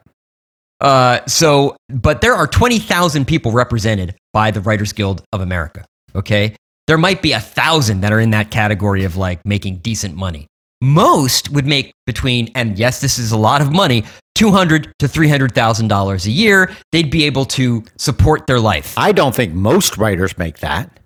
[0.80, 5.84] Uh, so, but there are twenty thousand people represented by the Writers Guild of America.
[6.16, 6.56] Okay,
[6.88, 10.48] there might be a thousand that are in that category of like making decent money
[10.82, 14.04] most would make between and yes this is a lot of money
[14.34, 19.34] 200 to 300,000 dollars a year they'd be able to support their life i don't
[19.34, 20.98] think most writers make that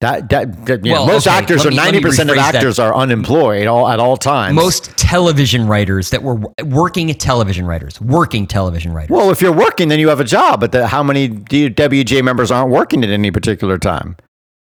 [0.00, 2.88] that, that, that well, know, most okay, actors or 90% of actors that.
[2.88, 4.52] are unemployed all, at all times.
[4.52, 9.10] Most television writers that were working television writers, working television writers.
[9.10, 10.58] Well, if you're working, then you have a job.
[10.58, 14.16] But the, how many WJ members aren't working at any particular time?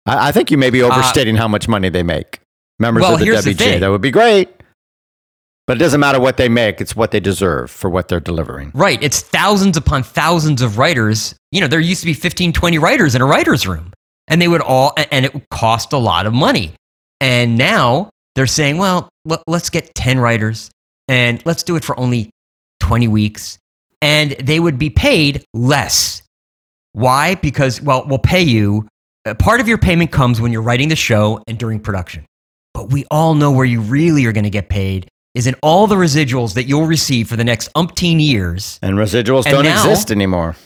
[0.04, 2.39] I, I think you may be uh, overstating uh, how much money they make
[2.80, 3.56] members well, of the WGA.
[3.56, 4.48] The that would be great.
[5.66, 8.72] But it doesn't matter what they make, it's what they deserve for what they're delivering.
[8.74, 9.00] Right.
[9.00, 11.36] It's thousands upon thousands of writers.
[11.52, 13.92] You know, there used to be 15, 20 writers in a writer's room,
[14.26, 16.72] and they would all, and it would cost a lot of money.
[17.20, 19.08] And now they're saying, well,
[19.46, 20.70] let's get 10 writers
[21.06, 22.30] and let's do it for only
[22.80, 23.58] 20 weeks.
[24.02, 26.22] And they would be paid less.
[26.94, 27.36] Why?
[27.36, 28.88] Because, well, we'll pay you.
[29.24, 32.24] Uh, part of your payment comes when you're writing the show and during production.
[32.80, 35.86] But we all know where you really are going to get paid is in all
[35.86, 38.78] the residuals that you'll receive for the next umpteen years.
[38.80, 40.56] And residuals and don't now, exist anymore.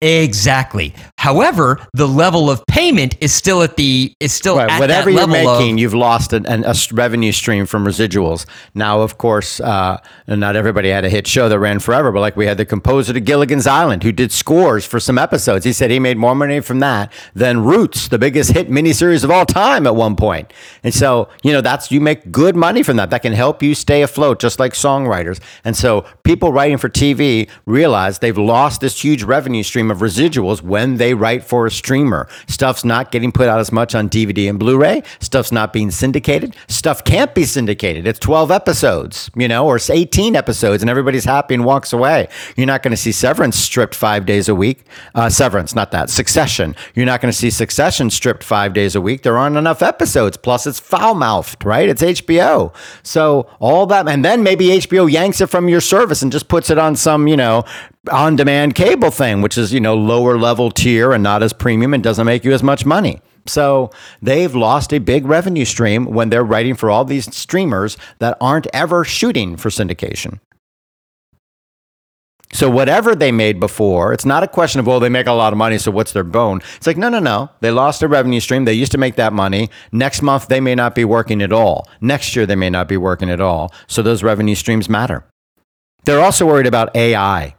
[0.00, 0.94] Exactly.
[1.24, 4.78] However, the level of payment is still at the is still right.
[4.78, 5.76] whatever you're making.
[5.76, 8.44] Of, you've lost an, an, a revenue stream from residuals.
[8.74, 12.36] Now, of course, uh, not everybody had a hit show that ran forever, but like
[12.36, 15.64] we had the composer to Gilligan's Island who did scores for some episodes.
[15.64, 19.30] He said he made more money from that than Roots, the biggest hit miniseries of
[19.30, 20.52] all time at one point.
[20.82, 23.08] And so, you know, that's you make good money from that.
[23.08, 25.40] That can help you stay afloat, just like songwriters.
[25.64, 30.60] And so, people writing for TV realize they've lost this huge revenue stream of residuals
[30.60, 32.28] when they write for a streamer.
[32.48, 35.02] Stuff's not getting put out as much on DVD and Blu ray.
[35.20, 36.54] Stuff's not being syndicated.
[36.68, 38.06] Stuff can't be syndicated.
[38.06, 42.28] It's 12 episodes, you know, or it's 18 episodes, and everybody's happy and walks away.
[42.56, 44.84] You're not going to see Severance stripped five days a week.
[45.14, 46.10] Uh, Severance, not that.
[46.10, 46.74] Succession.
[46.94, 49.22] You're not going to see Succession stripped five days a week.
[49.22, 50.36] There aren't enough episodes.
[50.36, 51.88] Plus, it's foul mouthed, right?
[51.88, 52.74] It's HBO.
[53.02, 56.70] So, all that, and then maybe HBO yanks it from your service and just puts
[56.70, 57.64] it on some, you know,
[58.10, 61.94] on demand cable thing, which is, you know, lower level tier and not as premium
[61.94, 63.20] and doesn't make you as much money.
[63.46, 63.90] So
[64.22, 68.66] they've lost a big revenue stream when they're writing for all these streamers that aren't
[68.72, 70.40] ever shooting for syndication.
[72.52, 75.52] So whatever they made before, it's not a question of well they make a lot
[75.52, 76.60] of money, so what's their bone?
[76.76, 77.50] It's like no, no, no.
[77.60, 78.64] They lost their revenue stream.
[78.64, 79.70] They used to make that money.
[79.90, 81.88] Next month they may not be working at all.
[82.00, 83.74] Next year they may not be working at all.
[83.88, 85.24] So those revenue streams matter.
[86.04, 87.56] They're also worried about AI.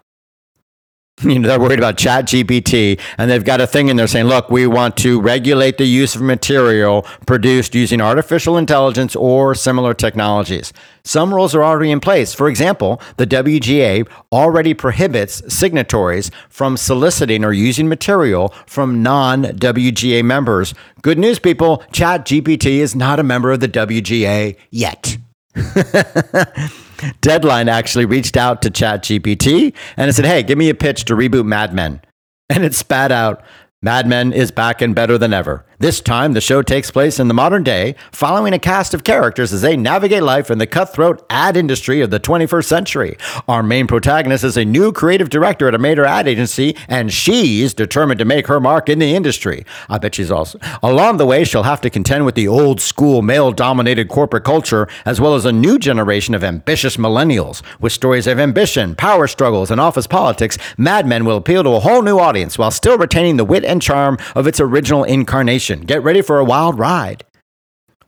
[1.24, 4.26] You know, they're worried about Chat GPT, and they've got a thing in there saying,
[4.26, 9.94] look, we want to regulate the use of material produced using artificial intelligence or similar
[9.94, 10.74] technologies.
[11.04, 12.34] Some rules are already in place.
[12.34, 20.24] For example, the WGA already prohibits signatories from soliciting or using material from non WGA
[20.24, 20.74] members.
[21.02, 25.18] Good news, people Chat GPT is not a member of the WGA yet.
[27.22, 31.16] Deadline actually reached out to ChatGPT and it said, Hey, give me a pitch to
[31.16, 32.02] reboot Mad Men.
[32.50, 33.44] And it spat out,
[33.82, 35.66] Mad Men is back and better than ever.
[35.86, 39.54] This time, the show takes place in the modern day, following a cast of characters
[39.54, 43.18] as they navigate life in the cutthroat ad industry of the 21st century.
[43.48, 47.76] Our main protagonist is a new creative director at a major ad agency, and she's
[47.76, 49.64] determined to make her mark in the industry.
[49.88, 50.58] I bet she's also.
[50.82, 54.88] Along the way, she'll have to contend with the old school male dominated corporate culture,
[55.06, 57.62] as well as a new generation of ambitious millennials.
[57.80, 61.80] With stories of ambition, power struggles, and office politics, Mad Men will appeal to a
[61.80, 65.75] whole new audience while still retaining the wit and charm of its original incarnation.
[65.82, 67.24] Get ready for a wild ride.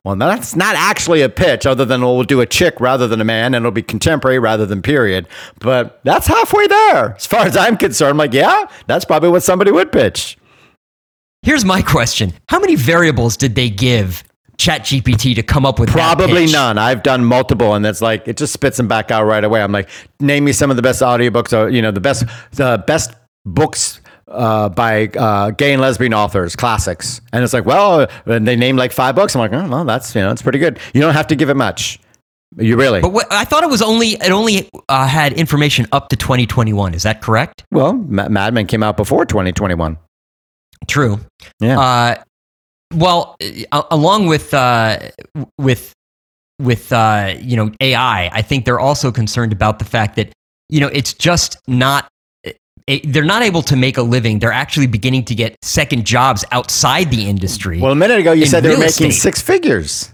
[0.04, 3.26] Well, that's not actually a pitch, other than we'll do a chick rather than a
[3.26, 5.28] man, and it'll be contemporary rather than period.
[5.60, 8.12] But that's halfway there, as far as I'm concerned.
[8.12, 10.38] I'm like, yeah, that's probably what somebody would pitch.
[11.42, 14.24] Here's my question How many variables did they give
[14.58, 16.78] ChatGPT to come up with probably none.
[16.78, 19.62] I've done multiple, and it's like it just spits them back out right away.
[19.62, 19.90] I'm like,
[20.20, 23.14] name me some of the best audiobooks, or you know, the best the best
[23.46, 27.22] books uh, by uh, gay and lesbian authors, classics.
[27.34, 29.36] And it's like, well, and they named like five books.
[29.36, 30.80] I'm like, oh, well, that's you know, it's pretty good.
[30.94, 32.00] You don't have to give it much.
[32.56, 33.02] You really?
[33.02, 36.94] But what, I thought it was only it only uh, had information up to 2021.
[36.94, 37.66] Is that correct?
[37.72, 39.98] Well, Mad Men came out before 2021.
[40.88, 41.20] True.
[41.60, 41.80] Yeah.
[41.80, 42.16] Uh,
[42.96, 43.36] well,
[43.72, 44.98] uh, along with uh,
[45.58, 45.94] with
[46.60, 50.32] with uh, you know AI, I think they're also concerned about the fact that
[50.70, 52.08] you know it's just not
[52.88, 54.40] they're not able to make a living.
[54.40, 57.82] They're actually beginning to get second jobs outside the industry.
[57.82, 59.14] Well, a minute ago you said they were making estate.
[59.14, 60.12] six figures.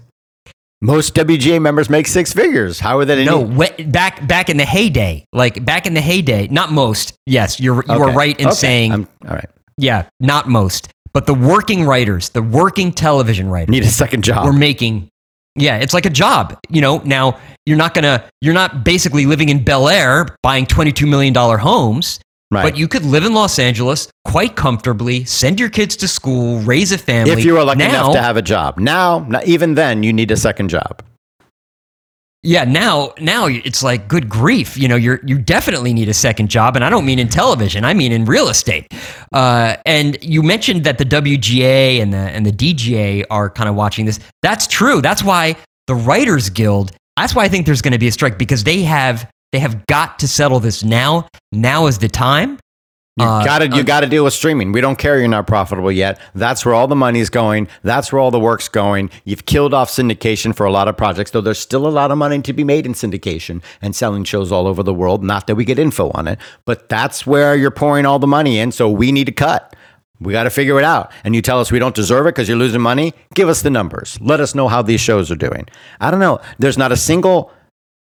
[0.81, 2.79] Most WGA members make six figures.
[2.79, 3.23] How are they?
[3.23, 3.45] No,
[3.87, 6.49] back back in the heyday, like back in the heyday.
[6.49, 7.13] Not most.
[7.25, 7.93] Yes, you're you okay.
[7.93, 8.55] are right in okay.
[8.55, 8.91] saying.
[8.91, 9.49] I'm, all right.
[9.77, 14.45] Yeah, not most, but the working writers, the working television writers, need a second job.
[14.45, 15.07] We're making.
[15.55, 16.59] Yeah, it's like a job.
[16.69, 18.29] You know, now you're not gonna.
[18.41, 22.19] You're not basically living in Bel Air buying twenty two million dollar homes.
[22.53, 22.63] Right.
[22.63, 26.91] But you could live in Los Angeles quite comfortably, send your kids to school, raise
[26.91, 27.31] a family.
[27.31, 28.77] If you are lucky now, enough to have a job.
[28.77, 31.03] Now, even then, you need a second job.
[32.45, 34.77] Yeah, now now it's like good grief.
[34.77, 37.85] You know, you're you definitely need a second job, and I don't mean in television.
[37.85, 38.93] I mean in real estate.
[39.31, 43.75] Uh, and you mentioned that the WGA and the and the DGA are kind of
[43.75, 44.19] watching this.
[44.41, 45.01] That's true.
[45.01, 45.55] That's why
[45.87, 46.91] the Writers Guild.
[47.15, 49.85] That's why I think there's going to be a strike because they have they have
[49.85, 51.27] got to settle this now.
[51.51, 52.57] Now is the time.
[53.17, 54.71] You uh, got to you uh, got to deal with streaming.
[54.71, 56.19] We don't care you're not profitable yet.
[56.33, 57.67] That's where all the money's going.
[57.83, 59.11] That's where all the work's going.
[59.25, 62.17] You've killed off syndication for a lot of projects, though there's still a lot of
[62.17, 65.23] money to be made in syndication and selling shows all over the world.
[65.23, 68.57] Not that we get info on it, but that's where you're pouring all the money
[68.57, 68.71] in.
[68.71, 69.75] So we need to cut.
[70.19, 71.11] We got to figure it out.
[71.23, 73.13] And you tell us we don't deserve it because you're losing money.
[73.35, 74.19] Give us the numbers.
[74.19, 75.67] Let us know how these shows are doing.
[75.99, 76.41] I don't know.
[76.57, 77.51] There's not a single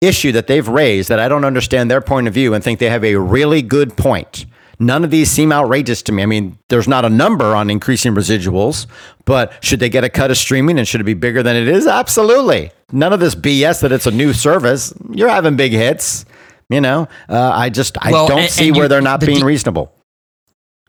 [0.01, 2.91] issue that they've raised that I don't understand their point of view and think they
[2.91, 4.47] have a really good point.
[4.79, 6.23] None of these seem outrageous to me.
[6.23, 8.87] I mean, there's not a number on increasing residuals,
[9.25, 11.67] but should they get a cut of streaming and should it be bigger than it
[11.67, 11.87] is?
[11.87, 12.71] Absolutely.
[12.93, 14.93] None of this BS that it's a new service.
[15.11, 16.27] You're having big hits.
[16.69, 19.27] You know, uh, I just I well, don't and, see and where they're not the
[19.27, 19.95] being D- reasonable.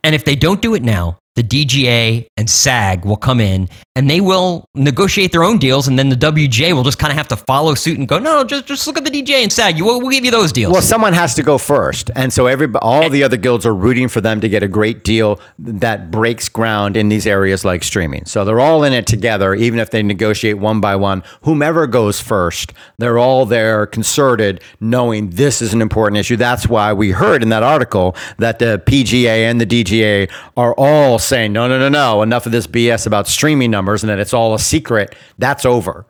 [0.04, 4.10] And if they don't do it now, the DGA and SAG will come in and
[4.10, 7.28] they will negotiate their own deals, and then the WJ will just kind of have
[7.28, 9.82] to follow suit and go, no, no, just just look at the DGA and SAG.
[9.82, 10.74] We'll, we'll give you those deals.
[10.74, 14.08] Well, someone has to go first, and so every all the other guilds are rooting
[14.08, 18.26] for them to get a great deal that breaks ground in these areas like streaming.
[18.26, 21.24] So they're all in it together, even if they negotiate one by one.
[21.42, 26.36] Whomever goes first, they're all there concerted, knowing this is an important issue.
[26.36, 31.18] That's why we heard in that article that the PGA and the DGA are all
[31.28, 34.34] saying, no, no, no, no, enough of this BS about streaming numbers and that it's
[34.34, 36.06] all a secret, that's over.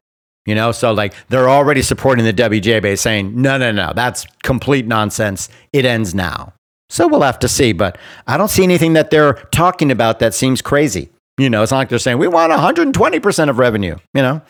[0.45, 4.87] You know, so like they're already supporting the WJBA saying, no, no, no, that's complete
[4.87, 5.49] nonsense.
[5.73, 6.53] It ends now.
[6.89, 7.73] So we'll have to see.
[7.73, 11.09] But I don't see anything that they're talking about that seems crazy.
[11.37, 13.97] You know, it's not like they're saying we want 120% of revenue.
[14.13, 14.41] You know,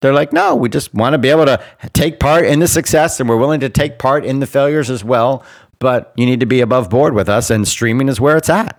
[0.00, 1.60] they're like, no, we just want to be able to
[1.92, 5.02] take part in the success and we're willing to take part in the failures as
[5.02, 5.44] well.
[5.82, 8.78] but you need to be above board with us, and streaming is where it's at.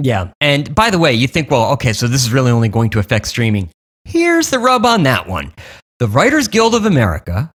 [0.00, 0.30] Yeah.
[0.40, 2.98] And by the way, you think, well, okay, so this is really only going to
[2.98, 3.70] affect streaming.
[4.04, 5.52] Here's the rub on that one
[5.98, 7.50] the Writers Guild of America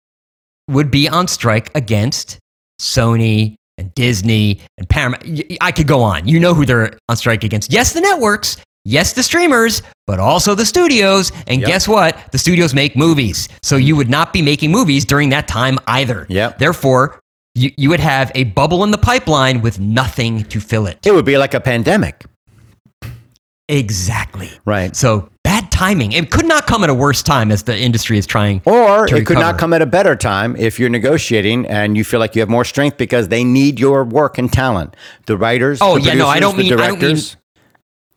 [0.67, 2.39] would be on strike against
[2.81, 5.23] Sony and Disney and Paramount.
[5.61, 6.27] I could go on.
[6.27, 7.71] You know who they're on strike against.
[7.71, 8.57] Yes, the networks.
[8.85, 11.31] Yes, the streamers, but also the studios.
[11.47, 11.67] And Yep.
[11.67, 12.17] guess what?
[12.31, 13.49] The studios make movies.
[13.61, 16.25] So you would not be making movies during that time either.
[16.29, 16.59] Yep.
[16.59, 17.19] Therefore,
[17.60, 20.98] you, you would have a bubble in the pipeline with nothing to fill it.
[21.06, 22.26] It would be like a pandemic.
[23.68, 24.49] Exactly.
[24.65, 24.95] Right.
[24.95, 26.11] So bad timing.
[26.14, 28.61] It could not come at a worse time as the industry is trying.
[28.65, 32.19] Or it could not come at a better time if you're negotiating and you feel
[32.19, 34.95] like you have more strength because they need your work and talent.
[35.27, 37.38] The writers, Oh, the yeah, no, I don't the mean- I don't mean- directors.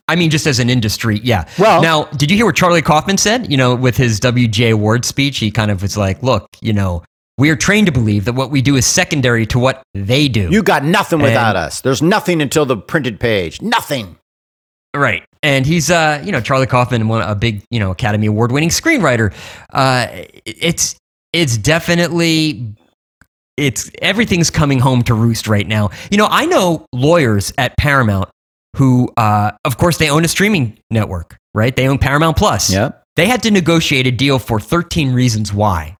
[0.08, 1.44] I mean, just as an industry, yeah.
[1.58, 3.50] Well- now, did you hear what Charlie Kaufman said?
[3.50, 7.02] You know, with his WJ award speech, he kind of was like, "Look, you know,
[7.38, 10.48] we are trained to believe that what we do is secondary to what they do."
[10.50, 11.80] You got nothing without And- us.
[11.80, 13.60] There's nothing until the printed page.
[13.62, 14.16] Nothing.
[14.94, 15.24] Right.
[15.42, 18.68] And he's, uh, you know, Charlie Kaufman, one, a big, you know, Academy Award winning
[18.68, 19.32] screenwriter.
[19.72, 20.06] Uh,
[20.44, 20.96] it's,
[21.32, 22.74] it's definitely,
[23.56, 25.90] it's, everything's coming home to roost right now.
[26.10, 28.28] You know, I know lawyers at Paramount
[28.76, 31.74] who, uh, of course, they own a streaming network, right?
[31.74, 32.70] They own Paramount Plus.
[32.70, 32.92] Yeah.
[33.16, 35.96] They had to negotiate a deal for 13 reasons why.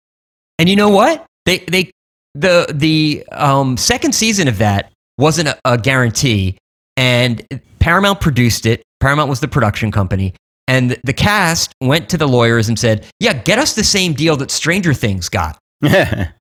[0.59, 1.27] And you know what?
[1.47, 1.91] They, they,
[2.35, 6.57] the, the um, second season of that wasn't a, a guarantee.
[6.97, 7.45] And
[7.79, 8.83] Paramount produced it.
[9.01, 10.35] Paramount was the production company.
[10.69, 14.37] And the cast went to the lawyers and said, Yeah, get us the same deal
[14.37, 15.59] that Stranger Things got.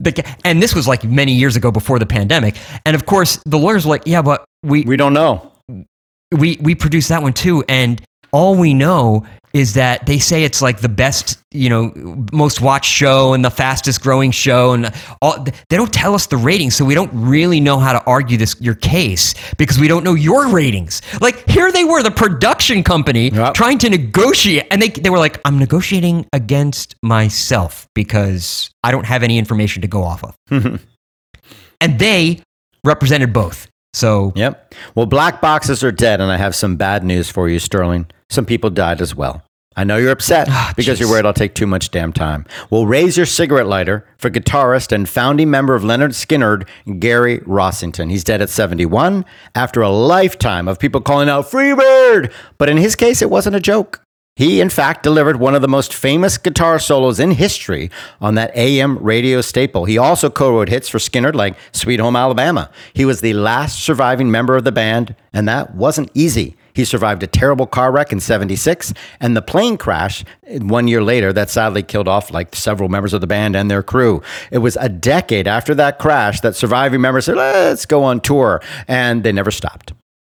[0.00, 2.56] The, and this was like many years ago before the pandemic.
[2.84, 5.52] And of course, the lawyers were like, Yeah, but we, we don't know.
[6.32, 8.02] we we produced that one too and
[8.32, 9.24] all we know
[9.54, 11.92] is that they say it's like the best you know
[12.32, 16.36] most watched show and the fastest growing show and all they don't tell us the
[16.36, 20.04] ratings so we don't really know how to argue this your case because we don't
[20.04, 23.54] know your ratings like here they were the production company Yep.
[23.54, 29.04] trying to negotiate and they they were like i'm negotiating against myself because i don't
[29.06, 30.34] have any information to go off of
[31.80, 32.40] and they
[32.84, 34.74] represented both so Yep.
[34.94, 38.06] Well, black boxes are dead, and I have some bad news for you, Sperling.
[38.32, 39.42] Some people died as well.
[39.76, 42.46] I know you're upset Ah, because you're worried I'll take too much damn time.
[42.70, 46.66] Well, raise your cigarette lighter for guitarist and founding member of Lynyrd Skynyrd,
[46.98, 48.10] Gary Rossington.
[48.10, 52.32] He's dead at 71 after a lifetime of people calling out Freebird.
[52.56, 54.02] But in his case, it wasn't a joke.
[54.34, 58.56] He, in fact, delivered one of the most famous guitar solos in history on that
[58.56, 59.84] AM radio staple.
[59.84, 62.70] He also co wrote hits for Skinner like Sweet Home Alabama.
[62.94, 66.56] He was the last surviving member of the band, and that wasn't easy.
[66.74, 71.32] He survived a terrible car wreck in 76 and the plane crash one year later
[71.32, 74.22] that sadly killed off like several members of the band and their crew.
[74.50, 78.60] It was a decade after that crash that surviving members said, let's go on tour,
[78.88, 79.92] and they never stopped.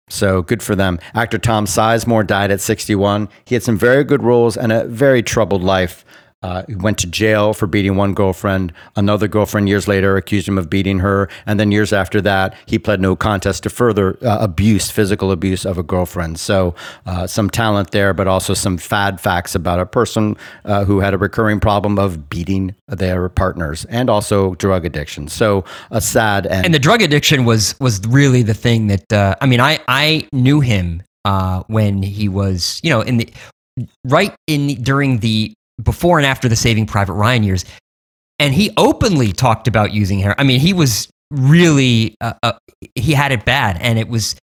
[0.10, 0.99] So good for them.
[1.14, 3.30] Actor Tom Sizemore died at 61.
[3.45, 6.03] He had some very good roles and a very troubled life.
[6.41, 8.72] Uh, went to jail for beating one girlfriend.
[8.95, 11.28] Another girlfriend years later accused him of beating her.
[11.45, 15.66] And then years after that, he pled no contest to further uh, abuse, physical abuse
[15.66, 16.40] of a girlfriend.
[16.40, 16.76] So
[17.06, 21.14] uh, some talent there, but also some fad facts about a person uh, who had
[21.14, 25.28] a recurring problem of beating their partners and also drug addiction.
[25.28, 29.36] So a sad and, and the drug addiction was was really the thing that uh,
[29.41, 33.30] I mean I I knew him uh, when he was you know in the
[34.06, 37.65] right in during the before and after the Saving Private Ryan years,
[38.39, 40.35] and he openly talked about using heroin.
[40.38, 42.53] I mean he was really uh, uh,
[42.95, 44.35] he had it bad, and it was.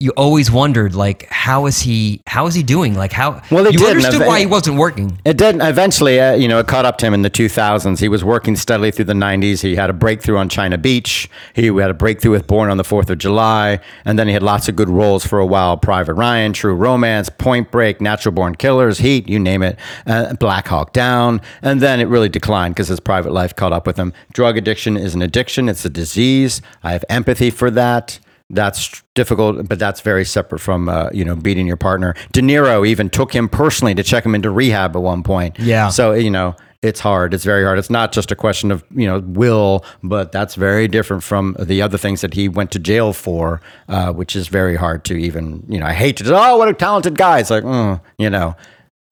[0.00, 2.22] You always wondered, like, how is he?
[2.24, 2.94] How is he doing?
[2.94, 3.42] Like, how?
[3.50, 5.20] Well, they you did, understood why he wasn't working.
[5.24, 7.98] It didn't eventually, uh, you know, it caught up to him in the 2000s.
[7.98, 9.60] He was working steadily through the 90s.
[9.60, 11.28] He had a breakthrough on China Beach.
[11.52, 13.80] He had a breakthrough with Born on the 4th of July.
[14.04, 17.28] And then he had lots of good roles for a while Private Ryan, True Romance,
[17.28, 21.40] Point Break, Natural Born Killers, Heat, you name it, uh, Black Hawk Down.
[21.60, 24.12] And then it really declined because his private life caught up with him.
[24.32, 26.62] Drug addiction is an addiction, it's a disease.
[26.84, 28.20] I have empathy for that.
[28.50, 32.14] That's difficult, but that's very separate from uh, you know beating your partner.
[32.32, 35.58] De Niro even took him personally to check him into rehab at one point.
[35.58, 35.88] Yeah.
[35.88, 37.34] So you know it's hard.
[37.34, 37.78] It's very hard.
[37.78, 41.82] It's not just a question of you know will, but that's very different from the
[41.82, 45.64] other things that he went to jail for, uh, which is very hard to even
[45.68, 45.86] you know.
[45.86, 47.40] I hate to oh what a talented guy.
[47.40, 48.54] It's like mm, you know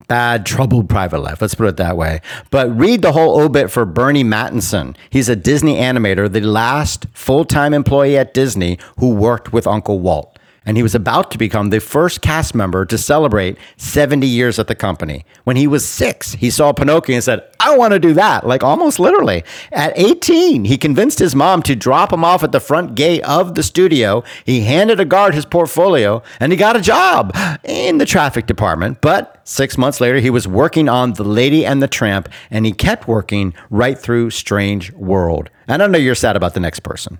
[0.07, 1.41] bad, troubled private life.
[1.41, 2.21] Let's put it that way.
[2.49, 4.95] But read the whole obit for Burny Mattinson.
[5.09, 9.99] He's a Disney animator, the last full time employee at Disney who worked with Uncle
[9.99, 10.36] Walt.
[10.67, 14.67] And he was about to become the first cast member to celebrate 70 years at
[14.67, 15.25] the company.
[15.45, 18.63] When he was six, he saw Pinocchio and said, I want to do that, like
[18.63, 19.45] almost literally.
[19.71, 23.55] At 18, he convinced his mom to drop him off at the front gate of
[23.55, 24.25] the studio.
[24.45, 28.99] He handed a guard his portfolio and he got a job in the traffic department.
[28.99, 32.73] But six months later, he was working on The Lady and the Tramp, and he
[32.73, 35.49] kept working right through Strange World.
[35.65, 37.19] And I know you're sad about the next person.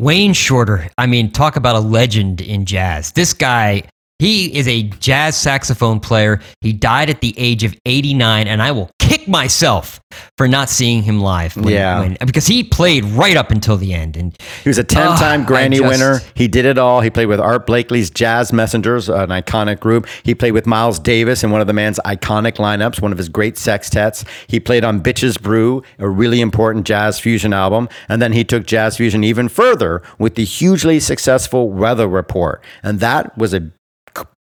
[0.00, 0.90] Wayne Shorter.
[0.98, 3.12] I mean, talk about a legend in jazz.
[3.12, 3.84] This guy,
[4.24, 6.40] he is a jazz saxophone player.
[6.60, 10.00] He died at the age of 89, and I will kick myself
[10.38, 11.56] for not seeing him live.
[11.56, 12.00] when- Yeah.
[12.00, 14.16] when- because he played right up until the end.
[14.16, 16.22] And He was a 10 time Ah, I Grammy winner.
[16.34, 17.00] He did it all.
[17.00, 20.06] He played with Art Blakey's Jazz Messengers, an iconic group.
[20.22, 23.28] He played with Miles Davis in one of the man's iconic lineups, one of his
[23.28, 24.24] great sextets.
[24.46, 27.88] He played on Bitches Brew, a really important jazz fusion album.
[28.08, 32.62] And then he took jazz fusion even further with the hugely successful Weather Report.
[32.82, 33.62] And that was a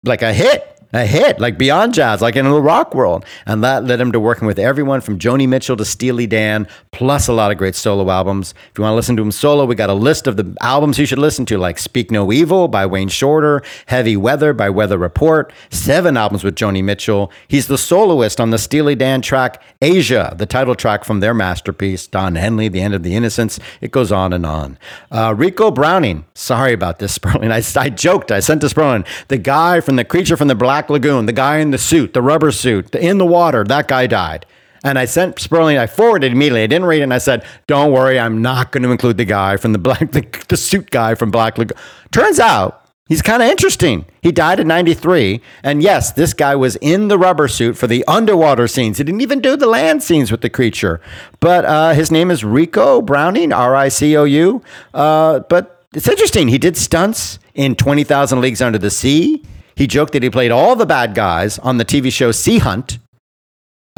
[0.03, 0.78] like a hit.
[0.91, 3.23] A hit, like beyond jazz, like in the rock world.
[3.45, 7.27] And that led him to working with everyone from Joni Mitchell to Steely Dan, plus
[7.27, 8.55] a lot of great solo albums.
[8.71, 10.97] If you want to listen to him solo, we got a list of the albums
[10.97, 14.97] you should listen to, like Speak No Evil by Wayne Shorter, Heavy Weather by Weather
[14.97, 17.31] Report, seven albums with Joni Mitchell.
[17.47, 22.07] He's the soloist on the Steely Dan track Aja, the title track from their masterpiece,
[22.07, 23.59] Don Henley, The End of the Innocence.
[23.79, 24.79] It goes on and on.
[25.11, 27.51] Uh, Ricou Browning, sorry about this, Sperling.
[27.51, 30.78] I, I joked, I sent to Sperling, the guy from the creature from the Black
[30.87, 34.05] Lagoon, the guy in the suit, the rubber suit, the, in the water, that guy
[34.05, 34.45] died.
[34.83, 36.61] And I sent Sperling, I forwarded immediately.
[36.61, 39.25] I didn't read it, and I said, Don't worry, I'm not going to include the
[39.25, 41.77] guy from the black, the, the suit guy from Black Lagoon.
[42.11, 44.05] Turns out, He's kind of interesting.
[44.21, 45.41] He died in 93.
[45.63, 48.99] And yes, this guy was in the rubber suit for the underwater scenes.
[48.99, 51.01] He didn't even do the land scenes with the creature.
[51.39, 54.61] But uh, his name is Ricou Browning, R I C O U.
[54.93, 56.49] Uh, but it's interesting.
[56.49, 59.43] He did stunts in 20,000 Leagues Under the Sea.
[59.79, 62.99] He joked that he played all the bad guys on the TV show Sea Hunt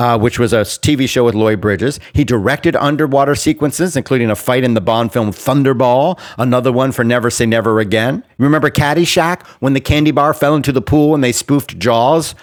[0.02, 1.99] uh, which was a TV show with Lloyd Bridges.
[2.14, 7.03] He directed underwater sequences, including a fight in the Bond film Thunderball, another one for
[7.03, 8.24] Never Say Never Again.
[8.40, 12.34] Remember Caddyshack when the candy bar fell into the pool and they spoofed Jaws?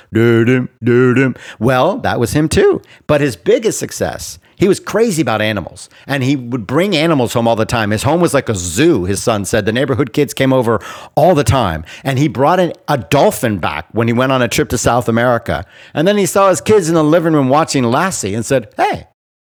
[1.59, 2.81] Well, that was him too.
[3.09, 7.47] But his biggest success, he was crazy about animals and he would bring animals home
[7.47, 7.91] all the time.
[7.91, 9.65] His home was like a zoo, his son said.
[9.65, 10.81] The neighborhood kids came over
[11.15, 11.85] all the time.
[12.03, 15.09] And he brought an, a dolphin back when he went on a trip to South
[15.09, 15.65] America.
[15.95, 19.07] And then he saw his kids in the living room watching Lassie and said, Hey,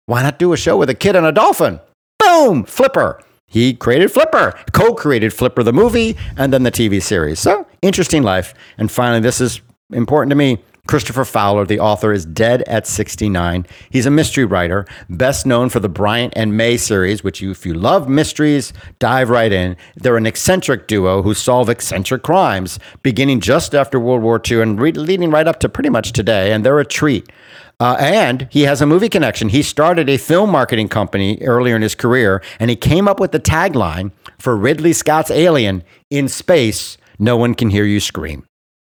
[0.06, 1.80] why not do a show with a kid and a dolphin?
[2.18, 3.22] Boom, Flipper.
[3.47, 7.40] He created Flipper, co created Flipper, the movie, and then the TV series.
[7.40, 8.52] So, interesting life.
[8.76, 10.59] And finally, this is important to me.
[10.89, 13.66] Christopher Fowler, the author, is dead at 69.
[13.90, 17.66] He's a mystery writer, best known for the Bryant and May series, which you, if
[17.66, 19.77] you love mysteries, dive right in.
[19.97, 24.81] They're an eccentric duo who solve eccentric crimes, beginning just after World War II and
[24.81, 26.52] re- leading right up to pretty much today.
[26.52, 27.31] And they're a treat.
[27.78, 29.51] Uh, and he has a movie connection.
[29.51, 33.32] He started a film marketing company earlier in his career, and he came up with
[33.32, 38.47] the tagline for Ridley Scott's Alien in space, no one can hear you scream.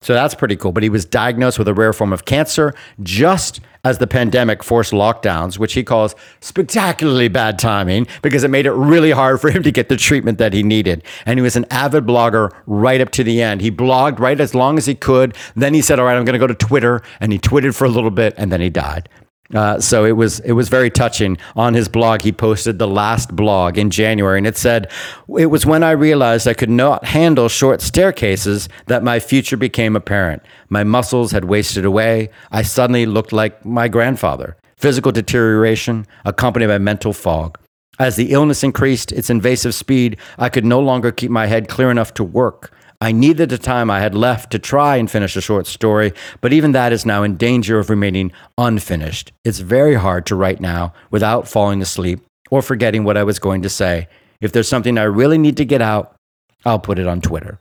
[0.01, 0.73] So that's pretty cool.
[0.73, 4.93] But he was diagnosed with a rare form of cancer just as the pandemic forced
[4.93, 9.63] lockdowns, which he calls spectacularly bad timing because it made it really hard for him
[9.63, 11.03] to get the treatment that he needed.
[11.27, 13.61] And he was an avid blogger right up to the end.
[13.61, 15.37] He blogged right as long as he could.
[15.57, 17.03] Then he said, All right, I'm going to go to Twitter.
[17.21, 19.09] And he tweeted for a little bit and then he died.
[19.55, 21.39] Uh, so it was it was very touching.
[21.57, 24.91] On his blog, he posted the last blog in January, and it said,
[25.39, 29.97] "It was when I realized I could not handle short staircases that my future became
[29.97, 30.43] apparent.
[30.69, 32.29] My muscles had wasted away.
[32.53, 34.57] I suddenly looked like my grandfather.
[34.77, 37.59] Physical deterioration accompanied by mental fog.
[37.99, 41.91] As the illness increased its invasive speed, I could no longer keep my head clear
[41.91, 42.71] enough to work."
[43.01, 46.53] I needed the time I had left to try and finish a short story, but
[46.53, 49.33] even that is now in danger of remaining unfinished.
[49.45, 52.21] It's very hard to write now without falling asleep
[52.51, 54.09] or forgetting what I was going to say.
[54.41, 56.17] If there's something I really need to get out,
[56.65, 57.61] I'll put it on Twitter.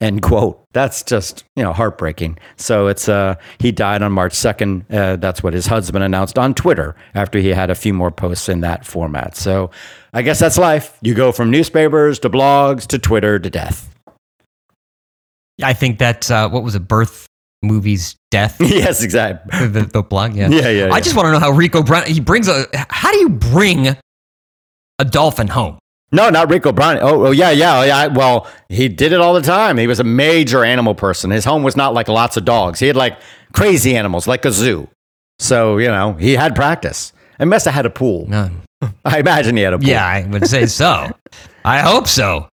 [0.00, 0.64] End quote.
[0.72, 2.38] That's just you know heartbreaking.
[2.56, 4.84] So it's uh he died on March second.
[4.90, 8.48] Uh, that's what his husband announced on Twitter after he had a few more posts
[8.48, 9.36] in that format.
[9.36, 9.70] So
[10.12, 10.98] I guess that's life.
[11.02, 13.91] You go from newspapers to blogs to Twitter to death.
[15.62, 17.26] I think that's uh, what was a birth
[17.62, 18.56] movies death.
[18.60, 19.68] yes, exactly.
[19.68, 20.48] the, the blog, yeah.
[20.48, 20.92] Yeah, yeah, yeah.
[20.92, 22.66] I just want to know how Ricou Brown he brings a.
[22.90, 23.88] How do you bring
[24.98, 25.78] a dolphin home?
[26.14, 26.98] No, not Ricou Brown.
[27.00, 28.06] Oh, oh yeah, yeah, oh, yeah.
[28.08, 29.78] Well, he did it all the time.
[29.78, 31.30] He was a major animal person.
[31.30, 32.80] His home was not like lots of dogs.
[32.80, 33.18] He had like
[33.52, 34.88] crazy animals, like a zoo.
[35.38, 37.12] So you know, he had practice.
[37.38, 38.26] He must have had a pool.
[38.28, 38.62] None.
[39.04, 39.88] I imagine he had a pool.
[39.88, 41.10] Yeah, I would say so.
[41.64, 42.48] I hope so.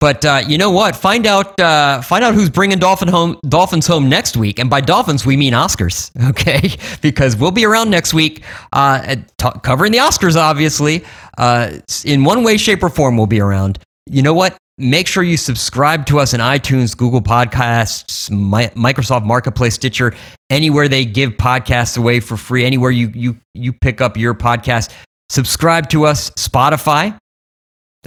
[0.00, 0.96] But uh, you know what?
[0.96, 4.58] Find out uh, find out who's bringing Dolphin home, Dolphins home next week.
[4.58, 6.70] And by Dolphins, we mean Oscars, okay?
[7.02, 11.04] because we'll be around next week uh, t- covering the Oscars, obviously.
[11.36, 13.78] Uh, in one way, shape, or form, we'll be around.
[14.06, 14.56] You know what?
[14.78, 20.14] Make sure you subscribe to us in iTunes, Google Podcasts, My- Microsoft Marketplace, Stitcher,
[20.48, 24.90] anywhere they give podcasts away for free, anywhere you, you, you pick up your podcast.
[25.28, 27.18] Subscribe to us, Spotify,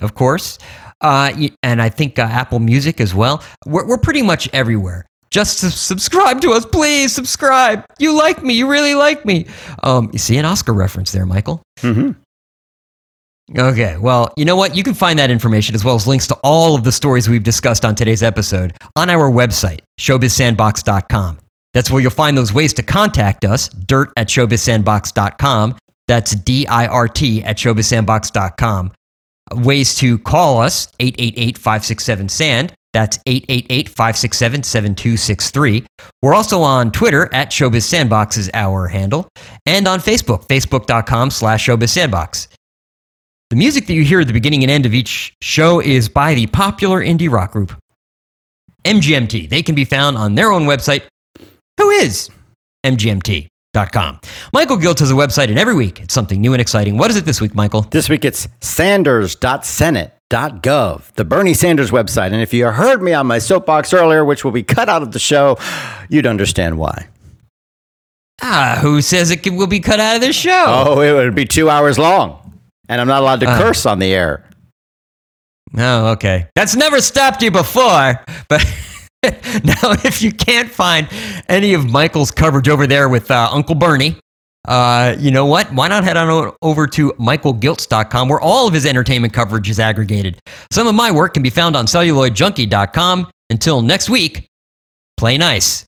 [0.01, 0.57] of course.
[1.03, 3.43] Uh, and I think uh, Apple Music as well.
[3.65, 5.05] We're, we're pretty much everywhere.
[5.29, 7.11] Just subscribe to us, please.
[7.11, 7.83] Subscribe.
[7.99, 8.53] You like me.
[8.53, 9.47] You really like me.
[9.81, 11.61] Um, you see an Oscar reference there, Michael?
[11.77, 12.11] Mm-hmm.
[13.57, 14.75] Okay, well, you know what?
[14.75, 17.43] You can find that information as well as links to all of the stories we've
[17.43, 21.39] discussed on today's episode on our website, showbizsandbox.com.
[21.73, 25.75] That's where you'll find those ways to contact us, dirt at showbizsandbox.com.
[26.07, 28.93] That's D I R T at showbizsandbox.com
[29.51, 32.73] ways to call us 888 567 SAND.
[32.93, 35.85] That's 888 567 7263.
[36.21, 39.27] We're also on Twitter at Showbiz Sandbox is our handle,
[39.65, 42.47] and on Facebook, facebook.com slash Showbiz Sandbox.
[43.49, 46.33] The music that you hear at the beginning and end of each show is by
[46.33, 47.75] the popular indie rock group
[48.85, 49.49] MGMT.
[49.49, 51.03] They can be found on their own website.
[51.79, 52.29] Who is
[52.85, 53.47] MGMT?
[53.73, 54.19] Com.
[54.53, 56.95] Michael Giltz has a website, and every week it's something new and exciting.
[56.95, 57.81] What is it this week, Michael?
[57.81, 62.33] This week it's sanders.senate.gov, the Bernie Sanders website.
[62.33, 65.11] And if you heard me on my soapbox earlier, which will be cut out of
[65.11, 65.57] the show,
[66.07, 67.07] you'd understand why.
[68.43, 70.65] Ah, who says it will be cut out of the show?
[70.67, 72.53] Oh, it would be two hours long,
[72.87, 74.47] and I'm not allowed to uh, curse on the air.
[75.75, 76.47] Oh, okay.
[76.53, 78.63] That's never stopped you before, but.
[79.63, 81.07] now, if you can't find
[81.47, 84.17] any of Michael's coverage over there with uh, Uncle Bernie,
[84.67, 85.71] uh, you know what?
[85.73, 90.39] Why not head on over to michaelgiltz.com where all of his entertainment coverage is aggregated.
[90.71, 93.31] Some of my work can be found on celluloidjunkie.com.
[93.49, 94.47] Until next week,
[95.17, 95.85] play nice.